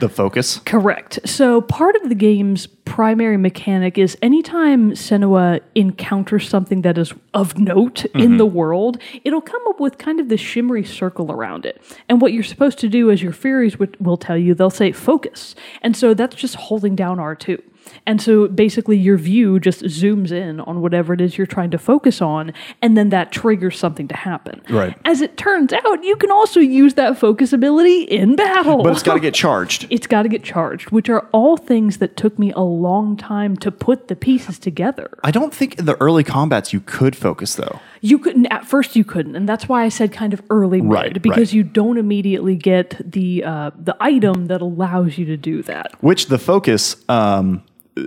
The 0.00 0.08
focus. 0.08 0.58
Correct. 0.64 1.18
So 1.24 1.60
part 1.60 1.96
of 1.96 2.08
the 2.08 2.14
game's 2.14 2.66
primary 2.66 3.36
mechanic 3.36 3.96
is 3.98 4.16
anytime 4.20 4.92
Senua 4.92 5.60
encounters 5.74 6.48
something 6.48 6.82
that 6.82 6.98
is 6.98 7.14
of 7.34 7.58
note 7.58 8.04
in 8.06 8.20
mm-hmm. 8.20 8.36
the 8.36 8.46
world, 8.46 8.98
it'll 9.24 9.40
come 9.40 9.62
up 9.68 9.80
with 9.80 9.98
kind 9.98 10.20
of 10.20 10.28
this 10.28 10.40
shimmery 10.40 10.84
circle 10.84 11.30
around 11.30 11.64
it. 11.64 11.80
And 12.08 12.20
what 12.20 12.32
you're 12.32 12.42
supposed 12.42 12.78
to 12.80 12.88
do, 12.88 13.10
as 13.10 13.22
your 13.22 13.32
Furies 13.32 13.78
would, 13.78 13.96
will 14.04 14.16
tell 14.16 14.36
you, 14.36 14.54
they'll 14.54 14.70
say 14.70 14.92
focus. 14.92 15.54
And 15.80 15.96
so 15.96 16.14
that's 16.14 16.36
just 16.36 16.56
holding 16.56 16.96
down 16.96 17.18
R2. 17.18 17.62
And 18.06 18.20
so 18.20 18.48
basically, 18.48 18.96
your 18.96 19.16
view 19.16 19.60
just 19.60 19.82
zooms 19.82 20.32
in 20.32 20.60
on 20.60 20.80
whatever 20.80 21.12
it 21.14 21.20
is 21.20 21.38
you're 21.38 21.46
trying 21.46 21.70
to 21.70 21.78
focus 21.78 22.20
on, 22.20 22.52
and 22.80 22.96
then 22.96 23.10
that 23.10 23.32
triggers 23.32 23.78
something 23.78 24.08
to 24.08 24.16
happen. 24.16 24.60
Right. 24.68 24.96
As 25.04 25.20
it 25.20 25.36
turns 25.36 25.72
out, 25.72 26.04
you 26.04 26.16
can 26.16 26.30
also 26.30 26.60
use 26.60 26.94
that 26.94 27.18
focus 27.18 27.52
ability 27.52 28.02
in 28.02 28.36
battle. 28.36 28.82
But 28.82 28.92
it's 28.92 29.02
got 29.02 29.14
to 29.14 29.20
get 29.20 29.34
charged. 29.42 29.86
it's 29.90 30.06
got 30.06 30.22
to 30.22 30.28
get 30.28 30.42
charged, 30.42 30.90
which 30.90 31.08
are 31.08 31.28
all 31.32 31.56
things 31.56 31.98
that 31.98 32.16
took 32.16 32.38
me 32.38 32.52
a 32.52 32.60
long 32.60 33.16
time 33.16 33.56
to 33.58 33.70
put 33.70 34.08
the 34.08 34.16
pieces 34.16 34.58
together. 34.58 35.10
I 35.22 35.30
don't 35.30 35.54
think 35.54 35.78
in 35.78 35.84
the 35.84 35.96
early 36.00 36.24
combats 36.24 36.72
you 36.72 36.80
could 36.80 37.14
focus 37.16 37.54
though. 37.54 37.80
You 38.00 38.18
couldn't 38.18 38.46
at 38.46 38.66
first. 38.66 38.96
You 38.96 39.04
couldn't, 39.04 39.36
and 39.36 39.48
that's 39.48 39.68
why 39.68 39.84
I 39.84 39.88
said 39.88 40.12
kind 40.12 40.32
of 40.32 40.42
early 40.50 40.80
mid 40.80 40.90
Right, 40.90 41.22
because 41.22 41.50
right. 41.50 41.52
you 41.54 41.62
don't 41.62 41.98
immediately 41.98 42.56
get 42.56 42.96
the 43.00 43.44
uh, 43.44 43.70
the 43.78 43.96
item 44.00 44.46
that 44.46 44.60
allows 44.60 45.18
you 45.18 45.24
to 45.26 45.36
do 45.36 45.62
that. 45.62 45.92
Which 46.02 46.26
the 46.26 46.38
focus, 46.38 46.96
um, 47.08 47.62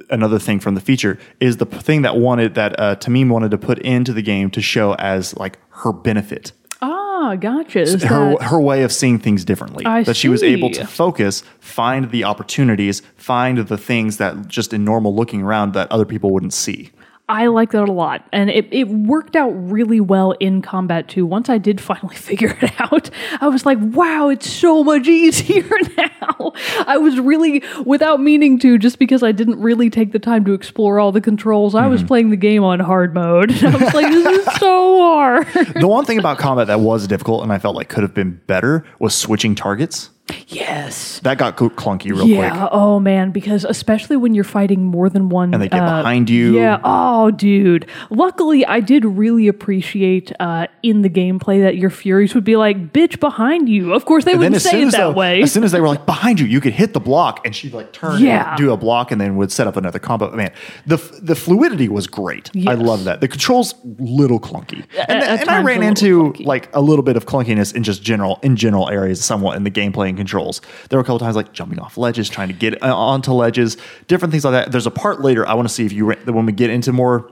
another 0.09 0.39
thing 0.39 0.59
from 0.59 0.75
the 0.75 0.81
feature, 0.81 1.17
is 1.39 1.57
the 1.57 1.65
thing 1.65 2.01
that 2.03 2.17
wanted 2.17 2.55
that 2.55 2.79
uh, 2.79 2.95
Tameem 2.95 3.29
wanted 3.29 3.51
to 3.51 3.57
put 3.57 3.79
into 3.79 4.13
the 4.13 4.21
game 4.21 4.49
to 4.51 4.61
show 4.61 4.93
as 4.95 5.35
like 5.37 5.57
her 5.69 5.91
benefit, 5.91 6.51
Ah, 6.81 7.35
gotcha. 7.35 7.79
Is 7.79 8.03
her 8.03 8.37
her 8.41 8.59
way 8.59 8.83
of 8.83 8.91
seeing 8.91 9.17
things 9.19 9.45
differently. 9.45 9.85
I 9.85 10.03
that 10.03 10.15
she 10.15 10.27
was 10.27 10.43
able 10.43 10.69
to 10.71 10.85
focus, 10.85 11.43
find 11.59 12.11
the 12.11 12.23
opportunities, 12.23 13.01
find 13.15 13.57
the 13.57 13.77
things 13.77 14.17
that 14.17 14.47
just 14.47 14.73
in 14.73 14.83
normal 14.85 15.15
looking 15.15 15.41
around 15.41 15.73
that 15.73 15.91
other 15.91 16.05
people 16.05 16.31
wouldn't 16.31 16.53
see. 16.53 16.91
I 17.27 17.47
like 17.47 17.71
that 17.71 17.89
a 17.89 17.91
lot. 17.91 18.23
And 18.31 18.51
it, 18.51 18.67
it 18.71 18.87
worked 18.87 19.35
out 19.35 19.49
really 19.49 19.99
well 19.99 20.31
in 20.33 20.61
combat 20.61 21.07
too. 21.07 21.25
Once 21.25 21.49
I 21.49 21.57
did 21.57 21.81
finally 21.85 22.15
figure 22.15 22.55
it 22.61 22.71
out, 22.79 23.09
I 23.41 23.47
was 23.47 23.65
like, 23.65 23.79
wow, 23.81 24.29
it's 24.29 24.49
so 24.49 24.83
much 24.83 25.07
easier 25.07 25.69
now. 25.97 26.53
I 26.85 26.97
was 26.97 27.19
really, 27.19 27.63
without 27.85 28.21
meaning 28.21 28.59
to, 28.59 28.77
just 28.77 28.99
because 28.99 29.23
I 29.23 29.31
didn't 29.31 29.59
really 29.59 29.89
take 29.89 30.11
the 30.11 30.19
time 30.19 30.45
to 30.45 30.53
explore 30.53 30.99
all 30.99 31.11
the 31.11 31.21
controls, 31.21 31.73
I 31.73 31.87
was 31.87 32.01
mm-hmm. 32.01 32.07
playing 32.07 32.29
the 32.29 32.37
game 32.37 32.63
on 32.63 32.79
hard 32.79 33.13
mode. 33.13 33.51
And 33.51 33.75
I 33.75 33.83
was 33.83 33.93
like, 33.93 34.07
this 34.07 34.47
is 34.47 34.53
so 34.59 34.99
hard. 34.99 35.47
the 35.79 35.87
one 35.87 36.05
thing 36.05 36.19
about 36.19 36.37
combat 36.37 36.67
that 36.67 36.79
was 36.79 37.07
difficult 37.07 37.43
and 37.43 37.51
I 37.51 37.57
felt 37.57 37.75
like 37.75 37.89
could 37.89 38.03
have 38.03 38.13
been 38.13 38.41
better 38.45 38.85
was 38.99 39.15
switching 39.15 39.55
targets. 39.55 40.11
Yes. 40.47 41.19
That 41.19 41.37
got 41.37 41.55
clunky 41.57 42.05
real 42.11 42.27
Yeah. 42.27 42.49
quick. 42.49 42.69
Oh 42.71 42.99
man, 42.99 43.31
because 43.31 43.63
especially 43.65 44.17
when 44.17 44.33
you're 44.33 44.43
fighting 44.43 44.83
more 44.83 45.09
than 45.09 45.29
one, 45.29 45.53
And 45.53 45.61
they 45.61 45.69
get 45.69 45.81
uh, 45.81 46.01
behind 46.01 46.29
you. 46.29 46.55
Yeah. 46.57 46.79
Oh, 46.83 47.31
dude. 47.31 47.85
Luckily, 48.09 48.65
I 48.65 48.79
did 48.79 49.05
really 49.05 49.47
appreciate 49.47 50.31
uh, 50.39 50.67
in 50.83 51.01
the 51.01 51.09
gameplay 51.09 51.61
that 51.61 51.77
your 51.77 51.89
Furies 51.89 52.33
would 52.35 52.43
be 52.43 52.55
like, 52.55 52.91
"Bitch, 52.93 53.19
behind 53.19 53.69
you." 53.69 53.93
Of 53.93 54.05
course, 54.05 54.25
they 54.25 54.31
And 54.31 54.39
wouldn't 54.41 54.61
say 54.61 54.81
it 54.81 54.91
that 54.91 55.15
way. 55.15 55.41
as 55.41 55.51
soon 55.51 55.63
as 55.63 55.71
they 55.71 55.79
were 55.81 55.87
like 55.87 56.05
behind 56.05 56.39
you, 56.39 56.45
you 56.45 56.61
could 56.61 56.73
hit 56.73 56.93
the 56.93 56.99
block, 56.99 57.45
and 57.45 57.55
she'd 57.55 57.73
like 57.73 57.91
turn 57.91 58.21
Yeah. 58.21 58.55
do 58.55 58.71
a 58.71 58.77
block, 58.77 59.11
and 59.11 59.19
then 59.21 59.35
would 59.37 59.51
set 59.51 59.67
up 59.67 59.77
another 59.77 59.99
combo. 59.99 60.31
Man, 60.35 60.51
the 60.85 60.97
the 61.21 61.35
fluidity 61.35 61.87
was 61.89 62.07
great. 62.07 62.49
I 62.67 62.73
love 62.73 63.03
that. 63.05 63.21
The 63.21 63.27
controls 63.27 63.75
little 63.99 64.39
clunky, 64.39 64.83
and, 65.07 65.21
at 65.23 65.41
and 65.41 65.49
I 65.49 65.61
ran 65.61 65.83
into 65.83 66.33
clunky. 66.33 66.45
like 66.45 66.69
a 66.73 66.81
little 66.81 67.03
bit 67.03 67.15
of 67.15 67.25
clunkiness 67.25 67.73
in 67.75 67.83
just 67.83 68.01
general 68.03 68.39
in 68.43 68.55
general 68.55 68.89
areas, 68.89 69.23
somewhat 69.23 69.57
in 69.57 69.63
the 69.63 69.71
gameplay 69.71 70.14
and 70.15 70.19
controls. 70.19 70.61
There 70.89 70.97
were 70.97 71.03
a 71.03 71.05
couple 71.05 71.19
times 71.19 71.35
like 71.35 71.53
jumping 71.53 71.79
off 71.79 71.97
ledges, 71.97 72.29
trying 72.29 72.47
to 72.47 72.53
get 72.53 72.81
uh, 72.81 72.95
onto 72.95 73.31
ledges, 73.31 73.77
different 74.07 74.31
things 74.31 74.45
like 74.45 74.53
that. 74.53 74.71
There's 74.71 74.87
a 74.87 74.91
part 74.91 75.21
later 75.21 75.47
I 75.47 75.53
want 75.53 75.67
to 75.67 75.73
see 75.73 75.85
if 75.85 75.91
you 75.91 76.07
when 76.07 76.45
we 76.45 76.51
get 76.51 76.69
into 76.69 76.91
more. 76.91 77.31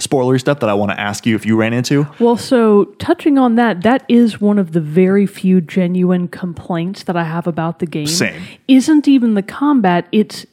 Spoilery 0.00 0.40
stuff 0.40 0.60
that 0.60 0.70
I 0.70 0.74
want 0.74 0.90
to 0.90 0.98
ask 0.98 1.26
you 1.26 1.36
if 1.36 1.44
you 1.44 1.54
ran 1.54 1.74
into. 1.74 2.08
Well, 2.18 2.38
so 2.38 2.84
touching 2.98 3.36
on 3.36 3.56
that, 3.56 3.82
that 3.82 4.04
is 4.08 4.40
one 4.40 4.58
of 4.58 4.72
the 4.72 4.80
very 4.80 5.26
few 5.26 5.60
genuine 5.60 6.28
complaints 6.28 7.02
that 7.04 7.14
I 7.14 7.24
have 7.24 7.46
about 7.46 7.78
the 7.78 7.84
game. 7.84 8.06
Same. 8.06 8.42
Isn't 8.68 9.06
even 9.06 9.34
the 9.34 9.42
combat, 9.42 10.08
it's 10.10 10.46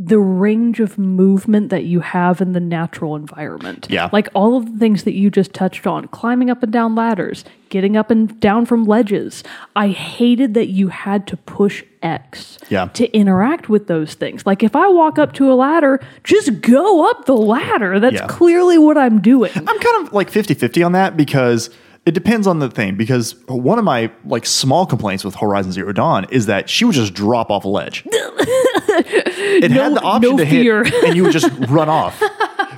the 0.00 0.18
range 0.20 0.78
of 0.78 0.96
movement 0.96 1.70
that 1.70 1.82
you 1.82 1.98
have 1.98 2.40
in 2.40 2.52
the 2.52 2.60
natural 2.60 3.16
environment. 3.16 3.88
Yeah. 3.90 4.08
Like 4.12 4.28
all 4.32 4.56
of 4.56 4.70
the 4.72 4.78
things 4.78 5.02
that 5.02 5.14
you 5.14 5.28
just 5.28 5.52
touched 5.52 5.88
on, 5.88 6.06
climbing 6.08 6.50
up 6.50 6.62
and 6.62 6.72
down 6.72 6.94
ladders, 6.94 7.44
getting 7.68 7.96
up 7.96 8.08
and 8.10 8.38
down 8.38 8.64
from 8.64 8.84
ledges. 8.84 9.42
I 9.74 9.88
hated 9.88 10.54
that 10.54 10.68
you 10.68 10.88
had 10.88 11.26
to 11.26 11.36
push 11.36 11.82
X 12.00 12.58
Yeah. 12.68 12.86
to 12.94 13.10
interact 13.12 13.68
with 13.68 13.88
those 13.88 14.14
things. 14.14 14.46
Like 14.46 14.62
if 14.62 14.76
I 14.76 14.86
walk 14.86 15.18
up 15.18 15.32
to 15.34 15.52
a 15.52 15.54
ladder, 15.54 15.98
just 16.22 16.60
go 16.60 17.10
up 17.10 17.24
the 17.24 17.36
ladder. 17.36 17.98
That's 17.98 18.14
Yeah. 18.20 18.26
clearly 18.28 18.78
what 18.78 18.96
I'm 18.96 19.20
doing. 19.20 19.50
I'm 19.56 19.64
kind 19.80 20.06
of 20.06 20.12
like 20.12 20.30
50-50 20.30 20.80
on 20.86 20.92
that 20.92 21.16
because 21.16 21.70
it 22.06 22.12
depends 22.14 22.46
on 22.46 22.60
the 22.60 22.70
thing 22.70 22.94
because 22.94 23.34
one 23.48 23.78
of 23.80 23.84
my 23.84 24.10
like 24.24 24.46
small 24.46 24.86
complaints 24.86 25.24
with 25.24 25.34
Horizon 25.34 25.72
Zero 25.72 25.92
Dawn 25.92 26.24
is 26.30 26.46
that 26.46 26.70
she 26.70 26.84
would 26.84 26.94
just 26.94 27.12
drop 27.14 27.50
off 27.50 27.64
a 27.64 27.68
ledge. 27.68 28.04
it 29.62 29.70
had 29.70 29.94
the 29.94 30.00
option 30.00 30.36
no 30.36 30.38
to 30.38 30.46
fear. 30.46 30.84
hit 30.84 31.04
and 31.04 31.16
you 31.16 31.22
would 31.24 31.32
just 31.32 31.50
run 31.68 31.88
off. 31.88 32.22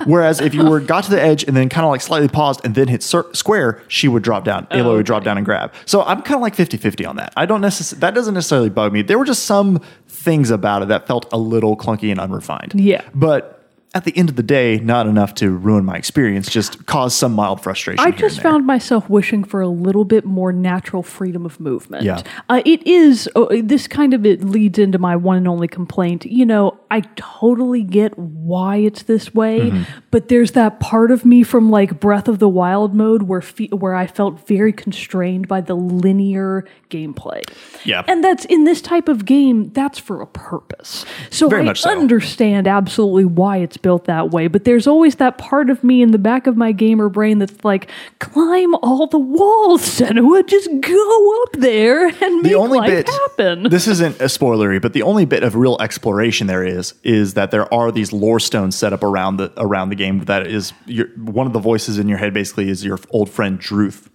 Whereas 0.05 0.41
if 0.41 0.53
you 0.55 0.65
were 0.65 0.79
got 0.79 1.03
to 1.03 1.11
the 1.11 1.21
edge 1.21 1.43
and 1.43 1.55
then 1.55 1.69
kind 1.69 1.85
of 1.85 1.91
like 1.91 2.01
slightly 2.01 2.27
paused 2.27 2.61
and 2.63 2.73
then 2.73 2.87
hit 2.87 3.03
cir- 3.03 3.31
square, 3.33 3.83
she 3.87 4.07
would 4.07 4.23
drop 4.23 4.43
down. 4.43 4.65
Aloy 4.67 4.95
would 4.97 5.05
drop 5.05 5.23
down 5.23 5.37
and 5.37 5.45
grab. 5.45 5.71
So 5.85 6.01
I'm 6.03 6.21
kind 6.23 6.35
of 6.35 6.41
like 6.41 6.55
50-50 6.55 7.07
on 7.07 7.17
that. 7.17 7.33
I 7.37 7.45
don't 7.45 7.61
necessarily 7.61 7.99
that 8.01 8.15
doesn't 8.15 8.33
necessarily 8.33 8.69
bug 8.69 8.93
me. 8.93 9.01
There 9.03 9.19
were 9.19 9.25
just 9.25 9.43
some 9.43 9.79
things 10.07 10.49
about 10.49 10.81
it 10.81 10.87
that 10.87 11.07
felt 11.07 11.27
a 11.31 11.37
little 11.37 11.77
clunky 11.77 12.09
and 12.11 12.19
unrefined. 12.19 12.73
Yeah. 12.75 13.03
But 13.13 13.60
at 13.93 14.05
the 14.05 14.15
end 14.17 14.29
of 14.29 14.37
the 14.37 14.43
day, 14.43 14.79
not 14.79 15.05
enough 15.05 15.33
to 15.35 15.49
ruin 15.51 15.83
my 15.83 15.95
experience, 15.97 16.49
just 16.49 16.85
cause 16.85 17.13
some 17.13 17.33
mild 17.33 17.61
frustration. 17.61 17.99
I 18.05 18.11
just 18.11 18.39
found 18.39 18.65
myself 18.65 19.09
wishing 19.09 19.43
for 19.43 19.59
a 19.59 19.67
little 19.67 20.05
bit 20.05 20.23
more 20.23 20.53
natural 20.53 21.03
freedom 21.03 21.45
of 21.45 21.59
movement. 21.59 22.03
Yeah. 22.03 22.21
Uh, 22.47 22.61
it 22.65 22.85
is, 22.87 23.27
oh, 23.35 23.49
this 23.61 23.87
kind 23.89 24.13
of 24.13 24.25
it 24.25 24.43
leads 24.45 24.79
into 24.79 24.97
my 24.97 25.17
one 25.17 25.35
and 25.35 25.47
only 25.47 25.67
complaint. 25.67 26.25
You 26.25 26.45
know, 26.45 26.79
I 26.89 27.01
totally 27.17 27.83
get 27.83 28.17
why 28.17 28.77
it's 28.77 29.03
this 29.03 29.33
way, 29.33 29.59
Mm-hmm. 29.59 29.83
but 30.09 30.29
there's 30.29 30.51
that 30.51 30.79
part 30.79 31.11
of 31.11 31.25
me 31.25 31.43
from 31.43 31.69
like 31.69 31.99
Breath 31.99 32.29
of 32.29 32.39
the 32.39 32.47
Wild 32.49 32.95
mode 32.95 33.23
where, 33.23 33.41
fe- 33.41 33.67
where 33.71 33.93
I 33.95 34.07
felt 34.07 34.47
very 34.47 34.71
constrained 34.71 35.49
by 35.49 35.59
the 35.59 35.75
linear 35.75 36.65
gameplay. 36.89 37.41
Yeah. 37.85 38.03
And 38.07 38.23
that's 38.23 38.45
in 38.45 38.63
this 38.63 38.81
type 38.81 39.09
of 39.09 39.25
game, 39.25 39.71
that's 39.73 39.99
for 39.99 40.21
a 40.21 40.27
purpose. 40.27 41.05
So 41.29 41.49
Very 41.49 41.67
I 41.67 41.73
so. 41.73 41.89
understand 41.89 42.67
absolutely 42.67 43.25
why 43.25 43.57
it's 43.57 43.77
built 43.81 44.05
that 44.05 44.31
way, 44.31 44.47
but 44.47 44.63
there's 44.63 44.87
always 44.87 45.15
that 45.15 45.37
part 45.37 45.69
of 45.69 45.83
me 45.83 46.01
in 46.01 46.11
the 46.11 46.17
back 46.17 46.47
of 46.47 46.57
my 46.57 46.71
gamer 46.71 47.09
brain 47.09 47.39
that's 47.39 47.63
like, 47.63 47.89
climb 48.19 48.75
all 48.75 49.07
the 49.07 49.19
walls, 49.19 49.81
Senua, 49.81 50.45
just 50.45 50.69
go 50.81 51.43
up 51.43 51.53
there 51.53 52.07
and 52.07 52.35
make 52.41 52.51
the 52.51 52.55
only 52.55 52.79
life 52.79 52.89
bit 52.89 53.09
happen. 53.09 53.63
this 53.69 53.87
isn't 53.87 54.19
a 54.19 54.25
spoilery 54.25 54.81
but 54.81 54.93
the 54.93 55.03
only 55.03 55.25
bit 55.25 55.43
of 55.43 55.55
real 55.55 55.77
exploration 55.79 56.47
there 56.47 56.63
is 56.63 56.93
is 57.03 57.35
that 57.35 57.51
there 57.51 57.71
are 57.73 57.91
these 57.91 58.11
lore 58.11 58.39
stones 58.39 58.75
set 58.75 58.93
up 58.93 59.03
around 59.03 59.37
the 59.37 59.51
around 59.57 59.89
the 59.89 59.95
game 59.95 60.19
that 60.25 60.47
is 60.47 60.73
your, 60.85 61.07
one 61.17 61.47
of 61.47 61.53
the 61.53 61.59
voices 61.59 61.97
in 61.97 62.07
your 62.07 62.17
head 62.17 62.33
basically 62.33 62.69
is 62.69 62.83
your 62.83 62.99
old 63.11 63.29
friend 63.29 63.59
Druth 63.59 64.09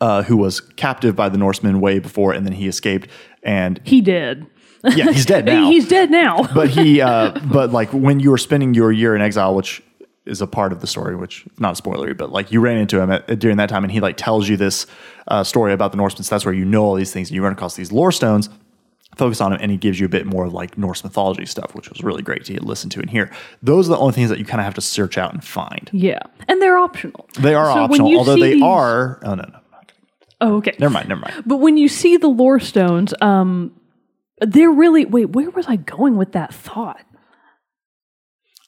uh, 0.00 0.22
who 0.22 0.36
was 0.36 0.60
captive 0.60 1.16
by 1.16 1.28
the 1.28 1.38
Norsemen 1.38 1.80
way 1.80 1.98
before 1.98 2.32
and 2.32 2.44
then 2.46 2.52
he 2.52 2.68
escaped 2.68 3.08
and 3.42 3.80
he 3.84 4.00
did. 4.00 4.46
Yeah 4.94 5.10
he's 5.10 5.26
dead 5.26 5.44
now 5.54 5.70
He's 5.70 5.88
dead 5.88 6.10
now. 6.10 6.42
but 6.54 6.68
he 6.70 7.00
uh, 7.00 7.32
but 7.44 7.72
like 7.72 7.90
when 7.92 8.20
you 8.20 8.30
were 8.30 8.38
spending 8.38 8.74
your 8.74 8.92
year 8.92 9.14
in 9.16 9.22
exile 9.22 9.54
which 9.54 9.82
is 10.24 10.40
a 10.42 10.46
part 10.46 10.72
of 10.72 10.80
the 10.80 10.86
story 10.86 11.14
which 11.16 11.44
not 11.58 11.76
spoilery 11.76 12.16
but 12.16 12.30
like 12.32 12.50
you 12.52 12.60
ran 12.60 12.76
into 12.78 13.00
him 13.00 13.10
at, 13.10 13.38
during 13.38 13.56
that 13.58 13.68
time 13.68 13.84
and 13.84 13.92
he 13.92 14.00
like 14.00 14.16
tells 14.16 14.48
you 14.48 14.56
this 14.56 14.86
uh, 15.28 15.42
story 15.44 15.72
about 15.72 15.90
the 15.92 15.96
norsemen 15.96 16.22
so 16.24 16.34
that's 16.34 16.44
where 16.44 16.54
you 16.54 16.64
know 16.64 16.82
all 16.84 16.94
these 16.94 17.12
things 17.12 17.28
and 17.30 17.34
you 17.36 17.42
run 17.42 17.52
across 17.52 17.76
these 17.76 17.92
lore 17.92 18.10
stones 18.12 18.48
focus 19.16 19.40
on 19.40 19.52
him 19.52 19.58
and 19.62 19.70
he 19.70 19.76
gives 19.78 19.98
you 19.98 20.04
a 20.04 20.08
bit 20.10 20.26
more 20.26 20.48
like 20.48 20.76
norse 20.76 21.02
mythology 21.04 21.46
stuff 21.46 21.74
which 21.74 21.88
was 21.88 22.02
really 22.02 22.22
great 22.22 22.44
to 22.44 22.60
listen 22.62 22.90
to 22.90 23.00
and 23.00 23.08
hear 23.08 23.30
those 23.62 23.88
are 23.88 23.92
the 23.92 23.98
only 23.98 24.12
things 24.12 24.28
that 24.28 24.38
you 24.38 24.44
kind 24.44 24.60
of 24.60 24.64
have 24.64 24.74
to 24.74 24.80
search 24.82 25.16
out 25.16 25.32
and 25.32 25.42
find 25.44 25.88
yeah. 25.92 26.18
And 26.48 26.60
they're 26.60 26.76
optional. 26.76 27.26
they 27.38 27.54
are 27.54 27.66
So 27.72 27.78
optional 27.84 28.16
although 28.18 28.36
they 28.36 28.54
these- 28.54 28.62
are 28.62 29.18
oh 29.24 29.34
no 29.34 29.42
no 29.44 29.58
Oh, 30.42 30.56
okay. 30.56 30.76
never 30.78 30.92
mind 30.92 31.08
never 31.08 31.20
mind 31.22 31.44
But 31.46 31.58
when 31.58 31.78
you 31.78 31.88
see 31.88 32.18
the 32.18 32.28
lore 32.28 32.60
stones, 32.60 33.14
um, 33.22 33.72
they're 34.40 34.70
really. 34.70 35.04
Wait, 35.04 35.26
where 35.30 35.50
was 35.50 35.66
I 35.66 35.76
going 35.76 36.16
with 36.16 36.32
that 36.32 36.52
thought? 36.54 37.00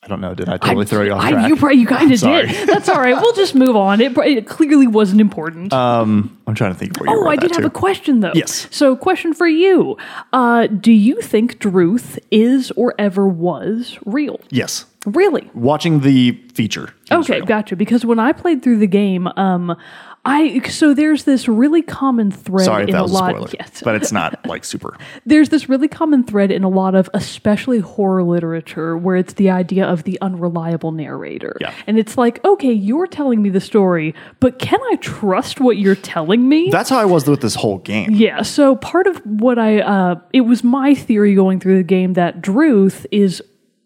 i 0.00 0.06
don't 0.06 0.20
know 0.20 0.32
did 0.32 0.48
i 0.48 0.56
totally 0.56 0.86
throw 0.86 1.02
you 1.02 1.10
off 1.12 1.20
I, 1.24 1.32
track 1.32 1.48
you, 1.48 1.56
probably- 1.56 1.78
you 1.78 1.86
kind 1.98 2.12
of 2.12 2.20
did. 2.20 2.68
That's 2.68 2.88
all 2.88 3.00
right. 3.00 3.14
We'll 3.20 3.32
just 3.34 3.56
move 3.56 3.74
on. 3.74 4.00
It, 4.00 4.16
it 4.18 4.46
clearly 4.46 4.86
wasn't 4.86 5.20
important. 5.20 5.72
um 5.72 6.38
i'm 6.46 6.54
trying 6.54 6.72
to 6.72 6.78
think 6.78 6.96
where 7.00 7.10
you 7.10 7.24
oh, 7.24 7.28
I 7.28 7.34
did 7.34 7.50
have 7.56 7.64
a 7.64 7.68
question 7.70 8.20
though. 8.20 8.30
Yes. 8.32 8.68
So, 8.70 8.94
question 8.96 9.34
for 9.34 9.48
you: 9.48 9.96
uh, 10.32 10.68
Do 10.68 10.92
you 10.92 11.20
think 11.20 11.58
Druth 11.58 12.16
is 12.30 12.70
or 12.76 12.94
ever 12.96 13.26
was 13.26 13.98
real? 14.06 14.40
yes 14.50 14.86
Really? 15.04 15.50
watching 15.52 16.00
the 16.00 16.32
feature 16.54 16.94
Okay, 17.10 17.36
real. 17.38 17.46
gotcha. 17.46 17.74
Because 17.74 18.06
when 18.06 18.18
I 18.20 18.30
played 18.32 18.62
through 18.62 18.78
the 18.78 18.86
game, 18.86 19.26
um, 19.36 19.76
I 20.24 20.60
so 20.68 20.92
there's 20.92 21.24
this 21.24 21.48
really 21.48 21.80
common 21.80 22.30
thread 22.30 22.64
Sorry 22.66 22.84
in 22.84 22.90
that 22.90 22.98
a 22.98 23.02
was 23.02 23.12
a 23.12 23.14
lot. 23.14 23.30
spoiler, 23.30 23.48
yes, 23.58 23.82
but 23.82 23.94
it's 23.94 24.12
not 24.12 24.44
like 24.46 24.64
super. 24.64 24.96
there's 25.24 25.48
this 25.48 25.68
really 25.68 25.88
common 25.88 26.22
thread 26.24 26.50
in 26.50 26.64
a 26.64 26.68
lot 26.68 26.94
of 26.94 27.08
especially 27.14 27.78
horror 27.78 28.22
literature 28.22 28.96
where 28.98 29.16
it's 29.16 29.34
the 29.34 29.48
idea 29.48 29.86
of 29.86 30.02
the 30.04 30.18
unreliable 30.20 30.92
narrator. 30.92 31.56
Yeah. 31.60 31.72
And 31.86 31.98
it's 31.98 32.18
like, 32.18 32.44
okay, 32.44 32.72
you're 32.72 33.06
telling 33.06 33.40
me 33.40 33.48
the 33.48 33.60
story, 33.60 34.14
but 34.40 34.58
can 34.58 34.80
I 34.92 34.96
trust 34.96 35.60
what 35.60 35.78
you're 35.78 35.94
telling 35.94 36.48
me? 36.48 36.70
That's 36.70 36.90
how 36.90 36.98
I 36.98 37.06
was 37.06 37.26
with 37.26 37.40
this 37.40 37.54
whole 37.54 37.78
game. 37.78 38.10
yeah, 38.12 38.42
so 38.42 38.76
part 38.76 39.06
of 39.06 39.18
what 39.24 39.58
I 39.58 39.80
uh 39.80 40.20
it 40.32 40.42
was 40.42 40.62
my 40.62 40.94
theory 40.94 41.34
going 41.34 41.58
through 41.60 41.78
the 41.78 41.82
game 41.84 42.12
that 42.14 42.42
Druth 42.42 43.06
is 43.10 43.42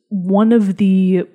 one 0.08 0.52
of 0.52 0.76
the 0.78 1.26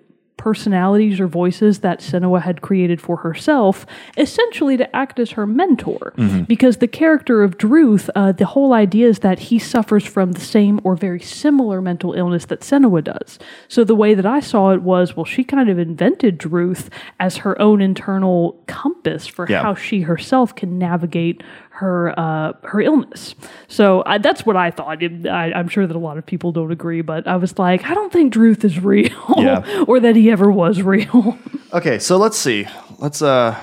personalities 0.51 1.19
or 1.19 1.27
voices 1.27 1.79
that 1.79 1.99
Senua 1.99 2.41
had 2.41 2.62
created 2.62 3.01
for 3.01 3.17
herself, 3.17 3.86
essentially 4.17 4.77
to 4.77 4.95
act 4.95 5.19
as 5.19 5.31
her 5.31 5.45
mentor. 5.45 6.13
Because 6.47 6.77
the 6.77 6.88
character 6.88 7.43
of 7.43 7.57
Druth, 7.57 8.10
uh, 8.15 8.31
the 8.31 8.45
whole 8.45 8.71
idea 8.71 9.07
is 9.10 9.19
that 9.19 9.39
he 9.49 9.60
suffers 9.60 10.05
from 10.05 10.31
the 10.31 10.39
same 10.39 10.79
or 10.86 10.95
very 10.95 11.19
similar 11.19 11.81
mental 11.81 12.13
illness 12.13 12.45
that 12.45 12.62
Senua 12.62 13.03
does. 13.03 13.38
So 13.67 13.83
the 13.83 13.93
way 14.03 14.13
that 14.13 14.25
I 14.25 14.39
saw 14.39 14.71
it 14.71 14.81
was, 14.83 15.15
well, 15.17 15.25
she 15.25 15.43
kind 15.43 15.69
of 15.69 15.77
invented 15.77 16.38
Druth 16.38 16.89
as 17.19 17.38
her 17.38 17.60
own 17.62 17.81
internal 17.81 18.57
compass 18.67 19.27
for 19.27 19.45
Yeah. 19.49 19.62
how 19.63 19.75
she 19.75 20.01
herself 20.01 20.55
can 20.55 20.77
navigate 20.79 21.43
her 21.80 22.13
uh, 22.20 22.54
her 22.63 22.82
illness. 22.82 23.36
So 23.68 24.04
I, 24.06 24.18
that's 24.18 24.46
what 24.46 24.56
I 24.56 24.72
thought. 24.72 25.02
I, 25.04 25.52
I'm 25.54 25.68
sure 25.68 25.86
that 25.88 25.96
a 25.96 26.00
lot 26.00 26.18
of 26.18 26.26
people 26.26 26.52
don't 26.52 26.72
agree, 26.72 27.02
but 27.02 27.28
I 27.28 27.36
was 27.38 27.58
like, 27.60 27.84
I 27.86 27.94
don't 27.94 28.12
think 28.12 28.34
Druth 28.34 28.63
is 28.66 28.80
real, 28.80 29.12
Yeah. 29.38 29.84
or 29.88 30.00
that 30.00 30.16
he 30.16 30.32
ever 30.32 30.52
was 30.52 30.82
real. 30.82 31.38
Okay, 31.74 32.00
so 32.00 32.16
let's 32.16 32.38
see. 32.38 32.66
Let's. 32.98 33.22
uh 33.22 33.54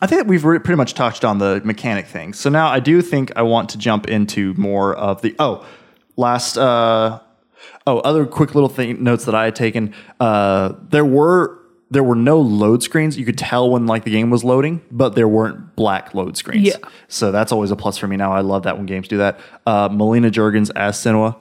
I 0.00 0.06
think 0.06 0.22
that 0.22 0.26
we've 0.26 0.44
re- 0.44 0.58
pretty 0.58 0.76
much 0.78 0.94
touched 0.94 1.22
on 1.24 1.36
the 1.38 1.60
mechanic 1.64 2.06
thing. 2.06 2.32
So 2.32 2.48
now 2.48 2.68
I 2.68 2.80
do 2.80 3.02
think 3.02 3.30
I 3.36 3.42
want 3.42 3.68
to 3.70 3.78
jump 3.78 4.08
into 4.08 4.54
more 4.56 4.94
of 4.96 5.20
the. 5.20 5.34
Oh, 5.38 5.66
last. 6.16 6.56
uh 6.56 7.20
Oh, 7.86 7.98
other 8.00 8.24
quick 8.26 8.54
little 8.54 8.68
thing 8.70 9.02
notes 9.04 9.24
that 9.26 9.34
I 9.34 9.44
had 9.44 9.54
taken. 9.54 9.92
Uh 10.18 10.72
There 10.88 11.04
were 11.04 11.57
there 11.90 12.02
were 12.02 12.14
no 12.14 12.40
load 12.40 12.82
screens. 12.82 13.18
You 13.18 13.24
could 13.24 13.38
tell 13.38 13.70
when 13.70 13.86
like 13.86 14.04
the 14.04 14.10
game 14.10 14.30
was 14.30 14.44
loading, 14.44 14.82
but 14.90 15.14
there 15.14 15.28
weren't 15.28 15.74
black 15.74 16.14
load 16.14 16.36
screens. 16.36 16.66
Yeah. 16.66 16.76
So 17.08 17.32
that's 17.32 17.52
always 17.52 17.70
a 17.70 17.76
plus 17.76 17.96
for 17.98 18.06
me 18.06 18.16
now. 18.16 18.32
I 18.32 18.40
love 18.40 18.64
that 18.64 18.76
when 18.76 18.86
games 18.86 19.08
do 19.08 19.18
that. 19.18 19.40
Uh 19.66 19.88
Melina 19.90 20.30
Juergens 20.30 20.70
as 20.76 20.96
Senua. 20.96 21.36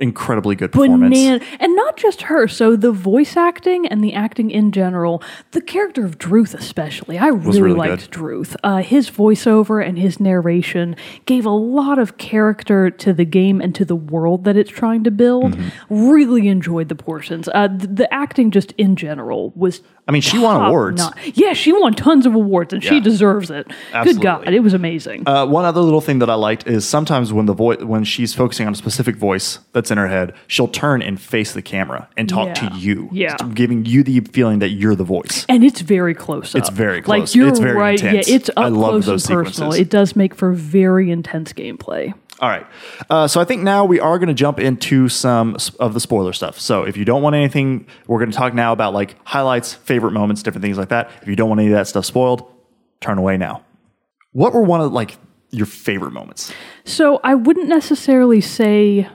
Incredibly 0.00 0.54
good 0.54 0.70
performance. 0.72 1.14
Banan- 1.16 1.42
and 1.58 1.74
not 1.74 1.96
just 1.96 2.22
her. 2.22 2.46
So 2.46 2.76
the 2.76 2.92
voice 2.92 3.36
acting 3.36 3.86
and 3.86 4.02
the 4.02 4.14
acting 4.14 4.50
in 4.50 4.70
general, 4.70 5.22
the 5.50 5.60
character 5.60 6.04
of 6.04 6.18
Druth 6.18 6.54
especially, 6.54 7.18
I 7.18 7.28
really, 7.28 7.60
really 7.60 7.76
liked 7.76 8.10
Druth. 8.10 8.56
Uh, 8.62 8.76
his 8.76 9.10
voiceover 9.10 9.84
and 9.84 9.98
his 9.98 10.20
narration 10.20 10.94
gave 11.26 11.44
a 11.44 11.50
lot 11.50 11.98
of 11.98 12.16
character 12.16 12.90
to 12.90 13.12
the 13.12 13.24
game 13.24 13.60
and 13.60 13.74
to 13.74 13.84
the 13.84 13.96
world 13.96 14.44
that 14.44 14.56
it's 14.56 14.70
trying 14.70 15.02
to 15.04 15.10
build. 15.10 15.56
Mm-hmm. 15.56 16.08
Really 16.08 16.48
enjoyed 16.48 16.88
the 16.88 16.94
portions. 16.94 17.48
Uh, 17.48 17.68
th- 17.68 17.90
the 17.92 18.12
acting 18.14 18.50
just 18.50 18.72
in 18.72 18.94
general 18.94 19.52
was. 19.56 19.80
I 20.06 20.10
mean, 20.10 20.22
she 20.22 20.38
won 20.38 20.64
awards. 20.64 20.98
notch. 20.98 21.32
Yeah, 21.34 21.52
she 21.52 21.70
won 21.70 21.92
tons 21.92 22.24
of 22.24 22.34
awards, 22.34 22.72
and 22.72 22.82
she 22.82 22.98
deserves 22.98 23.50
it. 23.50 23.70
Good 24.04 24.22
God, 24.22 24.48
it 24.48 24.60
was 24.60 24.72
amazing. 24.72 25.28
Uh, 25.28 25.44
one 25.44 25.66
other 25.66 25.82
little 25.82 26.00
thing 26.00 26.20
that 26.20 26.30
I 26.30 26.34
liked 26.34 26.66
is 26.66 26.88
sometimes 26.88 27.30
when 27.30 27.44
the 27.44 27.52
voice 27.52 27.82
when 27.82 28.04
she's 28.04 28.32
focusing 28.32 28.66
on 28.66 28.72
a 28.72 28.76
specific 28.76 29.16
voice 29.16 29.58
that's 29.72 29.87
in 29.90 29.98
her 29.98 30.08
head, 30.08 30.34
she'll 30.46 30.68
turn 30.68 31.02
and 31.02 31.20
face 31.20 31.52
the 31.52 31.62
camera 31.62 32.08
and 32.16 32.28
talk 32.28 32.48
Yeah. 32.48 32.68
to 32.68 32.76
you, 32.76 33.08
Yeah. 33.12 33.36
giving 33.54 33.84
you 33.84 34.02
the 34.02 34.20
feeling 34.20 34.58
that 34.60 34.70
you're 34.70 34.94
the 34.94 35.04
voice. 35.04 35.44
and 35.48 35.64
it's 35.64 35.80
very 35.80 36.14
close 36.14 36.54
up. 36.54 36.60
It's 36.60 36.70
very 36.70 37.02
close. 37.02 37.18
Like 37.20 37.34
you're 37.34 37.48
It's 37.48 37.58
very 37.60 37.76
right. 37.76 38.00
intense. 38.02 38.28
Yeah, 38.28 38.34
it's 38.36 38.48
up 38.50 38.58
I 38.58 38.68
love 38.68 39.04
close 39.04 39.28
and 39.28 39.36
personal. 39.44 39.72
sequences. 39.72 39.80
It 39.80 39.90
does 39.90 40.16
make 40.16 40.34
for 40.34 40.52
very 40.52 41.10
intense 41.10 41.52
gameplay. 41.52 42.12
All 42.40 42.48
right, 42.48 42.64
uh, 43.10 43.26
so 43.26 43.40
I 43.40 43.44
think 43.44 43.62
now 43.64 43.84
we 43.84 43.98
are 43.98 44.16
going 44.18 44.28
to 44.28 44.34
jump 44.34 44.60
into 44.60 45.08
some 45.08 45.56
of 45.80 45.92
the 45.92 45.98
spoiler 45.98 46.32
stuff. 46.32 46.60
So 46.60 46.84
if 46.84 46.96
you 46.96 47.04
don't 47.04 47.20
want 47.20 47.34
anything, 47.34 47.84
we're 48.06 48.20
going 48.20 48.30
to 48.30 48.36
talk 48.36 48.54
now 48.54 48.72
about 48.72 48.94
like 48.94 49.16
highlights, 49.24 49.74
favorite 49.74 50.12
moments, 50.12 50.44
different 50.44 50.62
things 50.62 50.78
like 50.78 50.90
that. 50.90 51.10
If 51.20 51.26
you 51.26 51.34
don't 51.34 51.48
want 51.48 51.60
any 51.60 51.70
of 51.70 51.74
that 51.74 51.88
stuff 51.88 52.04
spoiled, 52.04 52.48
turn 53.00 53.18
away 53.18 53.38
now. 53.38 53.62
What 54.32 54.52
were 54.54 54.62
one 54.62 54.80
of 54.80 54.92
like 54.92 55.16
your 55.50 55.66
favorite 55.66 56.12
moments? 56.12 56.52
So 56.84 57.18
I 57.24 57.34
wouldn't 57.34 57.68
necessarily 57.68 58.40
say 58.40 59.08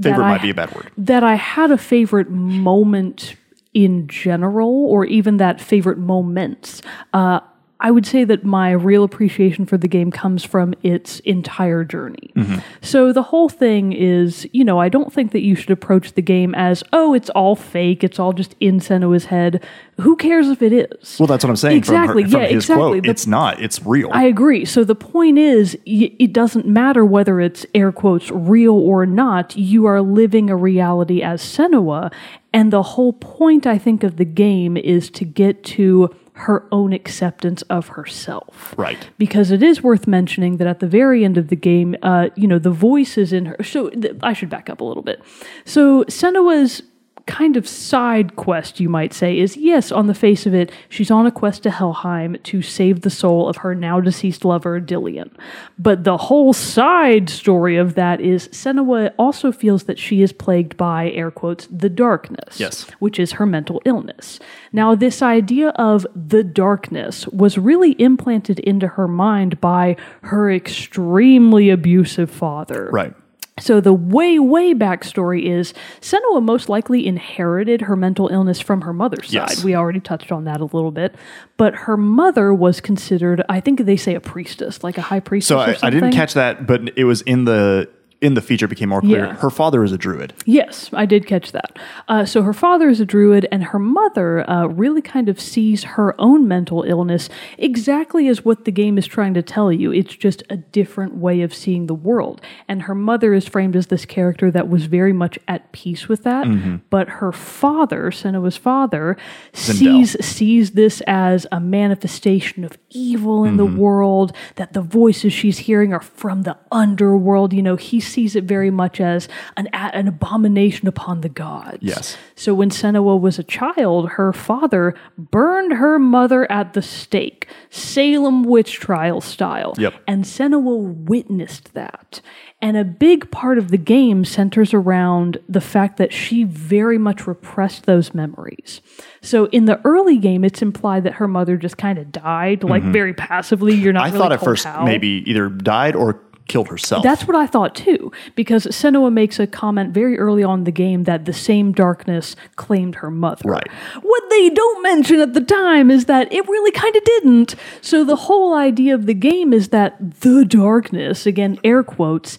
Favorite 0.00 0.24
I, 0.24 0.30
might 0.30 0.42
be 0.42 0.50
a 0.50 0.54
bad 0.54 0.74
word. 0.74 0.90
that 0.98 1.22
I 1.22 1.34
had 1.34 1.70
a 1.70 1.78
favorite 1.78 2.30
moment 2.30 3.36
in 3.72 4.06
general, 4.08 4.70
or 4.86 5.04
even 5.04 5.36
that 5.38 5.60
favorite 5.60 5.98
moments. 5.98 6.82
Uh, 7.12 7.40
I 7.80 7.90
would 7.90 8.06
say 8.06 8.24
that 8.24 8.44
my 8.44 8.70
real 8.70 9.04
appreciation 9.04 9.66
for 9.66 9.76
the 9.76 9.88
game 9.88 10.10
comes 10.10 10.44
from 10.44 10.74
its 10.82 11.20
entire 11.20 11.84
journey. 11.84 12.30
Mm-hmm. 12.36 12.60
So 12.80 13.12
the 13.12 13.22
whole 13.22 13.48
thing 13.48 13.92
is, 13.92 14.48
you 14.52 14.64
know, 14.64 14.78
I 14.80 14.88
don't 14.88 15.12
think 15.12 15.32
that 15.32 15.40
you 15.42 15.54
should 15.54 15.70
approach 15.70 16.12
the 16.14 16.22
game 16.22 16.54
as, 16.54 16.82
oh, 16.92 17.14
it's 17.14 17.30
all 17.30 17.56
fake, 17.56 18.04
it's 18.04 18.18
all 18.18 18.32
just 18.32 18.54
in 18.60 18.78
Senua's 18.80 19.26
head. 19.26 19.62
Who 20.00 20.16
cares 20.16 20.48
if 20.48 20.62
it 20.62 20.72
is? 20.72 21.18
Well, 21.18 21.26
that's 21.26 21.44
what 21.44 21.50
I'm 21.50 21.56
saying. 21.56 21.76
Exactly, 21.76 22.22
From, 22.22 22.32
her, 22.32 22.38
from 22.38 22.42
yeah, 22.42 22.56
exactly. 22.56 23.00
The- 23.00 23.10
it's 23.10 23.26
not. 23.26 23.60
It's 23.60 23.82
real. 23.84 24.08
I 24.12 24.24
agree. 24.24 24.64
So 24.64 24.84
the 24.84 24.94
point 24.94 25.38
is, 25.38 25.76
y- 25.86 26.12
it 26.18 26.32
doesn't 26.32 26.66
matter 26.66 27.04
whether 27.04 27.40
it's 27.40 27.66
air 27.74 27.92
quotes 27.92 28.30
real 28.30 28.74
or 28.74 29.04
not. 29.04 29.56
You 29.56 29.86
are 29.86 30.00
living 30.00 30.48
a 30.48 30.56
reality 30.56 31.22
as 31.22 31.42
Senua, 31.42 32.12
and 32.52 32.72
the 32.72 32.82
whole 32.82 33.12
point, 33.12 33.66
I 33.66 33.78
think, 33.78 34.04
of 34.04 34.16
the 34.16 34.24
game 34.24 34.76
is 34.76 35.10
to 35.10 35.24
get 35.24 35.64
to 35.64 36.14
her 36.34 36.66
own 36.72 36.92
acceptance 36.92 37.62
of 37.62 37.88
herself. 37.88 38.74
Right. 38.76 39.08
Because 39.18 39.52
it 39.52 39.62
is 39.62 39.82
worth 39.82 40.06
mentioning 40.08 40.56
that 40.56 40.66
at 40.66 40.80
the 40.80 40.86
very 40.86 41.24
end 41.24 41.38
of 41.38 41.48
the 41.48 41.56
game, 41.56 41.94
uh, 42.02 42.28
you 42.34 42.48
know, 42.48 42.58
the 42.58 42.70
voices 42.70 43.32
in 43.32 43.46
her. 43.46 43.56
So 43.62 43.90
th- 43.90 44.16
I 44.22 44.32
should 44.32 44.50
back 44.50 44.68
up 44.68 44.80
a 44.80 44.84
little 44.84 45.04
bit. 45.04 45.22
So 45.64 46.02
Senua's 46.04 46.82
kind 47.26 47.56
of 47.56 47.66
side 47.66 48.36
quest, 48.36 48.80
you 48.80 48.88
might 48.88 49.14
say, 49.14 49.38
is 49.38 49.56
yes, 49.56 49.90
on 49.90 50.06
the 50.08 50.14
face 50.14 50.44
of 50.46 50.54
it, 50.54 50.70
she's 50.88 51.10
on 51.10 51.26
a 51.26 51.30
quest 51.30 51.62
to 51.62 51.70
Helheim 51.70 52.36
to 52.44 52.60
save 52.60 53.00
the 53.00 53.10
soul 53.10 53.48
of 53.48 53.56
her 53.58 53.74
now 53.74 53.98
deceased 54.00 54.44
lover, 54.44 54.80
Dillion. 54.80 55.30
But 55.78 56.04
the 56.04 56.16
whole 56.18 56.52
side 56.52 57.30
story 57.30 57.76
of 57.76 57.94
that 57.94 58.20
is 58.20 58.48
Senua 58.48 59.12
also 59.18 59.52
feels 59.52 59.84
that 59.84 59.98
she 59.98 60.20
is 60.22 60.32
plagued 60.32 60.76
by, 60.76 61.10
air 61.12 61.30
quotes, 61.30 61.66
the 61.70 61.88
darkness, 61.88 62.60
Yes. 62.60 62.86
which 62.98 63.18
is 63.18 63.32
her 63.32 63.46
mental 63.46 63.80
illness. 63.84 64.38
Now, 64.72 64.94
this 64.94 65.22
idea 65.22 65.70
of 65.70 66.06
the 66.14 66.44
darkness 66.44 67.26
was 67.28 67.56
really 67.56 67.92
implanted 68.00 68.58
into 68.60 68.86
her 68.88 69.08
mind 69.08 69.60
by 69.60 69.96
her 70.22 70.52
extremely 70.52 71.70
abusive 71.70 72.30
father. 72.30 72.90
right. 72.92 73.14
So 73.60 73.80
the 73.80 73.92
way, 73.92 74.38
way 74.40 74.74
backstory 74.74 75.44
is 75.44 75.74
Senua 76.00 76.42
most 76.42 76.68
likely 76.68 77.06
inherited 77.06 77.82
her 77.82 77.94
mental 77.94 78.28
illness 78.28 78.58
from 78.60 78.80
her 78.80 78.92
mother's 78.92 79.32
Yes. 79.32 79.58
side. 79.58 79.64
We 79.64 79.76
already 79.76 80.00
touched 80.00 80.32
on 80.32 80.44
that 80.44 80.60
a 80.60 80.64
little 80.64 80.90
bit. 80.90 81.14
But 81.56 81.74
her 81.74 81.96
mother 81.96 82.52
was 82.52 82.80
considered, 82.80 83.42
I 83.48 83.60
think 83.60 83.84
they 83.84 83.96
say 83.96 84.16
a 84.16 84.20
priestess, 84.20 84.82
like 84.82 84.98
a 84.98 85.02
high 85.02 85.20
priestess. 85.20 85.48
So 85.48 85.58
I, 85.60 85.76
I 85.86 85.90
didn't 85.90 86.12
catch 86.12 86.34
that, 86.34 86.66
but 86.66 86.96
it 86.98 87.04
was 87.04 87.22
in 87.22 87.44
the 87.44 87.88
in 88.24 88.34
the 88.34 88.42
feature. 88.42 88.66
Became 88.66 88.88
more 88.88 89.00
clear. 89.00 89.26
Yeah. 89.26 89.34
Her 89.34 89.50
father 89.50 89.84
is 89.84 89.92
a 89.92 89.98
druid. 89.98 90.34
Yes, 90.46 90.90
I 90.92 91.06
did 91.06 91.26
catch 91.26 91.52
that. 91.52 91.78
Uh, 92.08 92.24
so 92.24 92.42
her 92.42 92.52
father 92.52 92.88
is 92.88 93.00
a 93.00 93.04
druid, 93.04 93.46
and 93.52 93.64
her 93.64 93.78
mother 93.78 94.48
uh, 94.48 94.66
really 94.66 95.02
kind 95.02 95.28
of 95.28 95.40
sees 95.40 95.84
her 95.84 96.18
own 96.20 96.48
mental 96.48 96.82
illness 96.82 97.28
exactly 97.58 98.28
as 98.28 98.44
what 98.44 98.64
the 98.64 98.72
game 98.72 98.98
is 98.98 99.06
trying 99.06 99.34
to 99.34 99.42
tell 99.42 99.70
you. 99.72 99.92
It's 99.92 100.16
just 100.16 100.42
a 100.50 100.56
different 100.56 101.16
way 101.16 101.42
of 101.42 101.54
seeing 101.54 101.86
the 101.86 101.94
world. 101.94 102.40
And 102.68 102.82
her 102.82 102.94
mother 102.94 103.34
is 103.34 103.46
framed 103.46 103.76
as 103.76 103.88
this 103.88 104.04
character 104.04 104.50
that 104.50 104.68
was 104.68 104.86
very 104.86 105.12
much 105.12 105.38
at 105.46 105.72
peace 105.72 106.08
with 106.08 106.22
that. 106.24 106.44
But 106.90 107.08
her 107.08 107.32
father, 107.32 108.10
Senua's 108.10 108.56
father, 108.56 109.16
sees 109.52 110.16
sees 110.24 110.72
this 110.72 111.02
as 111.06 111.46
a 111.52 111.60
manifestation 111.60 112.64
of 112.64 112.78
evil 112.90 113.44
in 113.44 113.56
the 113.56 113.66
world. 113.66 114.32
That 114.56 114.72
the 114.72 114.82
voices 114.82 115.32
she's 115.32 115.58
hearing 115.58 115.92
are 115.92 116.00
from 116.00 116.42
the 116.42 116.56
underworld. 116.72 117.52
You 117.52 117.62
know, 117.62 117.76
he 117.76 118.00
sees 118.14 118.36
it 118.36 118.44
very 118.44 118.70
much 118.70 119.00
as 119.00 119.28
an 119.56 119.68
an 119.72 120.08
abomination 120.08 120.88
upon 120.88 121.20
the 121.20 121.28
gods. 121.28 121.78
Yes. 121.80 122.16
So 122.36 122.54
when 122.54 122.70
Senua 122.70 123.20
was 123.20 123.38
a 123.38 123.44
child, 123.44 124.10
her 124.10 124.32
father 124.32 124.94
burned 125.18 125.74
her 125.74 125.98
mother 125.98 126.50
at 126.50 126.72
the 126.74 126.82
stake, 126.82 127.48
Salem 127.70 128.44
witch 128.44 128.74
trial 128.74 129.20
style. 129.20 129.74
Yep. 129.76 129.94
And 130.06 130.24
Senua 130.24 130.94
witnessed 131.04 131.74
that. 131.74 132.20
And 132.62 132.78
a 132.78 132.84
big 132.84 133.30
part 133.30 133.58
of 133.58 133.68
the 133.68 133.76
game 133.76 134.24
centers 134.24 134.72
around 134.72 135.38
the 135.46 135.60
fact 135.60 135.98
that 135.98 136.14
she 136.14 136.44
very 136.44 136.96
much 136.96 137.26
repressed 137.26 137.84
those 137.84 138.14
memories. 138.14 138.80
So 139.20 139.46
in 139.46 139.66
the 139.66 139.80
early 139.84 140.16
game, 140.16 140.44
it's 140.44 140.62
implied 140.62 141.04
that 141.04 141.14
her 141.14 141.28
mother 141.28 141.58
just 141.58 141.76
kind 141.76 141.98
of 141.98 142.10
died, 142.10 142.64
like 142.64 142.82
very 142.82 143.12
passively. 143.12 143.74
You're 143.74 143.92
not 143.92 144.04
Mm-hmm. 144.04 144.16
I 144.16 144.18
really 144.18 144.18
thought 144.18 144.32
at 144.32 144.44
first 144.44 144.64
how. 144.64 144.84
maybe 144.84 145.22
either 145.26 145.48
died 145.48 145.94
or 145.96 146.20
killed 146.46 146.68
herself. 146.68 147.02
That's 147.02 147.26
what 147.26 147.36
I 147.36 147.46
thought 147.46 147.74
too, 147.74 148.12
because 148.34 148.66
Senua 148.66 149.12
makes 149.12 149.38
a 149.38 149.46
comment 149.46 149.94
very 149.94 150.18
early 150.18 150.44
on 150.44 150.64
the 150.64 150.70
game 150.70 151.04
that 151.04 151.24
the 151.24 151.32
same 151.32 151.72
darkness 151.72 152.36
claimed 152.56 152.96
her 152.96 153.10
mother. 153.10 153.48
Right. 153.48 153.66
What 154.02 154.22
they 154.30 154.50
don't 154.50 154.82
mention 154.82 155.20
at 155.20 155.34
the 155.34 155.40
time 155.40 155.90
is 155.90 156.04
that 156.06 156.32
it 156.32 156.46
really 156.48 156.70
kind 156.70 156.94
of 156.94 157.04
didn't. 157.04 157.54
So 157.80 158.04
the 158.04 158.16
whole 158.16 158.54
idea 158.54 158.94
of 158.94 159.06
the 159.06 159.14
game 159.14 159.52
is 159.52 159.68
that 159.68 160.20
the 160.20 160.44
darkness, 160.44 161.26
again, 161.26 161.58
air 161.64 161.82
quotes, 161.82 162.38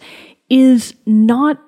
is 0.49 0.95
not 1.06 1.60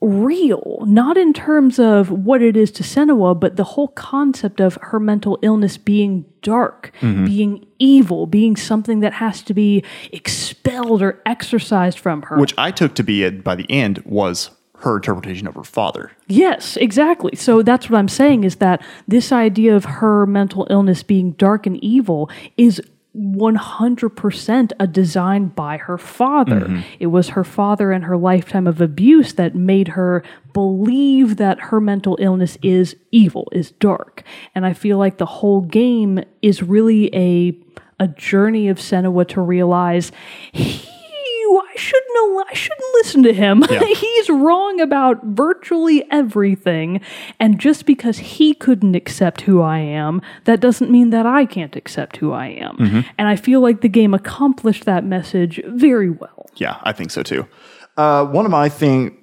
real, 0.00 0.82
not 0.86 1.16
in 1.16 1.32
terms 1.32 1.78
of 1.78 2.10
what 2.10 2.40
it 2.40 2.56
is 2.56 2.70
to 2.72 2.82
Senua, 2.82 3.38
but 3.38 3.56
the 3.56 3.64
whole 3.64 3.88
concept 3.88 4.60
of 4.60 4.78
her 4.80 4.98
mental 4.98 5.38
illness 5.42 5.76
being 5.76 6.24
dark, 6.42 6.90
mm-hmm. 7.00 7.26
being 7.26 7.66
evil, 7.78 8.26
being 8.26 8.56
something 8.56 9.00
that 9.00 9.14
has 9.14 9.42
to 9.42 9.54
be 9.54 9.84
expelled 10.12 11.02
or 11.02 11.20
exorcised 11.26 11.98
from 11.98 12.22
her. 12.22 12.38
which 12.38 12.54
I 12.56 12.70
took 12.70 12.94
to 12.94 13.02
be 13.02 13.24
it 13.24 13.44
by 13.44 13.54
the 13.54 13.70
end 13.70 14.02
was 14.06 14.50
her 14.80 14.96
interpretation 14.96 15.46
of 15.46 15.54
her 15.54 15.64
father. 15.64 16.10
Yes, 16.26 16.78
exactly. 16.78 17.36
So 17.36 17.62
that's 17.62 17.90
what 17.90 17.98
I'm 17.98 18.08
saying 18.08 18.44
is 18.44 18.56
that 18.56 18.82
this 19.06 19.30
idea 19.30 19.76
of 19.76 19.84
her 19.84 20.26
mental 20.26 20.66
illness 20.70 21.02
being 21.02 21.32
dark 21.32 21.66
and 21.66 21.82
evil 21.84 22.30
is 22.56 22.80
100% 23.16 24.72
a 24.78 24.86
design 24.86 25.46
by 25.48 25.76
her 25.78 25.98
father. 25.98 26.60
Mm-hmm. 26.60 26.80
It 27.00 27.06
was 27.08 27.30
her 27.30 27.42
father 27.42 27.90
and 27.90 28.04
her 28.04 28.16
lifetime 28.16 28.66
of 28.66 28.80
abuse 28.80 29.32
that 29.34 29.54
made 29.54 29.88
her 29.88 30.22
believe 30.52 31.36
that 31.36 31.60
her 31.60 31.80
mental 31.80 32.16
illness 32.20 32.56
is 32.62 32.94
evil, 33.10 33.48
is 33.52 33.72
dark. 33.72 34.22
And 34.54 34.64
I 34.64 34.74
feel 34.74 34.96
like 34.96 35.18
the 35.18 35.26
whole 35.26 35.60
game 35.62 36.22
is 36.42 36.62
really 36.62 37.14
a 37.14 37.58
a 37.98 38.08
journey 38.08 38.68
of 38.68 38.78
Senua 38.78 39.28
to 39.28 39.42
realize 39.42 40.10
he 40.52 40.88
I 41.58 41.76
shouldn't 41.76 42.10
I 42.50 42.54
shouldn't 42.54 42.94
listen 42.94 43.22
to 43.24 43.32
him. 43.32 43.62
He's 43.96 44.28
wrong 44.28 44.80
about 44.80 45.24
virtually 45.24 46.04
everything. 46.10 47.00
And 47.38 47.58
just 47.58 47.86
because 47.86 48.18
he 48.18 48.54
couldn't 48.54 48.94
accept 48.94 49.42
who 49.42 49.60
I 49.62 49.78
am, 49.78 50.20
that 50.44 50.60
doesn't 50.60 50.90
mean 50.90 51.10
that 51.10 51.26
I 51.26 51.46
can't 51.46 51.76
accept 51.76 52.18
who 52.18 52.32
I 52.32 52.48
am. 52.48 53.04
And 53.18 53.28
I 53.28 53.36
feel 53.36 53.60
like 53.60 53.80
the 53.80 53.88
game 53.88 54.14
accomplished 54.14 54.84
that 54.84 55.04
message 55.04 55.60
very 55.66 56.10
well. 56.10 56.50
Yeah, 56.56 56.78
I 56.82 56.92
think 56.92 57.10
so 57.10 57.22
too. 57.22 57.46
Uh, 57.96 58.24
one 58.24 58.44
of 58.44 58.50
my 58.50 58.68
thing, 58.68 59.16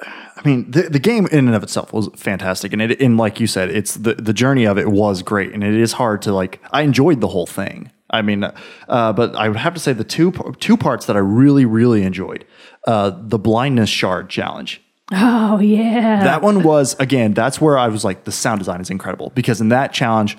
I 0.00 0.42
mean, 0.44 0.70
the, 0.70 0.82
the 0.82 0.98
game 0.98 1.26
in 1.26 1.46
and 1.46 1.54
of 1.54 1.62
itself 1.62 1.92
was 1.92 2.08
fantastic, 2.16 2.72
and 2.72 2.82
it, 2.82 3.00
and 3.00 3.16
like 3.16 3.40
you 3.40 3.46
said, 3.46 3.70
it's 3.70 3.94
the 3.94 4.14
the 4.14 4.32
journey 4.32 4.64
of 4.64 4.78
it 4.78 4.88
was 4.88 5.22
great, 5.22 5.52
and 5.52 5.62
it 5.64 5.74
is 5.74 5.92
hard 5.92 6.22
to 6.22 6.32
like. 6.32 6.60
I 6.70 6.82
enjoyed 6.82 7.20
the 7.20 7.28
whole 7.28 7.46
thing. 7.46 7.90
I 8.14 8.22
mean, 8.22 8.44
uh, 8.44 9.12
but 9.12 9.34
I 9.36 9.48
would 9.48 9.58
have 9.58 9.74
to 9.74 9.80
say 9.80 9.92
the 9.92 10.04
two 10.04 10.32
two 10.60 10.76
parts 10.76 11.06
that 11.06 11.16
I 11.16 11.20
really 11.20 11.64
really 11.64 12.02
enjoyed, 12.02 12.44
uh, 12.86 13.12
the 13.16 13.38
blindness 13.38 13.90
shard 13.90 14.30
challenge. 14.30 14.80
Oh 15.12 15.58
yeah. 15.58 16.24
That 16.24 16.42
one 16.42 16.62
was 16.62 16.94
again. 16.98 17.34
That's 17.34 17.60
where 17.60 17.76
I 17.76 17.88
was 17.88 18.04
like, 18.04 18.24
the 18.24 18.32
sound 18.32 18.60
design 18.60 18.80
is 18.80 18.90
incredible 18.90 19.30
because 19.34 19.60
in 19.60 19.68
that 19.68 19.92
challenge, 19.92 20.38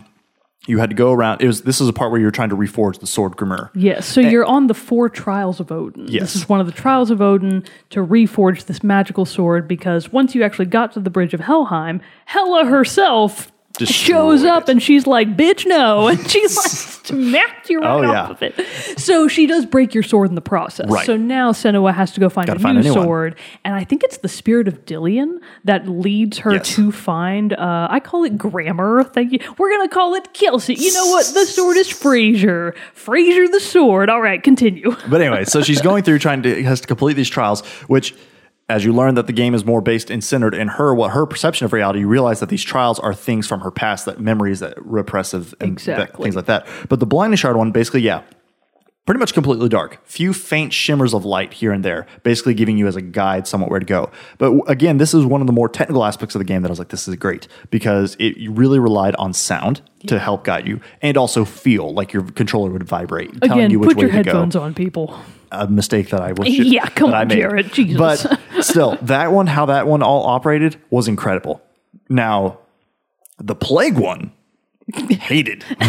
you 0.68 0.80
had 0.80 0.90
to 0.90 0.96
go 0.96 1.12
around. 1.12 1.42
It 1.42 1.48
was 1.48 1.62
this 1.62 1.80
is 1.80 1.88
a 1.88 1.94
part 1.94 2.12
where 2.12 2.20
you're 2.20 2.32
trying 2.32 2.50
to 2.50 2.56
reforge 2.56 3.00
the 3.00 3.08
sword 3.08 3.34
Grimur. 3.38 3.70
Yes, 3.76 4.08
so 4.08 4.22
you're 4.22 4.46
on 4.46 4.68
the 4.68 4.74
four 4.74 5.10
trials 5.10 5.60
of 5.60 5.72
Odin. 5.72 6.08
Yes. 6.08 6.22
This 6.22 6.36
is 6.38 6.50
one 6.50 6.60
of 6.60 6.66
the 6.66 6.72
trials 6.72 7.12
of 7.12 7.22
Odin 7.22 7.64
to 7.92 8.00
reforge 8.06 8.66
this 8.66 8.84
magical 8.84 9.26
sword 9.26 9.68
because 9.68 10.12
once 10.12 10.34
you 10.34 10.44
actually 10.44 10.66
got 10.66 10.92
to 10.94 11.00
the 11.00 11.12
bridge 11.12 11.34
of 11.34 11.42
Helheim, 11.42 12.02
Hela 12.26 12.66
herself 12.66 13.52
shows 13.84 14.44
up 14.44 14.70
and 14.70 14.82
she's 14.82 15.06
like, 15.08 15.36
bitch, 15.36 15.66
no. 15.66 16.08
And 16.16 16.30
she 16.32 16.42
like 16.42 16.50
smacked 17.06 17.70
you 17.70 17.82
right 17.82 18.04
Oh, 18.06 18.12
off 18.12 18.30
of 18.32 18.42
it. 18.44 19.00
So 19.00 19.28
she 19.28 19.46
does 19.48 19.66
break 19.66 19.94
your 19.94 20.04
sword 20.04 20.30
in 20.30 20.36
the 20.36 20.42
process. 20.42 20.90
Right. 20.90 21.06
So 21.06 21.16
now 21.18 21.52
Senua 21.52 21.94
has 21.94 22.12
to 22.14 22.20
go 22.20 22.30
find 22.30 22.48
Gotta 22.48 22.60
a 22.60 22.64
find 22.64 22.76
new 22.76 22.82
a 22.82 22.84
new 22.86 22.96
one. 22.96 23.04
sword. 23.06 23.36
And 23.64 23.76
I 23.76 23.84
think 23.84 24.04
it's 24.04 24.18
the 24.18 24.28
spirit 24.30 24.68
of 24.68 24.86
Dillion 24.86 25.40
that 25.64 25.88
leads 25.88 26.40
her 26.40 26.54
Yes. 26.54 26.76
to 26.76 26.92
find, 26.92 27.54
uh, 27.54 27.88
I 27.90 28.00
call 28.00 28.24
it 28.24 28.38
grammar. 28.38 29.04
Thank 29.04 29.32
you. 29.34 29.40
We're 29.58 29.70
going 29.70 29.88
to 29.88 29.94
call 29.94 30.16
it 30.16 30.34
Kelsey. 30.34 30.76
You 30.76 30.94
know 30.94 31.08
what? 31.08 31.26
The 31.34 31.46
sword 31.46 31.78
is 31.78 31.90
Fraser. 31.90 32.74
Fraser 32.94 33.48
the 33.48 33.60
sword. 33.60 34.10
All 34.10 34.22
right, 34.22 34.42
continue. 34.42 34.96
But 35.10 35.22
anyway, 35.22 35.46
so 35.46 35.62
she's 35.62 35.82
going 35.90 36.04
through 36.04 36.20
trying 36.20 36.42
to 36.44 36.64
has 36.64 36.82
to 36.82 36.88
complete 36.88 37.14
these 37.14 37.30
trials, 37.30 37.62
which 37.88 38.16
as 38.68 38.84
you 38.84 38.92
learn 38.94 39.16
that 39.16 39.28
the 39.28 39.34
game 39.34 39.54
is 39.54 39.64
more 39.64 39.82
based 39.82 40.10
and 40.10 40.24
centered 40.24 40.56
in 40.56 40.68
her, 40.70 40.94
what 40.96 41.12
her 41.12 41.26
perception 41.26 41.66
of 41.66 41.74
reality, 41.74 42.00
you 42.00 42.08
realize 42.08 42.40
that 42.40 42.50
these 42.50 42.64
trials 42.64 43.00
are 43.00 43.14
things 43.14 43.46
from 43.48 43.62
her 43.62 43.72
past, 43.72 44.06
that 44.06 44.20
memories 44.20 44.60
that 44.60 44.74
repressive 44.84 45.54
and 45.60 45.78
that- 45.80 46.00
Exactly. 46.00 46.24
things 46.24 46.36
like 46.36 46.46
that. 46.46 46.66
But 46.90 47.00
the 47.00 47.06
blindness 47.06 47.40
shard 47.40 47.58
one, 47.58 47.72
basically, 47.72 48.02
yeah, 48.02 48.22
pretty 49.06 49.20
much 49.20 49.36
completely 49.36 49.70
dark. 49.70 50.00
Few 50.04 50.34
faint 50.34 50.74
shimmers 50.74 51.14
of 51.14 51.24
light 51.24 51.54
here 51.54 51.72
and 51.72 51.86
there, 51.86 52.08
basically 52.24 52.56
giving 52.56 52.76
you 52.76 52.88
as 52.88 52.96
a 52.96 53.02
guide 53.04 53.48
somewhat 53.48 53.70
where 53.70 53.80
to 53.80 53.86
go. 53.86 54.10
But 54.40 54.54
again, 54.68 54.98
this 54.98 55.14
is 55.14 55.26
one 55.26 55.42
of 55.42 55.48
the 55.48 55.54
more 55.54 55.70
technical 55.70 56.04
aspects 56.04 56.34
of 56.34 56.40
the 56.40 56.46
game 56.46 56.64
that 56.64 56.70
I 56.70 56.72
was 56.72 56.80
like, 56.80 56.90
this 56.90 57.08
is 57.08 57.16
great 57.18 57.48
because 57.70 58.16
it 58.20 58.36
really 58.50 58.80
relied 58.80 59.16
on 59.18 59.32
sound 59.34 59.82
to 60.08 60.18
help 60.18 60.44
guide 60.44 60.68
you 60.68 60.80
and 61.04 61.18
also 61.18 61.46
feel 61.46 61.94
like 61.94 62.14
your 62.14 62.24
controller 62.24 62.72
would 62.72 62.84
vibrate, 62.84 63.40
telling 63.44 63.70
you 63.70 63.78
which 63.80 63.90
way 63.90 63.94
to 63.94 63.96
go 63.96 64.02
Put 64.02 64.02
your 64.02 64.24
headphones 64.24 64.56
on, 64.56 64.74
people. 64.74 65.16
A 65.64 65.68
mistake 65.68 66.10
that 66.10 66.22
I 66.22 66.34
was 66.34 66.48
Yeah, 66.50 66.88
come 66.88 67.14
on. 67.14 67.30
Jared. 67.30 67.72
Jesus. 67.74 67.98
But 67.98 68.40
still, 68.64 68.98
that 69.04 69.32
one, 69.32 69.48
how 69.48 69.66
that 69.68 69.88
one 69.88 70.02
all 70.04 70.24
operated 70.26 70.82
was 70.90 71.08
incredible. 71.08 71.62
Now, 72.10 72.60
the 73.40 73.56
plague 73.56 73.98
one, 73.98 74.32
hated. 74.94 75.64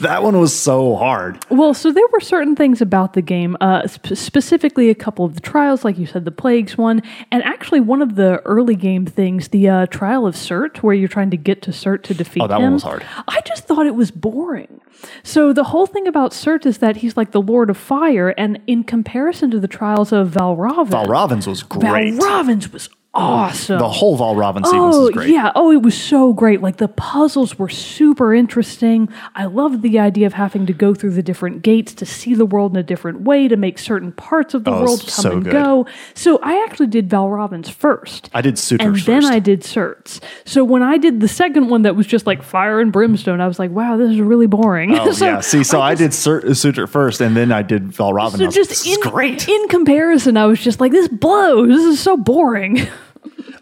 that 0.00 0.22
one 0.22 0.38
was 0.38 0.54
so 0.58 0.94
hard. 0.96 1.42
Well, 1.50 1.72
so 1.74 1.90
there 1.90 2.06
were 2.12 2.20
certain 2.20 2.54
things 2.54 2.80
about 2.80 3.14
the 3.14 3.22
game, 3.22 3.56
uh, 3.60 3.86
sp- 3.88 4.14
specifically 4.14 4.90
a 4.90 4.94
couple 4.94 5.24
of 5.24 5.34
the 5.34 5.40
trials, 5.40 5.84
like 5.84 5.98
you 5.98 6.06
said, 6.06 6.24
the 6.24 6.30
plagues 6.30 6.76
one, 6.76 7.02
and 7.32 7.42
actually 7.44 7.80
one 7.80 8.02
of 8.02 8.14
the 8.16 8.40
early 8.44 8.76
game 8.76 9.06
things, 9.06 9.48
the 9.48 9.68
uh, 9.68 9.86
trial 9.86 10.26
of 10.26 10.34
Cert, 10.34 10.78
where 10.78 10.94
you're 10.94 11.08
trying 11.08 11.30
to 11.30 11.36
get 11.38 11.62
to 11.62 11.70
Cert 11.70 12.02
to 12.04 12.14
defeat 12.14 12.42
Oh, 12.42 12.46
that 12.46 12.56
him. 12.58 12.64
one 12.64 12.72
was 12.74 12.82
hard. 12.82 13.06
I 13.26 13.40
just 13.46 13.64
thought 13.64 13.86
it 13.86 13.94
was 13.94 14.10
boring. 14.10 14.80
So 15.22 15.52
the 15.52 15.64
whole 15.64 15.86
thing 15.86 16.06
about 16.06 16.32
Cert 16.32 16.66
is 16.66 16.78
that 16.78 16.96
he's 16.98 17.16
like 17.16 17.30
the 17.30 17.40
Lord 17.42 17.70
of 17.70 17.76
Fire, 17.76 18.30
and 18.36 18.60
in 18.66 18.84
comparison 18.84 19.50
to 19.52 19.60
the 19.60 19.68
trials 19.68 20.12
of 20.12 20.30
Valravn, 20.30 20.88
Valravn's 20.90 21.46
was 21.46 21.62
great. 21.62 22.14
Valravn's 22.14 22.72
was 22.72 22.90
awesome. 23.14 23.78
the 23.78 23.88
whole 23.88 24.16
Valravn 24.18 24.64
sequence 24.64 24.74
Oh 24.96 25.06
is 25.08 25.14
great. 25.14 25.30
yeah! 25.30 25.50
Oh, 25.54 25.72
it 25.72 25.82
was 25.82 25.96
so 26.00 26.32
great. 26.32 26.60
Like 26.60 26.76
the 26.76 26.88
puzzles 26.88 27.58
were 27.58 27.68
super 27.68 28.32
interesting. 28.34 29.08
I 29.34 29.46
loved 29.46 29.82
the 29.82 29.98
idea 29.98 30.26
of 30.26 30.34
having 30.34 30.66
to 30.66 30.72
go 30.72 30.94
through 30.94 31.12
the 31.12 31.22
different 31.22 31.62
gates 31.62 31.94
to 31.94 32.06
see 32.06 32.34
the 32.34 32.46
world 32.46 32.72
in 32.72 32.76
a 32.78 32.82
different 32.82 33.22
way 33.22 33.48
to 33.48 33.56
make 33.56 33.78
certain 33.78 34.12
parts 34.12 34.54
of 34.54 34.64
the 34.64 34.70
Oh, 34.70 34.82
world 34.82 35.00
come 35.00 35.08
so 35.08 35.32
and 35.32 35.44
good. 35.44 35.52
go. 35.52 35.86
So 36.14 36.38
I 36.42 36.64
actually 36.68 36.88
did 36.88 37.08
Valravn's 37.08 37.70
first. 37.70 38.30
I 38.34 38.40
did 38.40 38.58
Suitors 38.58 38.86
and 38.86 38.96
then 38.96 39.22
first. 39.22 39.32
I 39.32 39.38
did 39.38 39.62
certs. 39.62 40.20
So 40.44 40.62
when 40.64 40.82
I 40.82 40.98
did 40.98 41.20
the 41.20 41.28
second 41.28 41.68
one 41.68 41.82
that 41.82 41.96
was 41.96 42.06
just 42.06 42.26
like 42.26 42.42
fire 42.42 42.80
and 42.80 42.92
brimstone, 42.92 43.40
I 43.40 43.48
was 43.48 43.58
like, 43.58 43.70
wow, 43.70 43.96
this 43.96 44.10
is 44.10 44.20
really 44.20 44.46
boring. 44.46 44.96
Oh 44.98 45.12
so 45.12 45.24
yeah, 45.24 45.40
see, 45.40 45.64
so 45.64 45.80
I, 45.80 45.92
just- 45.94 46.02
did 46.02 46.14
Sur- 46.14 46.54
Suitor 46.54 46.86
first, 46.86 47.20
and 47.20 47.36
then 47.36 47.52
I 47.52 47.62
did 47.62 47.94
so 47.94 48.08
I 48.08 48.12
was 48.12 48.38
like, 48.38 48.50
just 48.50 48.70
this 48.70 48.86
in, 48.86 48.92
is 48.92 48.98
great. 48.98 49.48
in 49.48 49.68
comparison, 49.68 50.36
I 50.36 50.46
was 50.46 50.60
just 50.60 50.80
like, 50.80 50.92
this 50.92 51.08
blows. 51.08 51.68
This 51.68 51.84
is 51.84 52.00
so 52.00 52.16
boring. 52.16 52.78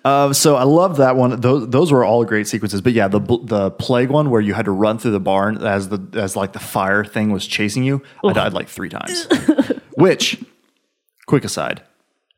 Uh, 0.06 0.32
so 0.32 0.54
I 0.54 0.62
love 0.62 0.98
that 0.98 1.16
one. 1.16 1.40
Those 1.40 1.68
those 1.68 1.90
were 1.90 2.04
all 2.04 2.24
great 2.24 2.46
sequences. 2.46 2.80
But 2.80 2.92
yeah, 2.92 3.08
the 3.08 3.18
the 3.18 3.72
plague 3.72 4.08
one 4.08 4.30
where 4.30 4.40
you 4.40 4.54
had 4.54 4.66
to 4.66 4.70
run 4.70 4.98
through 4.98 5.10
the 5.10 5.18
barn 5.18 5.58
as 5.66 5.88
the 5.88 6.00
as 6.12 6.36
like 6.36 6.52
the 6.52 6.60
fire 6.60 7.04
thing 7.04 7.32
was 7.32 7.44
chasing 7.44 7.82
you. 7.82 8.00
I 8.24 8.32
died 8.32 8.52
like 8.52 8.68
three 8.68 8.88
times. 8.88 9.26
Which, 9.96 10.44
quick 11.26 11.44
aside, 11.44 11.82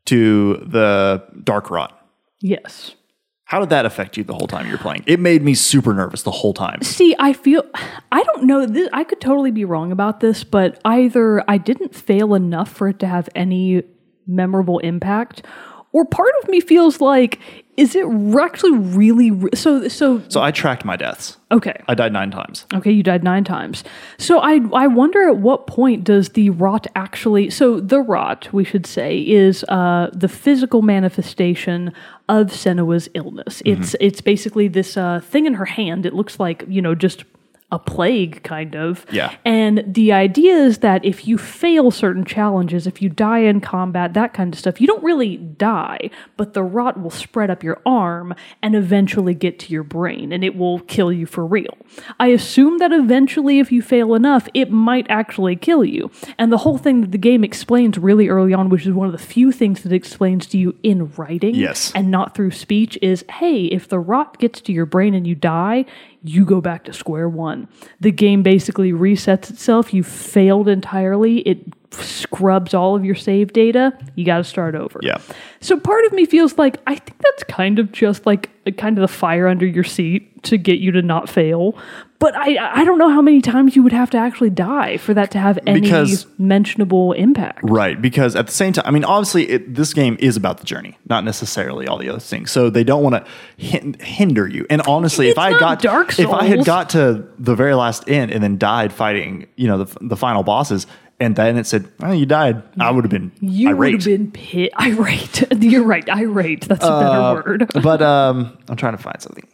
to 0.05 0.55
the 0.65 1.23
dark 1.43 1.69
rot. 1.69 2.07
yes. 2.41 2.95
How 3.43 3.59
did 3.59 3.69
that 3.69 3.83
affect 3.87 4.15
you 4.15 4.23
the 4.23 4.35
whole 4.35 4.45
time 4.45 4.67
you're 4.69 4.77
playing? 4.77 5.03
It 5.07 5.19
made 5.19 5.41
me 5.41 5.55
super 5.55 5.91
nervous 5.91 6.21
the 6.21 6.29
whole 6.29 6.53
time. 6.53 6.83
See, 6.83 7.15
I 7.17 7.33
feel 7.33 7.63
I 8.11 8.21
don't 8.23 8.43
know. 8.43 8.65
This, 8.65 8.89
I 8.93 9.03
could 9.03 9.21
totally 9.21 9.49
be 9.51 9.65
wrong 9.65 9.91
about 9.91 10.19
this, 10.19 10.43
but 10.43 10.79
either 10.85 11.43
I 11.47 11.57
didn't 11.57 11.93
fail 11.93 12.33
enough 12.33 12.71
for 12.71 12.87
it 12.89 12.99
to 12.99 13.07
have 13.07 13.27
any 13.35 13.83
memorable 14.27 14.79
impact, 14.79 15.43
or 15.91 16.05
part 16.05 16.31
of 16.43 16.49
me 16.49 16.59
feels 16.61 17.01
like, 17.01 17.39
is 17.77 17.95
it 17.95 18.05
actually 18.39 18.77
really 18.77 19.31
re- 19.31 19.49
so? 19.55 19.87
So 19.87 20.21
So 20.27 20.41
I 20.41 20.51
tracked 20.51 20.83
my 20.85 20.95
deaths. 20.97 21.37
okay, 21.51 21.81
I 21.87 21.95
died 21.95 22.11
nine 22.13 22.29
times. 22.29 22.65
Okay, 22.73 22.91
you 22.91 23.03
died 23.03 23.23
nine 23.23 23.43
times. 23.43 23.83
So 24.17 24.39
I 24.39 24.59
I 24.73 24.87
wonder 24.87 25.27
at 25.29 25.37
what 25.37 25.65
point 25.65 26.03
does 26.03 26.29
the 26.29 26.49
rot 26.49 26.87
actually? 26.95 27.49
So 27.49 27.79
the 27.79 28.01
rot, 28.01 28.49
we 28.51 28.63
should 28.65 28.85
say, 28.85 29.19
is 29.21 29.63
uh, 29.69 30.09
the 30.13 30.27
physical 30.27 30.81
manifestation 30.81 31.93
of 32.27 32.47
Senua's 32.47 33.09
illness. 33.13 33.61
It's 33.65 33.95
it's 33.99 34.21
basically 34.21 34.67
this 34.67 34.97
uh, 34.97 35.21
thing 35.21 35.45
in 35.45 35.53
her 35.55 35.65
hand. 35.65 36.05
It 36.05 36.13
looks 36.13 36.39
like 36.39 36.65
you 36.67 36.81
know 36.81 36.95
just 36.95 37.23
a 37.71 37.77
plague 37.77 38.41
kind 38.43 38.75
of. 38.75 39.05
Yeah. 39.11 39.35
And 39.45 39.83
the 39.85 40.11
idea 40.11 40.55
is 40.55 40.79
that 40.79 41.05
if 41.05 41.27
you 41.27 41.37
fail 41.37 41.91
certain 41.91 42.25
challenges, 42.25 42.87
if 42.87 43.01
you 43.01 43.09
die 43.09 43.39
in 43.39 43.61
combat, 43.61 44.13
that 44.15 44.33
kind 44.33 44.53
of 44.53 44.59
stuff, 44.59 44.81
you 44.81 44.87
don't 44.87 45.03
really 45.03 45.37
die, 45.37 46.09
but 46.35 46.53
the 46.53 46.63
rot 46.63 46.99
will 46.99 47.11
spread 47.11 47.51
up 47.51 47.63
your 47.63 47.79
arm 47.85 48.33
and 48.63 48.75
eventually 48.75 49.35
get 49.35 49.59
to 49.59 49.71
your 49.73 49.83
brain 49.83 50.31
and 50.31 50.43
it 50.43 50.55
will 50.55 50.79
kill 50.81 51.11
you 51.13 51.25
for 51.27 51.45
real. 51.45 51.77
I 52.19 52.27
assume 52.27 52.79
that 52.79 52.91
eventually, 52.91 53.59
if 53.59 53.71
you 53.71 53.81
fail 53.81 54.15
enough, 54.15 54.47
it 54.53 54.71
might 54.71 55.05
actually 55.09 55.55
kill 55.55 55.85
you. 55.85 56.09
And 56.37 56.51
the 56.51 56.57
whole 56.57 56.77
thing 56.77 57.01
that 57.01 57.11
the 57.11 57.17
game 57.19 57.43
explains 57.43 57.97
really 57.99 58.29
early 58.29 58.53
on, 58.53 58.69
which 58.69 58.87
is 58.87 58.93
one 58.93 59.07
of 59.07 59.11
the 59.11 59.17
few 59.19 59.51
things 59.51 59.83
that 59.83 59.93
explains 59.93 60.47
to 60.47 60.57
you 60.57 60.75
in 60.81 61.11
writing 61.17 61.53
Yes. 61.55 61.91
and 61.93 62.09
not 62.09 62.33
through 62.33 62.51
speech, 62.51 62.97
is 63.01 63.23
hey, 63.29 63.65
if 63.65 63.87
the 63.87 63.99
rot 63.99 64.39
gets 64.39 64.59
to 64.61 64.71
your 64.71 64.85
brain 64.85 65.13
and 65.13 65.27
you 65.27 65.35
die, 65.35 65.85
you 66.23 66.45
go 66.45 66.61
back 66.61 66.83
to 66.85 66.93
square 66.93 67.29
one. 67.29 67.67
The 67.99 68.11
game 68.11 68.43
basically 68.43 68.91
resets 68.91 69.49
itself. 69.49 69.93
You 69.93 70.03
failed 70.03 70.67
entirely. 70.67 71.39
It 71.39 71.59
scrubs 71.91 72.73
all 72.73 72.95
of 72.95 73.03
your 73.03 73.15
save 73.15 73.53
data. 73.53 73.97
You 74.15 74.25
got 74.25 74.37
to 74.37 74.43
start 74.43 74.75
over. 74.75 74.99
Yeah. 75.01 75.19
So 75.61 75.79
part 75.79 76.05
of 76.05 76.13
me 76.13 76.25
feels 76.25 76.57
like 76.57 76.77
I 76.87 76.95
think 76.95 77.17
that's 77.21 77.43
kind 77.43 77.79
of 77.79 77.91
just 77.91 78.25
like 78.25 78.49
kind 78.77 78.97
of 78.97 79.01
the 79.01 79.07
fire 79.07 79.47
under 79.47 79.65
your 79.65 79.83
seat 79.83 80.43
to 80.43 80.57
get 80.57 80.79
you 80.79 80.91
to 80.91 81.01
not 81.01 81.29
fail. 81.29 81.77
But 82.19 82.35
I 82.35 82.57
I 82.81 82.83
don't 82.83 82.97
know 82.97 83.09
how 83.09 83.21
many 83.21 83.39
times 83.41 83.75
you 83.77 83.83
would 83.83 83.93
have 83.93 84.09
to 84.11 84.17
actually 84.17 84.49
die 84.49 84.97
for 84.97 85.13
that 85.13 85.31
to 85.31 85.39
have 85.39 85.57
any 85.65 85.79
Because- 85.81 86.27
mentionable 86.37 87.13
impact. 87.13 87.59
Right, 87.63 88.01
because 88.01 88.35
at 88.35 88.47
the 88.47 88.51
same 88.53 88.73
time, 88.73 88.83
I 88.85 88.91
mean, 88.91 89.05
obviously, 89.05 89.49
it, 89.49 89.73
this 89.73 89.93
game 89.93 90.17
is 90.19 90.35
about 90.35 90.57
the 90.57 90.65
journey, 90.65 90.97
not 91.09 91.23
necessarily 91.23 91.87
all 91.87 91.97
the 91.97 92.09
other 92.09 92.19
things. 92.19 92.51
So 92.51 92.69
they 92.69 92.83
don't 92.83 93.03
want 93.03 93.15
to 93.15 93.25
hin- 93.55 93.95
hinder 94.01 94.47
you. 94.47 94.65
And 94.69 94.81
honestly, 94.87 95.29
if 95.29 95.37
I 95.37 95.57
got 95.57 95.81
Dark 95.81 96.11
Souls. 96.11 96.27
if 96.27 96.33
I 96.33 96.43
had 96.45 96.65
got 96.65 96.89
to 96.91 97.25
the 97.39 97.55
very 97.55 97.73
last 97.73 98.09
end 98.09 98.31
and 98.31 98.43
then 98.43 98.57
died 98.57 98.91
fighting, 98.91 99.47
you 99.55 99.67
know, 99.67 99.83
the, 99.85 99.97
the 100.01 100.17
final 100.17 100.43
bosses, 100.43 100.87
and 101.21 101.35
then 101.35 101.57
it 101.57 101.67
said, 101.67 101.87
"Well, 101.99 102.13
you 102.13 102.25
died," 102.25 102.63
I 102.79 102.91
would 102.91 103.03
have 103.05 103.11
been 103.11 103.31
You 103.41 103.69
would 103.69 103.75
irate. 103.77 103.93
have 103.93 104.05
been 104.05 104.31
pit 104.31 104.71
irate. 104.79 105.43
You're 105.61 105.83
right, 105.83 106.07
irate. 106.09 106.67
That's 106.67 106.83
a 106.83 106.87
Uh, 106.87 107.33
better 107.35 107.49
word. 107.49 107.71
but 107.83 108.01
um, 108.01 108.57
I'm 108.69 108.75
trying 108.77 108.95
to 108.97 109.01
find 109.03 109.21
something. 109.21 109.45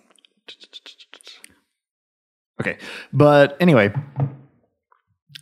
Okay, 2.59 2.77
but 3.11 3.57
anyway, 3.59 3.93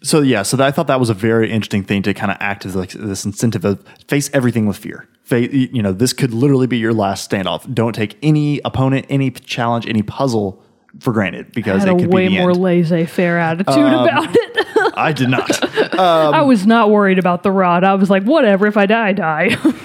so 0.02 0.22
yeah, 0.22 0.42
so 0.44 0.58
that, 0.58 0.68
I 0.68 0.72
thought 0.72 0.88
that 0.88 1.00
was 1.00 1.10
a 1.10 1.14
very 1.14 1.52
interesting 1.52 1.84
thing 1.84 2.02
to 2.04 2.14
kind 2.14 2.32
of 2.32 2.38
act 2.40 2.66
as 2.66 2.76
like 2.76 2.92
this 2.92 3.26
incentive 3.26 3.66
of 3.66 3.84
face 4.08 4.30
everything 4.34 4.66
with 4.66 4.78
fear. 4.78 5.08
Fa- 5.24 5.56
you 5.56 5.82
know, 5.82 5.94
this 5.94 6.12
could 6.12 6.34
literally 6.34 6.68
be 6.68 6.78
your 6.78 6.94
last 6.94 7.30
standoff. 7.30 7.72
Don't 7.74 7.94
take 7.94 8.18
any 8.22 8.60
opponent, 8.66 9.06
any 9.10 9.32
challenge, 9.32 9.88
any 9.88 10.02
puzzle 10.02 10.62
for 11.00 11.14
granted 11.14 11.52
because 11.54 11.84
had 11.84 11.90
it 11.90 11.96
a 11.96 12.00
could 12.00 12.14
way 12.14 12.28
be 12.28 12.36
the 12.36 12.42
more 12.42 12.50
end. 12.50 12.58
Um, 12.58 12.64
laissez-faire 12.64 13.40
attitude 13.40 13.74
about 13.76 14.28
it. 14.30 14.94
I 14.96 15.12
did 15.12 15.30
not. 15.30 15.98
I 15.98 16.42
was 16.42 16.68
not 16.68 16.90
worried 16.90 17.20
about 17.20 17.44
the 17.44 17.52
rot. 17.52 17.84
I 17.84 17.94
was 17.96 18.10
like, 18.10 18.24
whatever. 18.24 18.68
If 18.68 18.78
I 18.78 18.86
die, 18.86 19.08
I 19.10 19.14
die. 19.14 19.56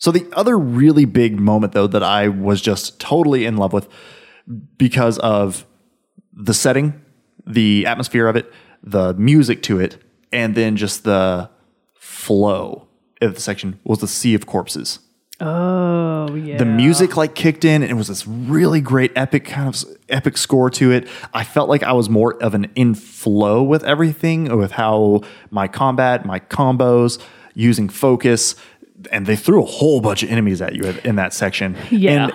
So 0.00 0.10
the 0.10 0.26
other 0.32 0.58
really 0.58 1.04
big 1.04 1.38
moment 1.38 1.74
though 1.74 1.86
that 1.86 2.02
I 2.02 2.28
was 2.28 2.62
just 2.62 2.98
totally 2.98 3.44
in 3.44 3.58
love 3.58 3.74
with 3.74 3.86
because 4.78 5.18
of 5.18 5.66
the 6.40 6.54
setting, 6.54 7.00
the 7.46 7.86
atmosphere 7.86 8.26
of 8.26 8.36
it, 8.36 8.52
the 8.82 9.14
music 9.14 9.62
to 9.64 9.78
it, 9.78 10.02
and 10.32 10.54
then 10.54 10.76
just 10.76 11.04
the 11.04 11.50
flow 11.94 12.86
of 13.20 13.34
the 13.34 13.40
section 13.40 13.78
was 13.84 13.98
the 13.98 14.08
Sea 14.08 14.34
of 14.34 14.46
Corpses. 14.46 15.00
oh 15.40 16.34
yeah. 16.34 16.56
The 16.58 16.64
music 16.64 17.16
like 17.16 17.34
kicked 17.34 17.64
in 17.64 17.82
and 17.82 17.90
it 17.90 17.94
was 17.94 18.08
this 18.08 18.26
really 18.26 18.80
great 18.80 19.12
epic 19.16 19.44
kind 19.46 19.68
of 19.68 19.84
epic 20.08 20.36
score 20.36 20.70
to 20.70 20.90
it. 20.92 21.08
I 21.34 21.44
felt 21.44 21.68
like 21.68 21.82
I 21.82 21.92
was 21.92 22.08
more 22.08 22.34
of 22.42 22.54
an 22.54 22.70
in 22.74 22.94
flow 22.94 23.62
with 23.62 23.82
everything, 23.84 24.56
with 24.56 24.72
how 24.72 25.22
my 25.50 25.66
combat, 25.68 26.24
my 26.24 26.40
combos, 26.40 27.18
using 27.54 27.88
focus, 27.88 28.54
and 29.10 29.26
they 29.26 29.36
threw 29.36 29.62
a 29.62 29.66
whole 29.66 30.00
bunch 30.00 30.22
of 30.22 30.30
enemies 30.30 30.60
at 30.62 30.74
you 30.74 30.84
in 31.04 31.16
that 31.16 31.32
section. 31.32 31.76
Yeah. 31.90 32.24
And 32.24 32.32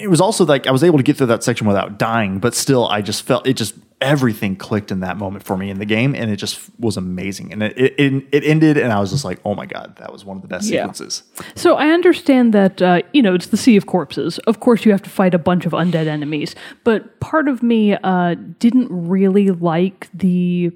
it 0.00 0.08
was 0.08 0.20
also 0.20 0.44
like 0.44 0.66
I 0.66 0.70
was 0.70 0.82
able 0.84 0.98
to 0.98 1.02
get 1.04 1.16
through 1.16 1.28
that 1.28 1.42
section 1.44 1.66
without 1.66 1.98
dying, 1.98 2.38
but 2.38 2.54
still 2.54 2.88
I 2.88 3.02
just 3.02 3.22
felt 3.22 3.46
it 3.46 3.54
just 3.54 3.74
everything 4.00 4.56
clicked 4.56 4.90
in 4.90 5.00
that 5.00 5.18
moment 5.18 5.44
for 5.44 5.58
me 5.58 5.68
in 5.68 5.78
the 5.78 5.84
game 5.84 6.14
and 6.14 6.30
it 6.30 6.36
just 6.36 6.58
was 6.78 6.96
amazing. 6.96 7.52
And 7.52 7.62
it 7.62 7.76
it, 7.76 8.24
it 8.32 8.44
ended 8.44 8.76
and 8.78 8.92
I 8.92 8.98
was 9.00 9.10
just 9.10 9.24
like, 9.24 9.38
"Oh 9.44 9.54
my 9.54 9.66
god, 9.66 9.96
that 9.96 10.10
was 10.12 10.24
one 10.24 10.36
of 10.38 10.42
the 10.42 10.48
best 10.48 10.68
Yeah. 10.70 10.80
sequences." 10.82 11.22
So 11.54 11.76
I 11.76 11.88
understand 11.90 12.54
that 12.54 12.80
uh, 12.80 13.02
you 13.12 13.22
know 13.22 13.34
it's 13.34 13.48
the 13.48 13.56
sea 13.58 13.76
of 13.76 13.86
corpses. 13.86 14.38
Of 14.40 14.60
course, 14.60 14.84
you 14.84 14.92
have 14.92 15.02
to 15.02 15.10
fight 15.10 15.34
a 15.34 15.38
bunch 15.38 15.66
of 15.66 15.72
undead 15.72 16.06
enemies, 16.06 16.54
but 16.84 17.20
part 17.20 17.46
of 17.48 17.62
me 17.62 17.94
uh, 17.94 18.36
didn't 18.58 18.88
really 18.90 19.50
like 19.50 20.08
the 20.14 20.72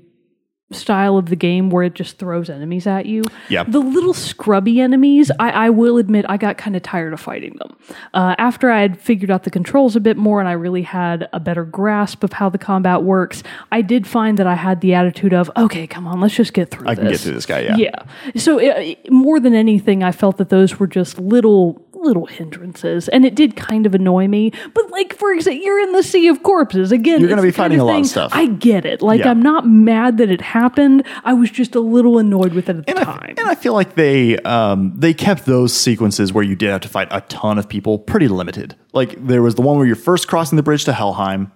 style 0.74 1.16
of 1.16 1.26
the 1.30 1.36
game 1.36 1.70
where 1.70 1.84
it 1.84 1.94
just 1.94 2.18
throws 2.18 2.50
enemies 2.50 2.86
at 2.86 3.06
you. 3.06 3.22
Yeah. 3.48 3.64
The 3.64 3.78
little 3.78 4.14
scrubby 4.14 4.80
enemies, 4.80 5.30
I, 5.38 5.50
I 5.50 5.70
will 5.70 5.98
admit, 5.98 6.26
I 6.28 6.36
got 6.36 6.58
kind 6.58 6.76
of 6.76 6.82
tired 6.82 7.12
of 7.12 7.20
fighting 7.20 7.56
them. 7.56 7.76
Uh, 8.12 8.34
after 8.38 8.70
I 8.70 8.80
had 8.80 9.00
figured 9.00 9.30
out 9.30 9.44
the 9.44 9.50
controls 9.50 9.96
a 9.96 10.00
bit 10.00 10.16
more 10.16 10.40
and 10.40 10.48
I 10.48 10.52
really 10.52 10.82
had 10.82 11.28
a 11.32 11.40
better 11.40 11.64
grasp 11.64 12.24
of 12.24 12.32
how 12.34 12.48
the 12.48 12.58
combat 12.58 13.02
works, 13.02 13.42
I 13.72 13.82
did 13.82 14.06
find 14.06 14.38
that 14.38 14.46
I 14.46 14.54
had 14.54 14.80
the 14.80 14.94
attitude 14.94 15.32
of, 15.32 15.50
okay, 15.56 15.86
come 15.86 16.06
on, 16.06 16.20
let's 16.20 16.34
just 16.34 16.52
get 16.52 16.70
through 16.70 16.88
I 16.88 16.94
this. 16.94 17.02
can 17.02 17.10
get 17.10 17.20
through 17.20 17.34
this 17.34 17.46
guy. 17.46 17.60
Yeah. 17.60 17.76
Yeah. 17.76 18.02
So 18.36 18.58
uh, 18.58 18.94
more 19.10 19.38
than 19.40 19.54
anything, 19.54 20.02
I 20.02 20.12
felt 20.12 20.38
that 20.38 20.48
those 20.48 20.78
were 20.78 20.86
just 20.86 21.18
little 21.18 21.83
little 22.04 22.26
hindrances, 22.26 23.08
and 23.08 23.24
it 23.24 23.34
did 23.34 23.56
kind 23.56 23.86
of 23.86 23.94
annoy 23.94 24.28
me. 24.28 24.52
But 24.74 24.90
like 24.90 25.14
for 25.16 25.32
example, 25.32 25.62
you're 25.62 25.80
in 25.80 25.92
the 25.92 26.02
sea 26.02 26.28
of 26.28 26.42
corpses 26.42 26.92
again. 26.92 27.20
You're 27.20 27.28
gonna 27.28 27.42
be 27.42 27.48
the 27.50 27.56
kind 27.56 27.72
fighting 27.72 27.80
a 27.80 27.84
lot 27.84 28.00
of 28.00 28.06
stuff. 28.06 28.30
I 28.34 28.46
get 28.46 28.84
it. 28.84 29.02
Like 29.02 29.20
Yeah. 29.20 29.30
I'm 29.30 29.42
not 29.42 29.66
mad 29.66 30.18
that 30.18 30.30
it 30.30 30.40
happened. 30.40 31.04
I 31.24 31.32
was 31.34 31.50
just 31.50 31.74
a 31.74 31.80
little 31.80 32.18
annoyed 32.18 32.52
with 32.52 32.68
it 32.68 32.76
at 32.76 32.86
the 32.86 32.90
And 32.90 32.98
I, 33.00 33.04
time. 33.04 33.34
and 33.38 33.48
I 33.48 33.54
feel 33.54 33.72
like 33.72 33.94
they 33.94 34.36
um, 34.38 34.92
they 34.96 35.14
kept 35.14 35.46
those 35.46 35.72
sequences 35.72 36.32
where 36.32 36.44
you 36.44 36.54
did 36.56 36.70
have 36.70 36.82
to 36.82 36.88
fight 36.88 37.08
a 37.10 37.20
ton 37.22 37.58
of 37.58 37.68
people 37.68 37.98
pretty 37.98 38.28
limited. 38.28 38.76
Like 38.92 39.26
there 39.26 39.42
was 39.42 39.54
the 39.54 39.62
one 39.62 39.76
where 39.76 39.86
you're 39.86 39.96
first 39.96 40.28
crossing 40.28 40.56
the 40.56 40.62
bridge 40.62 40.84
to 40.84 40.92
Helheim. 40.92 41.50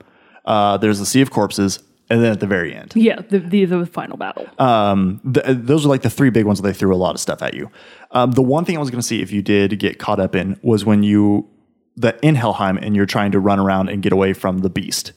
Uh, 0.44 0.76
there's 0.78 0.98
the 0.98 1.06
Sea 1.06 1.20
of 1.20 1.30
Corpses, 1.30 1.78
and 2.10 2.22
then 2.22 2.32
at 2.32 2.40
the 2.40 2.46
very 2.46 2.74
end, 2.74 2.92
yeah, 2.96 3.20
the, 3.28 3.38
the 3.38 3.64
the 3.64 3.86
final 3.86 4.16
battle. 4.16 4.46
um, 4.58 5.20
th- 5.32 5.44
those 5.48 5.84
are 5.84 5.88
like 5.88 6.02
the 6.02 6.10
three 6.10 6.30
big 6.30 6.44
ones 6.46 6.60
that 6.60 6.66
they 6.68 6.74
threw 6.74 6.94
a 6.94 6.96
lot 6.96 7.14
of 7.14 7.20
stuff 7.20 7.42
at 7.42 7.54
you. 7.54 7.70
Um, 8.12 8.32
the 8.32 8.42
one 8.42 8.64
thing 8.64 8.76
I 8.76 8.80
was 8.80 8.90
going 8.90 9.00
to 9.00 9.06
see 9.06 9.20
if 9.22 9.30
you 9.32 9.42
did 9.42 9.78
get 9.78 9.98
caught 9.98 10.18
up 10.20 10.34
in 10.34 10.58
was 10.62 10.84
when 10.84 11.02
you 11.02 11.48
that 11.96 12.18
in 12.22 12.34
Helheim 12.36 12.76
and 12.78 12.94
you're 12.94 13.06
trying 13.06 13.32
to 13.32 13.40
run 13.40 13.58
around 13.58 13.88
and 13.88 14.02
get 14.02 14.12
away 14.12 14.32
from 14.32 14.58
the 14.58 14.70
beast. 14.70 15.12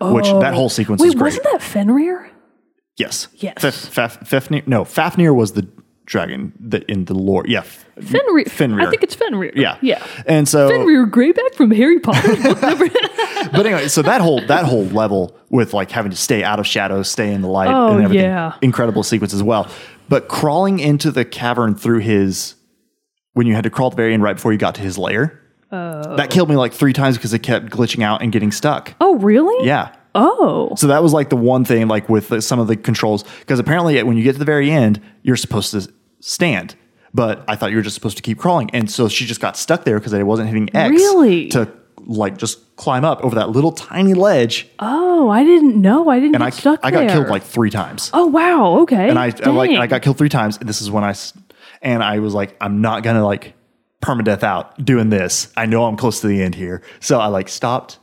Which 0.00 0.26
that 0.26 0.52
whole 0.54 0.68
sequence 0.68 1.00
Wait, 1.00 1.08
is 1.08 1.14
great. 1.14 1.24
wasn't 1.28 1.44
that 1.44 1.62
Fenrir? 1.62 2.30
yes. 2.98 3.28
Yes. 3.36 3.54
Faf- 3.56 3.88
Faf- 3.90 4.26
Fafnir, 4.26 4.62
no, 4.66 4.84
Fafnir 4.84 5.32
was 5.34 5.52
the 5.52 5.66
dragon 6.06 6.52
that 6.60 6.84
in 6.84 7.04
the 7.06 7.14
lore. 7.14 7.44
Yeah. 7.46 7.62
Fenrir. 7.62 8.46
Fenrir. 8.46 8.86
I 8.86 8.90
think 8.90 9.02
it's 9.02 9.14
Fenrir. 9.14 9.52
Yeah. 9.54 9.78
Yeah. 9.80 10.04
And 10.26 10.48
so 10.48 10.68
Fenrir 10.68 11.06
Greyback 11.06 11.54
from 11.54 11.70
Harry 11.70 12.00
Potter. 12.00 12.36
but 13.52 13.66
anyway, 13.66 13.88
so 13.88 14.02
that 14.02 14.20
whole 14.20 14.40
that 14.46 14.64
whole 14.64 14.84
level 14.86 15.36
with 15.50 15.74
like 15.74 15.90
having 15.90 16.10
to 16.10 16.16
stay 16.16 16.42
out 16.42 16.58
of 16.58 16.66
shadows, 16.66 17.10
stay 17.10 17.32
in 17.32 17.42
the 17.42 17.48
light, 17.48 17.68
Oh, 17.68 17.94
and 17.94 18.04
everything, 18.04 18.24
yeah. 18.24 18.54
incredible 18.62 19.02
sequence 19.02 19.32
as 19.32 19.42
well. 19.42 19.68
But 20.08 20.28
crawling 20.28 20.78
into 20.80 21.10
the 21.10 21.24
cavern 21.24 21.74
through 21.74 22.00
his 22.00 22.54
when 23.34 23.46
you 23.46 23.54
had 23.54 23.64
to 23.64 23.70
crawl 23.70 23.88
at 23.88 23.92
the 23.92 23.96
very 23.96 24.12
end 24.12 24.22
right 24.22 24.36
before 24.36 24.52
you 24.52 24.58
got 24.58 24.74
to 24.74 24.82
his 24.82 24.98
lair, 24.98 25.40
oh. 25.70 26.16
that 26.16 26.30
killed 26.30 26.50
me 26.50 26.56
like 26.56 26.72
three 26.72 26.92
times 26.92 27.16
because 27.16 27.32
it 27.32 27.38
kept 27.38 27.66
glitching 27.66 28.02
out 28.02 28.22
and 28.22 28.32
getting 28.32 28.52
stuck. 28.52 28.94
oh, 29.00 29.16
really? 29.16 29.66
Yeah. 29.66 29.94
Oh. 30.14 30.74
So 30.76 30.86
that 30.88 31.02
was 31.02 31.12
like 31.12 31.30
the 31.30 31.36
one 31.36 31.64
thing, 31.64 31.88
like 31.88 32.08
with 32.08 32.28
the, 32.28 32.42
some 32.42 32.58
of 32.58 32.66
the 32.68 32.76
controls, 32.76 33.24
because 33.40 33.58
apparently 33.58 34.02
when 34.02 34.16
you 34.16 34.22
get 34.22 34.32
to 34.34 34.38
the 34.38 34.44
very 34.44 34.70
end, 34.70 35.00
you're 35.22 35.36
supposed 35.36 35.70
to 35.72 35.90
stand. 36.20 36.74
But 37.14 37.44
I 37.48 37.56
thought 37.56 37.70
you 37.70 37.76
were 37.76 37.82
just 37.82 37.94
supposed 37.94 38.16
to 38.16 38.22
keep 38.22 38.38
crawling, 38.38 38.70
and 38.72 38.90
so 38.90 39.08
she 39.08 39.26
just 39.26 39.40
got 39.40 39.56
stuck 39.56 39.84
there 39.84 39.98
because 39.98 40.14
I 40.14 40.22
wasn't 40.22 40.48
hitting 40.48 40.74
X 40.74 40.90
Really? 40.92 41.48
to 41.48 41.70
like 42.06 42.36
just 42.38 42.74
climb 42.76 43.04
up 43.04 43.22
over 43.22 43.34
that 43.36 43.50
little 43.50 43.70
tiny 43.72 44.14
ledge, 44.14 44.66
Oh, 44.78 45.28
I 45.28 45.44
didn't 45.44 45.80
know. 45.80 46.08
I 46.08 46.16
didn't 46.18 46.34
and 46.36 46.42
get 46.42 46.46
I 46.46 46.50
stuck 46.50 46.80
I 46.82 46.90
got 46.90 47.00
there. 47.00 47.10
killed 47.10 47.28
like 47.28 47.42
three 47.42 47.70
times, 47.70 48.10
Oh 48.14 48.26
wow. 48.26 48.78
Okay. 48.80 49.08
and 49.08 49.18
I, 49.18 49.32
I 49.44 49.50
like 49.50 49.70
I 49.70 49.86
got 49.86 50.02
killed 50.02 50.16
three 50.18 50.28
times, 50.30 50.56
and 50.56 50.68
this 50.68 50.80
is 50.80 50.90
when 50.90 51.04
I 51.04 51.14
and 51.82 52.02
I 52.02 52.18
was 52.20 52.32
like 52.34 52.56
I'm 52.60 52.80
not 52.80 53.02
gonna 53.02 53.24
like 53.24 53.54
permadeath 54.02 54.42
out 54.42 54.82
doing 54.84 55.10
this. 55.10 55.52
I 55.56 55.66
know 55.66 55.84
I'm 55.84 55.96
close 55.96 56.20
to 56.22 56.26
the 56.26 56.42
end 56.42 56.54
here, 56.54 56.82
so 56.98 57.20
I 57.20 57.26
like 57.26 57.48
stopped, 57.48 57.98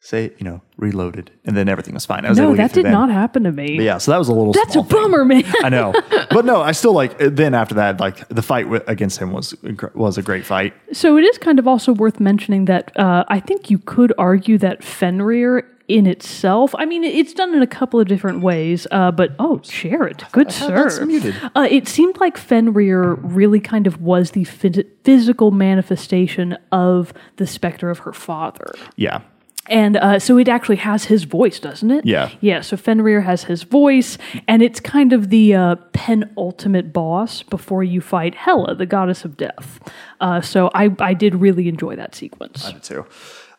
say 0.00 0.32
you 0.38 0.44
know 0.44 0.60
reloaded, 0.76 1.30
and 1.44 1.56
then 1.56 1.68
everything 1.68 1.94
was 1.94 2.06
fine. 2.06 2.24
I 2.24 2.28
was 2.30 2.38
able 2.38 2.50
No, 2.50 2.56
to 2.56 2.62
that 2.62 2.72
did 2.72 2.84
then. 2.86 2.92
not 2.92 3.10
happen 3.10 3.44
to 3.44 3.52
me. 3.52 3.76
But 3.76 3.82
yeah, 3.84 3.98
so 3.98 4.12
that 4.12 4.18
was 4.18 4.28
a 4.28 4.32
little. 4.34 4.52
That's 4.52 4.76
a 4.76 4.82
thing. 4.82 4.88
bummer, 5.02 5.24
man. 5.24 5.44
I 5.64 5.68
know, 5.68 5.92
but 6.30 6.44
no, 6.44 6.60
I 6.62 6.72
still 6.72 6.92
like. 6.92 7.16
Then 7.18 7.54
after 7.54 7.74
that, 7.76 8.00
like 8.00 8.26
the 8.28 8.42
fight 8.42 8.66
against 8.88 9.18
him 9.18 9.32
was 9.32 9.54
was 9.94 10.18
a 10.18 10.22
great 10.22 10.44
fight. 10.44 10.74
So 10.92 11.16
it 11.18 11.22
is 11.24 11.38
kind 11.38 11.58
of 11.58 11.66
also 11.66 11.92
worth 11.92 12.20
mentioning 12.20 12.66
that 12.66 12.96
uh, 12.98 13.24
I 13.28 13.40
think 13.40 13.70
you 13.70 13.78
could 13.78 14.12
argue 14.18 14.58
that 14.58 14.82
Fenrir 14.84 15.64
in 15.88 16.06
itself, 16.06 16.74
I 16.76 16.84
mean, 16.84 17.02
it's 17.02 17.32
done 17.32 17.54
in 17.54 17.62
a 17.62 17.66
couple 17.66 17.98
of 17.98 18.06
different 18.08 18.42
ways, 18.42 18.86
uh, 18.90 19.10
but 19.10 19.34
oh, 19.38 19.58
share 19.64 20.06
it. 20.06 20.22
Good 20.32 20.52
sir. 20.52 21.06
muted. 21.06 21.34
Uh, 21.56 21.66
it 21.70 21.88
seemed 21.88 22.20
like 22.20 22.36
Fenrir 22.36 23.14
really 23.14 23.58
kind 23.58 23.86
of 23.86 23.98
was 24.02 24.32
the 24.32 24.44
phys- 24.44 24.86
physical 25.02 25.50
manifestation 25.50 26.58
of 26.72 27.14
the 27.36 27.46
specter 27.46 27.88
of 27.88 28.00
her 28.00 28.12
father. 28.12 28.66
Yeah, 28.96 29.22
And 29.68 29.96
uh, 29.96 30.18
so 30.18 30.38
it 30.38 30.48
actually 30.48 30.76
has 30.76 31.04
his 31.04 31.24
voice, 31.24 31.60
doesn't 31.60 31.90
it? 31.90 32.06
Yeah. 32.06 32.30
Yeah. 32.40 32.60
So 32.62 32.76
Fenrir 32.76 33.20
has 33.20 33.44
his 33.44 33.62
voice, 33.62 34.18
and 34.46 34.62
it's 34.62 34.80
kind 34.80 35.12
of 35.12 35.30
the 35.30 35.54
uh, 35.54 35.76
penultimate 35.92 36.92
boss 36.92 37.42
before 37.42 37.84
you 37.84 38.00
fight 38.00 38.34
Hela, 38.34 38.74
the 38.74 38.86
goddess 38.86 39.24
of 39.24 39.36
death. 39.36 39.80
Uh, 40.20 40.40
so 40.40 40.70
I, 40.74 40.94
I 40.98 41.14
did 41.14 41.34
really 41.34 41.68
enjoy 41.68 41.96
that 41.96 42.14
sequence. 42.14 42.64
I 42.64 42.72
did 42.72 42.82
too. 42.82 43.06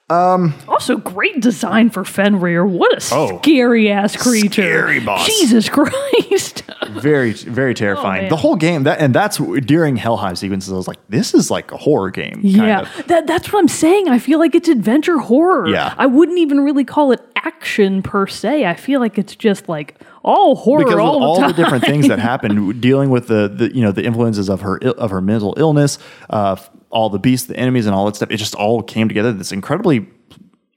Also, 0.10 0.97
great 0.97 1.39
design 1.41 1.89
for 1.89 2.03
Fenrir. 2.03 2.66
What 2.66 2.91
a 2.93 3.16
Oh. 3.16 3.39
scary 3.41 3.91
ass 3.91 4.16
creature! 4.16 4.49
Scary 4.64 4.99
boss. 4.99 5.26
Jesus 5.28 5.70
Christ! 5.70 6.64
Very 6.89 7.34
very 7.34 7.74
terrifying. 7.74 8.26
Oh, 8.26 8.30
the 8.30 8.36
whole 8.38 8.55
game 8.55 8.84
that 8.84 8.99
and 8.99 9.14
that's 9.14 9.38
during 9.38 9.95
Helheim 9.97 10.36
sequences. 10.36 10.74
I 10.74 10.76
was 10.76 10.88
like, 10.88 10.97
this 11.10 11.34
is 11.34 11.51
like 11.51 11.72
a 11.72 11.78
horror 11.78 12.10
game. 12.10 12.36
kind 12.41 12.45
Yeah, 12.45 12.80
of. 12.82 13.07
that, 13.07 13.28
that's 13.28 13.53
what 13.53 13.60
I'm 13.60 13.68
saying. 13.68 14.10
I 14.10 14.18
feel 14.20 14.39
like 14.39 14.55
it's 14.55 14.70
adventure 14.70 15.20
horror. 15.20 15.68
Yeah. 15.68 15.93
I 15.97 16.07
wouldn't 16.07 16.39
even 16.39 16.62
really 16.62 16.84
call 16.86 17.12
it 17.12 17.22
action 17.36 18.01
per 18.01 18.26
se. 18.28 18.66
I 18.66 18.74
feel 18.74 18.99
like 18.99 19.18
it's 19.18 19.36
just 19.36 19.70
like 19.70 19.99
all 20.24 20.55
horror 20.55 20.84
because 20.86 20.99
all 20.99 21.16
of 21.16 21.22
the 21.22 21.26
all 21.28 21.38
time. 21.38 21.47
the 21.51 21.53
different 21.55 21.84
things 21.86 22.07
that 22.07 22.20
happened, 22.32 22.82
dealing 22.82 23.10
with 23.12 23.28
the, 23.28 23.47
the 23.47 23.74
you 23.76 23.82
know 23.84 23.91
the 23.91 24.03
influences 24.03 24.49
of 24.49 24.62
her 24.62 24.78
of 24.84 25.12
her 25.12 25.22
mental 25.22 25.53
illness, 25.57 25.99
uh, 26.30 26.55
all 26.90 27.10
the 27.10 27.20
beasts, 27.20 27.48
the 27.48 27.58
enemies, 27.58 27.86
and 27.86 27.96
all 27.96 28.06
that 28.06 28.16
stuff. 28.16 28.32
It 28.32 28.38
just 28.38 28.56
all 28.56 28.82
came 28.84 29.08
together. 29.08 29.32
This 29.32 29.52
incredibly 29.52 30.08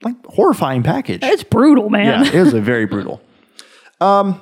like 0.03 0.23
horrifying 0.25 0.83
package. 0.83 1.21
It's 1.23 1.43
brutal, 1.43 1.89
man. 1.89 2.25
yeah, 2.25 2.31
it 2.33 2.43
was 2.43 2.53
a 2.53 2.61
very 2.61 2.85
brutal. 2.85 3.21
Um, 4.01 4.41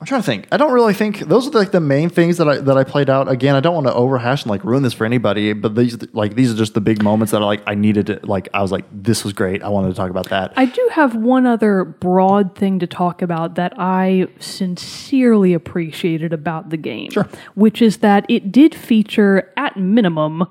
I'm 0.00 0.06
trying 0.06 0.20
to 0.22 0.26
think. 0.26 0.48
I 0.50 0.56
don't 0.56 0.72
really 0.72 0.92
think 0.94 1.20
those 1.20 1.46
are 1.46 1.50
like 1.50 1.72
the 1.72 1.80
main 1.80 2.08
things 2.08 2.38
that 2.38 2.48
I 2.48 2.56
that 2.58 2.76
I 2.78 2.84
played 2.84 3.08
out. 3.10 3.30
Again, 3.30 3.54
I 3.54 3.60
don't 3.60 3.74
want 3.74 3.86
to 3.86 3.92
overhash 3.92 4.42
and 4.42 4.50
like 4.50 4.64
ruin 4.64 4.82
this 4.82 4.92
for 4.94 5.04
anybody, 5.06 5.52
but 5.52 5.74
these 5.74 5.96
like 6.12 6.34
these 6.34 6.52
are 6.52 6.56
just 6.56 6.72
the 6.72 6.80
big 6.80 7.02
moments 7.02 7.32
that 7.32 7.40
I 7.42 7.44
like 7.44 7.62
I 7.66 7.74
needed 7.74 8.06
to 8.06 8.20
like 8.24 8.48
I 8.52 8.62
was 8.62 8.72
like 8.72 8.84
this 8.90 9.24
was 9.24 9.32
great. 9.34 9.62
I 9.62 9.68
wanted 9.68 9.88
to 9.88 9.94
talk 9.94 10.10
about 10.10 10.28
that. 10.30 10.54
I 10.56 10.66
do 10.66 10.88
have 10.92 11.16
one 11.16 11.46
other 11.46 11.84
broad 11.84 12.54
thing 12.56 12.78
to 12.78 12.86
talk 12.86 13.20
about 13.22 13.56
that 13.56 13.74
I 13.78 14.26
sincerely 14.38 15.52
appreciated 15.54 16.32
about 16.32 16.70
the 16.70 16.76
game, 16.78 17.10
which 17.54 17.80
is 17.82 17.98
that 17.98 18.24
it 18.28 18.50
did 18.52 18.74
feature, 18.74 19.52
at 19.56 19.76
minimum, 19.76 20.46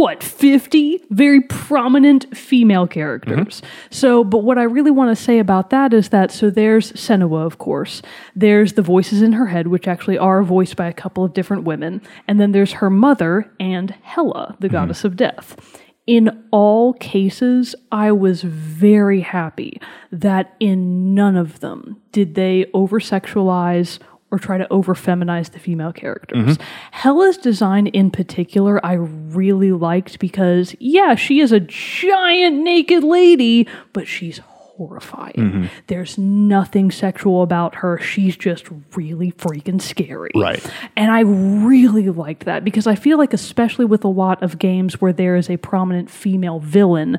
what 0.00 0.24
50 0.24 1.04
very 1.10 1.42
prominent 1.42 2.34
female 2.34 2.86
characters. 2.86 3.60
Mm-hmm. 3.60 3.66
So 3.90 4.24
but 4.24 4.38
what 4.38 4.56
i 4.56 4.62
really 4.62 4.90
want 4.90 5.14
to 5.14 5.22
say 5.22 5.38
about 5.38 5.68
that 5.70 5.92
is 5.92 6.08
that 6.08 6.30
so 6.30 6.48
there's 6.48 6.92
senua 6.92 7.44
of 7.44 7.58
course. 7.58 8.00
There's 8.34 8.72
the 8.72 8.82
voices 8.82 9.20
in 9.20 9.32
her 9.32 9.48
head 9.48 9.66
which 9.66 9.86
actually 9.86 10.16
are 10.16 10.42
voiced 10.42 10.76
by 10.76 10.86
a 10.86 10.94
couple 10.94 11.22
of 11.22 11.34
different 11.34 11.64
women. 11.64 12.00
And 12.26 12.40
then 12.40 12.52
there's 12.52 12.72
her 12.80 12.88
mother 12.88 13.52
and 13.60 13.90
hela 14.02 14.56
the 14.58 14.68
mm-hmm. 14.68 14.76
goddess 14.76 15.04
of 15.04 15.16
death. 15.16 15.54
In 16.06 16.44
all 16.50 16.94
cases, 16.94 17.74
I 17.92 18.10
was 18.10 18.40
very 18.42 19.20
happy 19.20 19.80
that 20.10 20.56
in 20.58 21.14
none 21.14 21.36
of 21.36 21.60
them 21.60 22.00
did 22.10 22.34
they 22.36 22.70
over 22.72 23.00
sexualize 23.00 23.98
or 24.30 24.38
try 24.38 24.58
to 24.58 24.70
over 24.72 24.94
feminize 24.94 25.50
the 25.50 25.58
female 25.58 25.92
characters. 25.92 26.56
Mm-hmm. 26.56 26.62
Hela's 26.92 27.36
design 27.36 27.88
in 27.88 28.10
particular, 28.10 28.84
I 28.84 28.94
really 28.94 29.72
liked 29.72 30.18
because, 30.18 30.74
yeah, 30.78 31.14
she 31.14 31.40
is 31.40 31.52
a 31.52 31.60
giant 31.60 32.62
naked 32.62 33.02
lady, 33.02 33.66
but 33.92 34.06
she's 34.06 34.38
horrifying. 34.38 35.34
Mm-hmm. 35.34 35.66
There's 35.88 36.16
nothing 36.16 36.90
sexual 36.90 37.42
about 37.42 37.74
her. 37.76 37.98
She's 37.98 38.34
just 38.34 38.66
really 38.94 39.32
freaking 39.32 39.82
scary. 39.82 40.30
Right. 40.34 40.64
And 40.96 41.10
I 41.10 41.20
really 41.20 42.08
liked 42.08 42.46
that 42.46 42.64
because 42.64 42.86
I 42.86 42.94
feel 42.94 43.18
like, 43.18 43.34
especially 43.34 43.84
with 43.84 44.04
a 44.04 44.08
lot 44.08 44.42
of 44.42 44.58
games 44.58 44.98
where 44.98 45.12
there 45.12 45.36
is 45.36 45.50
a 45.50 45.58
prominent 45.58 46.08
female 46.08 46.60
villain, 46.60 47.18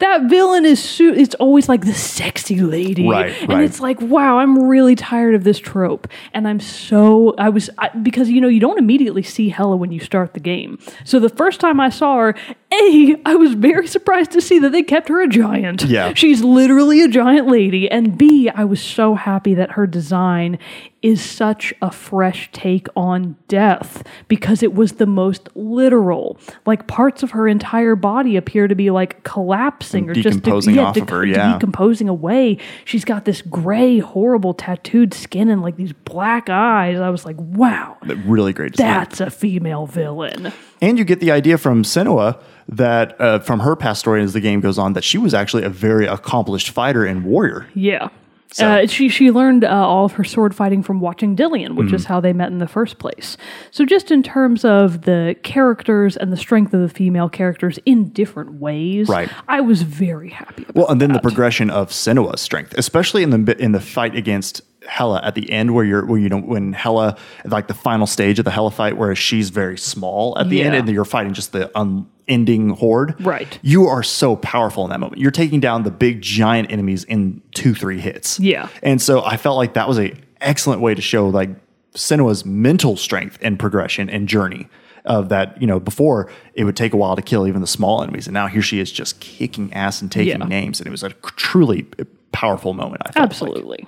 that 0.00 0.28
villain 0.28 0.64
is 0.66 0.82
su- 0.82 1.14
it's 1.14 1.34
always 1.36 1.68
like 1.68 1.84
the 1.84 1.94
sexy 1.94 2.60
lady, 2.60 3.06
Right, 3.08 3.32
And 3.42 3.48
right. 3.50 3.64
it's 3.64 3.80
like, 3.80 4.00
wow, 4.00 4.38
I'm 4.38 4.68
really 4.68 4.96
tired 4.96 5.34
of 5.34 5.44
this 5.44 5.58
trope, 5.58 6.08
and 6.34 6.46
I'm 6.48 6.60
so 6.60 7.34
I 7.38 7.48
was 7.48 7.70
I, 7.78 7.88
because 7.90 8.28
you 8.28 8.40
know 8.40 8.48
you 8.48 8.60
don't 8.60 8.78
immediately 8.78 9.22
see 9.22 9.48
Hela 9.50 9.76
when 9.76 9.92
you 9.92 10.00
start 10.00 10.34
the 10.34 10.40
game. 10.40 10.78
So 11.04 11.18
the 11.20 11.28
first 11.28 11.60
time 11.60 11.78
I 11.80 11.90
saw 11.90 12.16
her, 12.18 12.34
a 12.72 13.16
I 13.24 13.34
was 13.36 13.54
very 13.54 13.86
surprised 13.86 14.30
to 14.32 14.40
see 14.40 14.58
that 14.58 14.72
they 14.72 14.82
kept 14.82 15.08
her 15.08 15.20
a 15.22 15.28
giant. 15.28 15.84
Yeah. 15.84 16.14
she's 16.14 16.42
literally 16.42 17.02
a 17.02 17.08
giant 17.08 17.46
lady, 17.48 17.90
and 17.90 18.16
b 18.18 18.48
I 18.48 18.64
was 18.64 18.80
so 18.82 19.14
happy 19.14 19.54
that 19.54 19.72
her 19.72 19.86
design 19.86 20.58
is 21.02 21.22
such 21.22 21.72
a 21.80 21.90
fresh 21.90 22.50
take 22.52 22.86
on 22.94 23.36
death 23.48 24.04
because 24.28 24.62
it 24.62 24.74
was 24.74 24.92
the 24.92 25.06
most 25.06 25.48
literal. 25.54 26.38
Like 26.66 26.86
parts 26.86 27.22
of 27.22 27.30
her 27.30 27.48
entire 27.48 27.96
body 27.96 28.36
appear 28.36 28.68
to 28.68 28.74
be 28.74 28.90
like 28.90 29.22
collapsing 29.24 30.10
or 30.10 30.14
just 30.14 30.42
decomposing 30.42 30.78
off 30.78 30.96
of 30.96 31.08
her, 31.08 31.24
yeah. 31.24 31.54
decomposing 31.54 32.08
away. 32.08 32.58
She's 32.84 33.04
got 33.04 33.24
this 33.24 33.40
gray, 33.42 33.98
horrible 33.98 34.52
tattooed 34.52 35.14
skin 35.14 35.48
and 35.48 35.62
like 35.62 35.76
these 35.76 35.92
black 35.92 36.50
eyes. 36.50 36.98
I 36.98 37.10
was 37.10 37.24
like, 37.24 37.36
wow, 37.38 37.96
Really 38.24 38.52
great 38.52 38.76
that's 38.76 39.20
a 39.20 39.30
female 39.30 39.86
villain. 39.86 40.52
And 40.80 40.98
you 40.98 41.04
get 41.04 41.20
the 41.20 41.30
idea 41.30 41.58
from 41.58 41.82
Senua 41.82 42.40
that 42.68 43.20
uh, 43.20 43.40
from 43.40 43.60
her 43.60 43.76
past 43.76 44.00
story 44.00 44.22
as 44.22 44.32
the 44.32 44.40
game 44.40 44.60
goes 44.60 44.78
on 44.78 44.92
that 44.94 45.04
she 45.04 45.18
was 45.18 45.34
actually 45.34 45.64
a 45.64 45.68
very 45.68 46.06
accomplished 46.06 46.70
fighter 46.70 47.04
and 47.04 47.24
warrior. 47.24 47.68
Yeah. 47.74 48.08
So- 48.52 48.66
Uh, 48.66 48.86
she 48.86 49.08
she 49.08 49.30
learned 49.30 49.64
uh, 49.64 49.68
all 49.68 50.04
of 50.06 50.12
her 50.12 50.24
sword 50.24 50.54
fighting 50.54 50.82
from 50.82 51.00
watching 51.00 51.36
Dillion, 51.36 51.76
which 51.76 51.86
Mm-hmm. 51.88 51.94
is 51.96 52.04
how 52.06 52.20
they 52.20 52.32
met 52.32 52.50
in 52.50 52.58
the 52.58 52.66
first 52.68 52.98
place. 52.98 53.36
So 53.70 53.84
just 53.84 54.10
in 54.10 54.22
terms 54.22 54.64
of 54.64 55.02
the 55.02 55.36
characters 55.42 56.16
and 56.16 56.32
the 56.32 56.36
strength 56.36 56.74
of 56.74 56.80
the 56.80 56.88
female 56.88 57.28
characters 57.28 57.78
in 57.86 58.08
different 58.10 58.54
ways, 58.54 59.08
Right. 59.08 59.28
I 59.48 59.60
was 59.60 59.82
very 59.82 60.30
happy. 60.30 60.62
About 60.64 60.74
Well, 60.74 60.88
and 60.88 61.00
then 61.00 61.12
the 61.12 61.20
progression 61.20 61.70
of 61.70 61.90
Senua's 61.90 62.40
strength, 62.40 62.74
especially 62.76 63.22
in 63.22 63.30
the 63.44 63.56
in 63.62 63.72
the 63.72 63.80
fight 63.80 64.16
against 64.16 64.62
Hela 64.90 65.20
at 65.22 65.34
the 65.34 65.50
end, 65.50 65.72
where 65.74 65.84
you're 65.84 66.04
where 66.04 66.18
you 66.18 66.28
know 66.28 66.40
when 66.40 66.72
Hela 66.72 67.16
like 67.44 67.68
the 67.68 67.74
final 67.74 68.06
stage 68.06 68.38
of 68.38 68.44
the 68.44 68.50
Hela 68.50 68.70
fight, 68.70 68.96
where 68.96 69.14
she's 69.14 69.50
very 69.50 69.78
small 69.78 70.36
at 70.38 70.48
the 70.50 70.62
end, 70.62 70.74
and 70.74 70.88
you're 70.88 71.04
fighting 71.04 71.32
just 71.32 71.52
the 71.52 71.70
unending 71.78 72.70
horde. 72.70 73.14
Right. 73.24 73.58
You 73.62 73.86
are 73.86 74.02
so 74.02 74.36
powerful 74.36 74.84
in 74.84 74.90
that 74.90 74.98
moment. 75.00 75.20
You're 75.20 75.30
taking 75.30 75.60
down 75.60 75.84
the 75.84 75.90
big 75.90 76.20
giant 76.22 76.70
enemies 76.72 77.04
in 77.04 77.40
two 77.54 77.74
three 77.74 78.00
hits. 78.00 78.40
Yeah. 78.40 78.68
and 78.82 79.00
so 79.00 79.22
I 79.24 79.36
felt 79.36 79.56
like 79.56 79.74
that 79.74 79.88
was 79.88 79.98
a 79.98 80.12
excellent 80.40 80.80
way 80.80 80.94
to 80.94 81.02
show 81.02 81.28
like 81.28 81.50
Senua's 81.94 82.44
mental 82.44 82.96
strength 82.96 83.38
and 83.42 83.58
progression 83.58 84.10
and 84.10 84.28
journey. 84.28 84.68
Of 85.06 85.30
that, 85.30 85.58
you 85.58 85.66
know, 85.66 85.80
before 85.80 86.30
it 86.52 86.64
would 86.64 86.76
take 86.76 86.92
a 86.92 86.96
while 86.98 87.16
to 87.16 87.22
kill 87.22 87.46
even 87.48 87.62
the 87.62 87.66
small 87.66 88.02
enemies, 88.02 88.26
and 88.26 88.34
now 88.34 88.48
here 88.48 88.60
she 88.60 88.80
is 88.80 88.92
just 88.92 89.18
kicking 89.18 89.72
ass 89.72 90.02
and 90.02 90.12
taking 90.12 90.38
Yeah. 90.38 90.46
names, 90.46 90.78
and 90.78 90.86
it 90.86 90.90
was 90.90 91.02
a 91.02 91.08
truly 91.36 91.86
powerful 92.32 92.74
moment. 92.74 93.00
I 93.06 93.10
felt 93.12 93.20
like. 93.66 93.86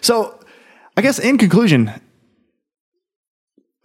So, 0.00 0.38
I 0.96 1.02
guess 1.02 1.18
in 1.18 1.38
conclusion, 1.38 1.90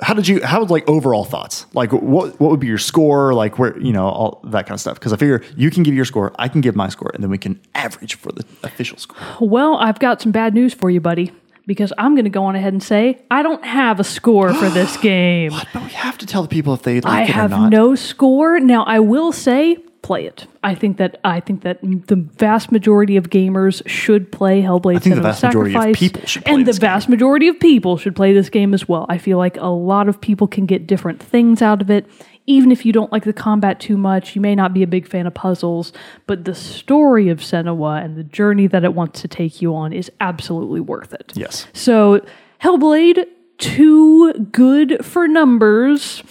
how 0.02 0.14
did 0.14 0.28
you? 0.28 0.42
How 0.44 0.62
would 0.62 0.70
like 0.70 0.88
overall 0.88 1.26
thoughts? 1.26 1.66
Like, 1.74 1.92
what 1.92 2.40
what 2.40 2.52
would 2.52 2.60
be 2.60 2.68
your 2.68 2.78
score? 2.78 3.34
Like, 3.34 3.60
where 3.60 3.78
you 3.80 3.92
know 3.92 4.06
all 4.08 4.42
that 4.46 4.66
kind 4.66 4.76
of 4.76 4.80
stuff? 4.80 4.96
Because 4.96 5.12
I 5.12 5.18
figure 5.18 5.44
you 5.58 5.70
can 5.70 5.84
give 5.84 5.94
your 5.94 6.06
score, 6.06 6.34
I 6.40 6.48
can 6.48 6.62
give 6.62 6.76
my 6.76 6.88
score, 6.88 7.12
and 7.14 7.22
then 7.22 7.30
we 7.30 7.38
can 7.38 7.60
average 7.76 8.16
for 8.16 8.32
the 8.32 8.46
official 8.64 8.98
score. 8.98 9.18
Well, 9.42 9.76
I've 9.76 10.00
got 10.00 10.22
some 10.22 10.32
bad 10.32 10.54
news 10.54 10.74
for 10.74 10.90
you, 10.90 11.02
buddy, 11.02 11.34
because 11.68 11.92
I'm 11.98 12.16
going 12.16 12.24
to 12.24 12.30
go 12.30 12.46
on 12.46 12.56
ahead 12.56 12.72
and 12.72 12.82
say 12.82 13.20
I 13.30 13.44
don't 13.44 13.66
have 13.66 14.00
a 14.00 14.06
score 14.06 14.54
for 14.54 14.70
this 14.70 14.96
game. 15.02 15.52
But 15.74 15.84
we 15.84 15.90
have 15.90 16.18
to 16.20 16.26
tell 16.26 16.44
the 16.44 16.48
people 16.48 16.74
if 16.74 16.84
they 16.84 17.02
like 17.02 17.06
I 17.06 17.24
it 17.24 17.30
have 17.32 17.52
or 17.52 17.58
not. 17.58 17.70
no 17.72 17.96
score. 17.96 18.62
Now 18.62 18.84
I 18.86 19.00
will 19.00 19.34
say 19.34 19.80
play 20.10 20.26
it. 20.26 20.48
I 20.64 20.74
think 20.74 20.98
that 20.98 21.20
I 21.24 21.40
think 21.40 21.62
that 21.62 21.78
the 21.84 22.16
vast 22.16 22.72
majority 22.72 23.16
of 23.16 23.30
gamers 23.30 23.88
should 23.88 24.32
play 24.32 24.60
Hellblade. 24.60 24.96
I 24.96 25.00
think 25.00 25.14
the 25.14 25.22
vast 25.22 25.44
majority 25.44 25.76
of 25.76 25.94
people 25.94 26.26
should 26.26 26.46
play 26.46 26.54
and 26.56 26.66
the 26.66 26.74
vast 26.74 27.10
majority 27.10 27.48
of 27.48 27.60
people 27.60 27.96
should 27.96 28.16
play 28.16 28.34
this 28.34 28.50
game 28.50 28.74
as 28.74 28.90
well. 28.90 29.06
I 29.08 29.20
feel 29.20 29.38
like 29.38 29.56
a 29.58 29.68
lot 29.68 30.10
of 30.10 30.20
people 30.20 30.48
can 30.48 30.66
get 30.66 30.88
different 30.88 31.22
things 31.22 31.62
out 31.62 31.80
of 31.80 31.92
it. 31.92 32.10
Even 32.48 32.72
if 32.72 32.88
you 32.88 32.92
don't 32.92 33.12
like 33.12 33.24
the 33.24 33.34
combat 33.34 33.80
too 33.80 33.98
much, 33.98 34.36
you 34.36 34.42
may 34.42 34.56
not 34.56 34.74
be 34.74 34.82
a 34.82 34.88
big 34.88 35.08
fan 35.08 35.28
of 35.28 35.36
puzzles, 35.36 35.94
but 36.26 36.46
the 36.46 36.56
story 36.56 37.30
of 37.30 37.38
Senua 37.38 38.04
and 38.04 38.18
the 38.18 38.24
journey 38.24 38.66
that 38.66 38.84
it 38.84 38.96
wants 38.96 39.22
to 39.22 39.28
take 39.28 39.62
you 39.62 39.76
on 39.76 39.94
is 39.94 40.12
absolutely 40.20 40.80
worth 40.80 41.14
it. 41.14 41.34
Yes. 41.36 41.68
So, 41.74 42.26
Hellblade, 42.64 43.28
too 43.60 44.34
good 44.46 45.06
for 45.06 45.28
numbers. 45.28 46.24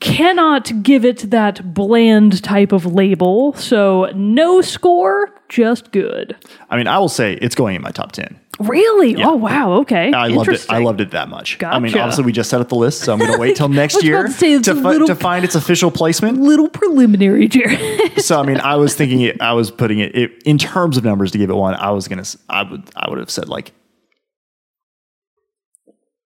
Cannot 0.00 0.82
give 0.82 1.04
it 1.04 1.30
that 1.30 1.74
bland 1.74 2.42
type 2.42 2.72
of 2.72 2.86
label. 2.86 3.52
So, 3.54 4.10
no 4.14 4.62
score, 4.62 5.30
just 5.48 5.92
good. 5.92 6.36
I 6.70 6.76
mean, 6.76 6.86
I 6.86 6.98
will 6.98 7.10
say 7.10 7.34
it's 7.34 7.54
going 7.54 7.76
in 7.76 7.82
my 7.82 7.90
top 7.90 8.12
ten. 8.12 8.40
Really? 8.60 9.16
Oh, 9.22 9.36
wow. 9.36 9.72
Okay. 9.80 10.12
I 10.12 10.26
loved 10.28 10.50
it. 10.50 10.66
I 10.68 10.78
loved 10.78 11.00
it 11.00 11.12
that 11.12 11.30
much. 11.30 11.62
I 11.62 11.78
mean, 11.78 11.96
obviously, 11.96 12.24
we 12.24 12.32
just 12.32 12.50
set 12.50 12.60
up 12.60 12.68
the 12.68 12.74
list, 12.74 13.00
so 13.00 13.12
I'm 13.14 13.18
going 13.18 13.32
to 13.32 13.38
wait 13.38 13.56
till 13.56 13.68
next 13.70 14.02
year 14.04 14.26
to 14.28 14.60
to, 14.60 14.74
fi- 14.82 14.98
to 15.06 15.14
find 15.14 15.46
its 15.46 15.54
official 15.54 15.90
placement. 15.90 16.40
Little 16.40 16.68
preliminary, 16.68 17.48
Jared. 17.48 18.20
so 18.22 18.38
I 18.38 18.44
mean, 18.44 18.58
I 18.58 18.76
was 18.76 18.94
thinking 18.94 19.22
it. 19.22 19.40
I 19.40 19.54
was 19.54 19.70
putting 19.70 19.98
it, 19.98 20.14
it 20.14 20.42
in 20.44 20.58
terms 20.58 20.98
of 20.98 21.04
numbers 21.04 21.30
to 21.32 21.38
give 21.38 21.48
it 21.48 21.54
one. 21.54 21.74
I 21.74 21.90
was 21.90 22.06
gonna. 22.06 22.24
I 22.50 22.62
would. 22.64 22.90
I 22.94 23.08
would 23.08 23.18
have 23.18 23.30
said 23.30 23.48
like 23.48 23.72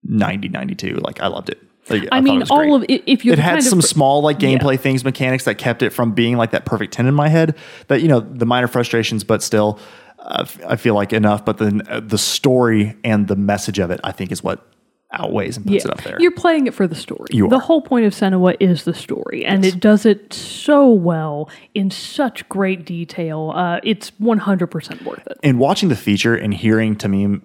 90, 0.04 0.50
92. 0.50 0.96
Like 0.96 1.22
I 1.22 1.28
loved 1.28 1.50
it. 1.50 1.60
Like, 1.90 2.04
I, 2.12 2.18
thought 2.18 2.24
mean, 2.24 2.40
great. 2.40 2.52
all 2.52 2.76
of 2.76 2.86
it. 2.88 3.04
If 3.06 3.26
you're 3.26 3.34
it 3.34 3.40
had 3.40 3.62
some 3.64 3.80
of, 3.80 3.86
small 3.86 4.22
like 4.22 4.40
gameplay 4.40 4.80
things, 4.80 5.04
mechanics 5.04 5.44
that 5.46 5.58
kept 5.58 5.82
it 5.82 5.92
from 5.92 6.14
being 6.14 6.38
like 6.38 6.52
that 6.52 6.66
perfect 6.66 6.94
ten 6.94 7.08
in 7.08 7.14
my 7.14 7.28
head. 7.28 7.56
That 7.88 8.02
you 8.02 8.08
know 8.08 8.20
the 8.20 8.46
minor 8.46 8.68
frustrations, 8.68 9.24
but 9.24 9.44
still, 9.44 9.80
uh, 10.20 10.40
f- 10.42 10.60
I 10.66 10.76
feel 10.78 10.96
like 10.96 11.12
enough. 11.12 11.44
But 11.44 11.58
then 11.58 11.82
uh, 11.88 12.00
the 12.00 12.18
story 12.18 12.96
and 13.04 13.28
the 13.28 13.36
message 13.36 13.80
of 13.80 13.92
it, 13.92 14.00
I 14.04 14.12
think, 14.14 14.32
is 14.32 14.42
what 14.44 14.66
outweighs 15.12 15.58
and 15.58 15.66
puts 15.66 15.86
it 15.86 15.92
up 15.92 16.02
there. 16.04 16.18
You're 16.20 16.32
playing 16.32 16.66
it 16.68 16.74
for 16.74 16.88
the 16.88 16.96
story. 16.96 17.28
You 17.32 17.48
the 17.48 17.60
whole 17.60 17.82
point 17.82 18.06
of 18.06 18.14
Senua 18.14 18.56
is 18.60 18.84
the 18.86 18.94
story, 18.94 19.46
and 19.46 19.64
it 19.66 19.80
does 19.80 20.06
it 20.06 20.34
so 20.34 20.90
well 20.90 21.50
in 21.76 21.92
such 21.92 22.48
great 22.50 22.86
detail. 22.86 23.52
Uh, 23.56 23.80
it's 23.84 24.10
100% 24.12 25.04
worth 25.04 25.28
it. 25.28 25.38
and 25.44 25.60
watching 25.60 25.90
the 25.90 25.96
feature 25.96 26.36
and 26.36 26.54
hearing 26.54 26.96
Tameem 26.96 27.42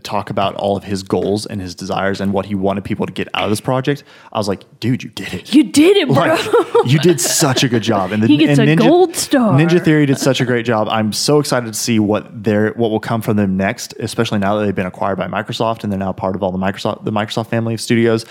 talk 0.00 0.30
about 0.30 0.54
all 0.56 0.76
of 0.76 0.84
his 0.84 1.02
goals 1.02 1.46
and 1.46 1.60
his 1.60 1.74
desires 1.74 2.20
and 2.20 2.32
what 2.32 2.46
he 2.46 2.54
wanted 2.54 2.84
people 2.84 3.06
to 3.06 3.12
get 3.12 3.28
out 3.34 3.44
of 3.44 3.50
this 3.50 3.60
project, 3.60 4.04
I 4.32 4.38
was 4.38 4.48
like, 4.48 4.64
dude, 4.80 5.02
you 5.02 5.10
did 5.10 5.34
it. 5.34 5.54
You 5.54 5.64
did 5.64 5.96
it, 5.96 6.08
bro. 6.08 6.34
Like, 6.34 6.90
you 6.90 6.98
did 6.98 7.20
such 7.20 7.62
a 7.62 7.68
good 7.68 7.82
job. 7.82 8.12
And 8.12 8.22
the, 8.22 8.26
He 8.26 8.36
gets 8.38 8.58
and 8.58 8.70
a 8.70 8.76
gold 8.76 9.14
star. 9.14 9.52
Ninja 9.58 9.82
Theory 9.82 10.06
did 10.06 10.18
such 10.18 10.40
a 10.40 10.44
great 10.44 10.64
job. 10.64 10.88
I'm 10.88 11.12
so 11.12 11.38
excited 11.38 11.66
to 11.66 11.78
see 11.78 11.98
what 11.98 12.44
their 12.44 12.72
what 12.72 12.90
will 12.90 13.00
come 13.00 13.22
from 13.22 13.36
them 13.36 13.56
next, 13.56 13.94
especially 14.00 14.38
now 14.38 14.56
that 14.56 14.64
they've 14.64 14.74
been 14.74 14.86
acquired 14.86 15.18
by 15.18 15.26
Microsoft 15.26 15.84
and 15.84 15.92
they're 15.92 15.98
now 15.98 16.12
part 16.12 16.34
of 16.34 16.42
all 16.42 16.52
the 16.52 16.58
Microsoft 16.58 17.04
the 17.04 17.12
Microsoft 17.12 17.48
family 17.48 17.74
of 17.74 17.80
studios. 17.80 18.24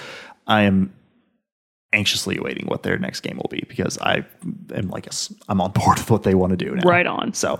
I 0.48 0.64
am 0.64 0.94
anxiously 1.94 2.38
awaiting 2.38 2.66
what 2.68 2.84
their 2.84 2.98
next 2.98 3.20
game 3.20 3.38
will 3.38 3.50
be 3.50 3.66
because 3.68 3.98
I 4.00 4.26
am 4.74 4.90
like 4.90 5.08
I'm 5.50 5.62
on 5.62 5.72
board 5.72 5.98
with 6.00 6.10
what 6.10 6.24
they 6.24 6.36
want 6.36 6.52
to 6.52 6.58
do 6.58 6.74
now. 6.76 6.88
Right 6.88 7.06
on. 7.06 7.34
So, 7.34 7.60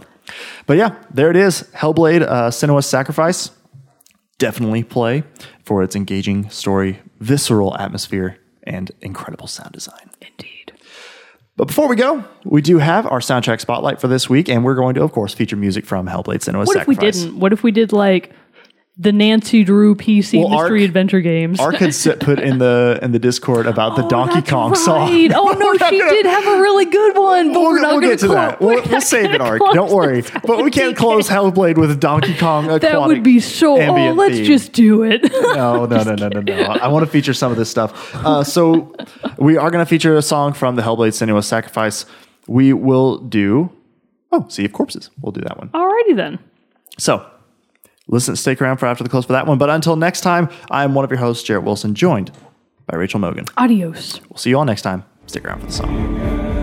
but 0.66 0.78
yeah, 0.78 0.96
there 1.14 1.30
it 1.30 1.36
is. 1.36 1.64
Hellblade: 1.74 2.22
uh, 2.22 2.82
Sacrifice. 2.82 3.52
Definitely 4.42 4.82
play 4.84 5.24
for 5.64 5.84
its 5.84 5.96
engaging 5.96 6.50
story, 6.50 7.00
visceral 7.20 7.78
atmosphere, 7.78 8.40
and 8.64 8.92
incredible 9.00 9.46
sound 9.46 9.72
design. 9.72 10.10
Indeed. 10.20 10.74
But 11.58 11.68
before 11.68 11.88
we 11.88 11.96
go, 11.96 12.26
we 12.44 12.64
do 12.64 12.80
have 12.80 13.06
our 13.06 13.20
soundtrack 13.20 13.62
spotlight 13.62 14.02
for 14.02 14.08
this 14.08 14.32
week, 14.32 14.50
and 14.50 14.66
we're 14.66 14.74
going 14.74 14.96
to, 14.96 15.04
of 15.04 15.12
course, 15.12 15.32
feature 15.36 15.56
music 15.56 15.86
from 15.86 16.08
Hellblade: 16.08 16.40
Senua's 16.40 16.70
What 16.70 16.78
if 16.78 16.88
we 16.88 16.96
didn't? 16.96 17.40
What 17.40 17.54
if 17.54 17.62
we 17.62 17.72
did 17.72 17.94
like 17.94 18.34
the 18.98 19.12
Nancy 19.14 19.64
Drew 19.64 19.96
PC 19.96 20.40
Well, 20.40 20.50
mystery 20.50 20.82
Ark- 20.82 20.88
adventure 20.90 21.22
games? 21.22 21.60
Ark 21.60 21.76
had 21.76 21.94
sit, 21.96 22.20
put 22.20 22.40
in 22.40 22.58
the 22.60 23.00
in 23.02 23.14
the 23.14 23.20
Discord 23.20 23.66
about 23.66 23.96
the 23.96 24.04
Oh, 24.04 24.10
Donkey 24.10 24.42
Kong 24.42 24.72
right. 24.72 24.78
song. 24.78 25.10
Oh 25.34 25.56
no, 25.60 25.74
she 25.88 25.98
gonna- 26.00 26.10
did 26.12 26.26
have 26.26 26.46
a 26.46 26.62
really 26.62 26.86
good 26.86 27.18
one, 27.18 27.54
but 27.54 27.60
We'll, 27.62 27.72
we're 27.72 27.80
not 27.82 27.92
we'll 27.94 28.02
get 28.02 28.20
to 28.20 28.28
that. 28.30 28.60
We'll, 28.60 28.84
we'll 28.84 29.02
save 29.02 29.34
it, 29.34 29.42
Ark. 29.42 29.62
Don't 29.74 29.92
worry. 29.92 30.24
But 30.46 30.64
we 30.64 30.70
can't 30.72 30.96
close 30.96 31.30
Hellblade 31.30 31.78
with 31.78 32.00
Donkey 32.00 32.36
Kong. 32.38 32.68
That 32.68 33.02
would 33.08 33.24
be 33.24 33.40
so. 33.40 33.82
Oh, 33.82 34.14
let's 34.14 34.36
theme. 34.36 34.46
just 34.46 34.74
do 34.74 35.04
it. 35.04 35.24
no, 35.32 35.86
no, 35.86 36.04
no, 36.04 36.16
no, 36.16 36.28
no, 36.28 36.42
no. 36.42 36.62
I 36.64 36.88
want 36.90 37.06
to 37.06 37.12
feature 37.12 37.34
some 37.34 37.52
of 37.52 37.58
this 37.58 37.70
stuff. 37.70 38.14
Uh, 38.16 38.44
so 38.44 38.94
we 39.38 39.56
are 39.58 39.72
going 39.72 39.84
to 39.84 39.90
feature 39.90 40.16
a 40.18 40.22
song 40.22 40.54
from 40.54 40.76
the 40.76 40.82
Hellblade: 40.82 41.14
Senua's 41.14 41.48
Sacrifice. 41.48 42.06
We 42.48 42.74
will 42.74 43.18
do. 43.20 43.72
Oh, 44.34 44.46
Sea 44.50 44.66
of 44.66 44.74
Corpses. 44.74 45.10
We'll 45.22 45.32
do 45.32 45.42
that 45.42 45.58
one. 45.58 45.70
Alrighty 45.70 46.16
then. 46.16 46.40
So 46.98 47.26
listen, 48.12 48.36
stick 48.36 48.62
around 48.62 48.78
for 48.78 48.86
after 48.86 49.04
the 49.04 49.10
close 49.10 49.26
for 49.26 49.34
that 49.34 49.48
one. 49.48 49.58
But 49.58 49.72
until 49.72 49.96
next 49.96 50.22
time, 50.22 50.50
I 50.70 50.84
am 50.84 50.94
one 50.94 51.04
of 51.04 51.10
your 51.10 51.20
hosts, 51.20 51.44
Jarrett 51.44 51.64
Wilson, 51.64 51.96
joined 51.96 52.32
by 52.86 52.98
Rachel 52.98 53.20
Mogan. 53.20 53.46
Adios. 53.58 54.22
We'll 54.30 54.38
see 54.38 54.52
you 54.52 54.60
all 54.60 54.66
next 54.66 54.84
time. 54.84 55.04
Stick 55.26 55.46
around 55.46 55.62
for 55.62 55.66
the 55.66 55.72
song. 55.72 56.61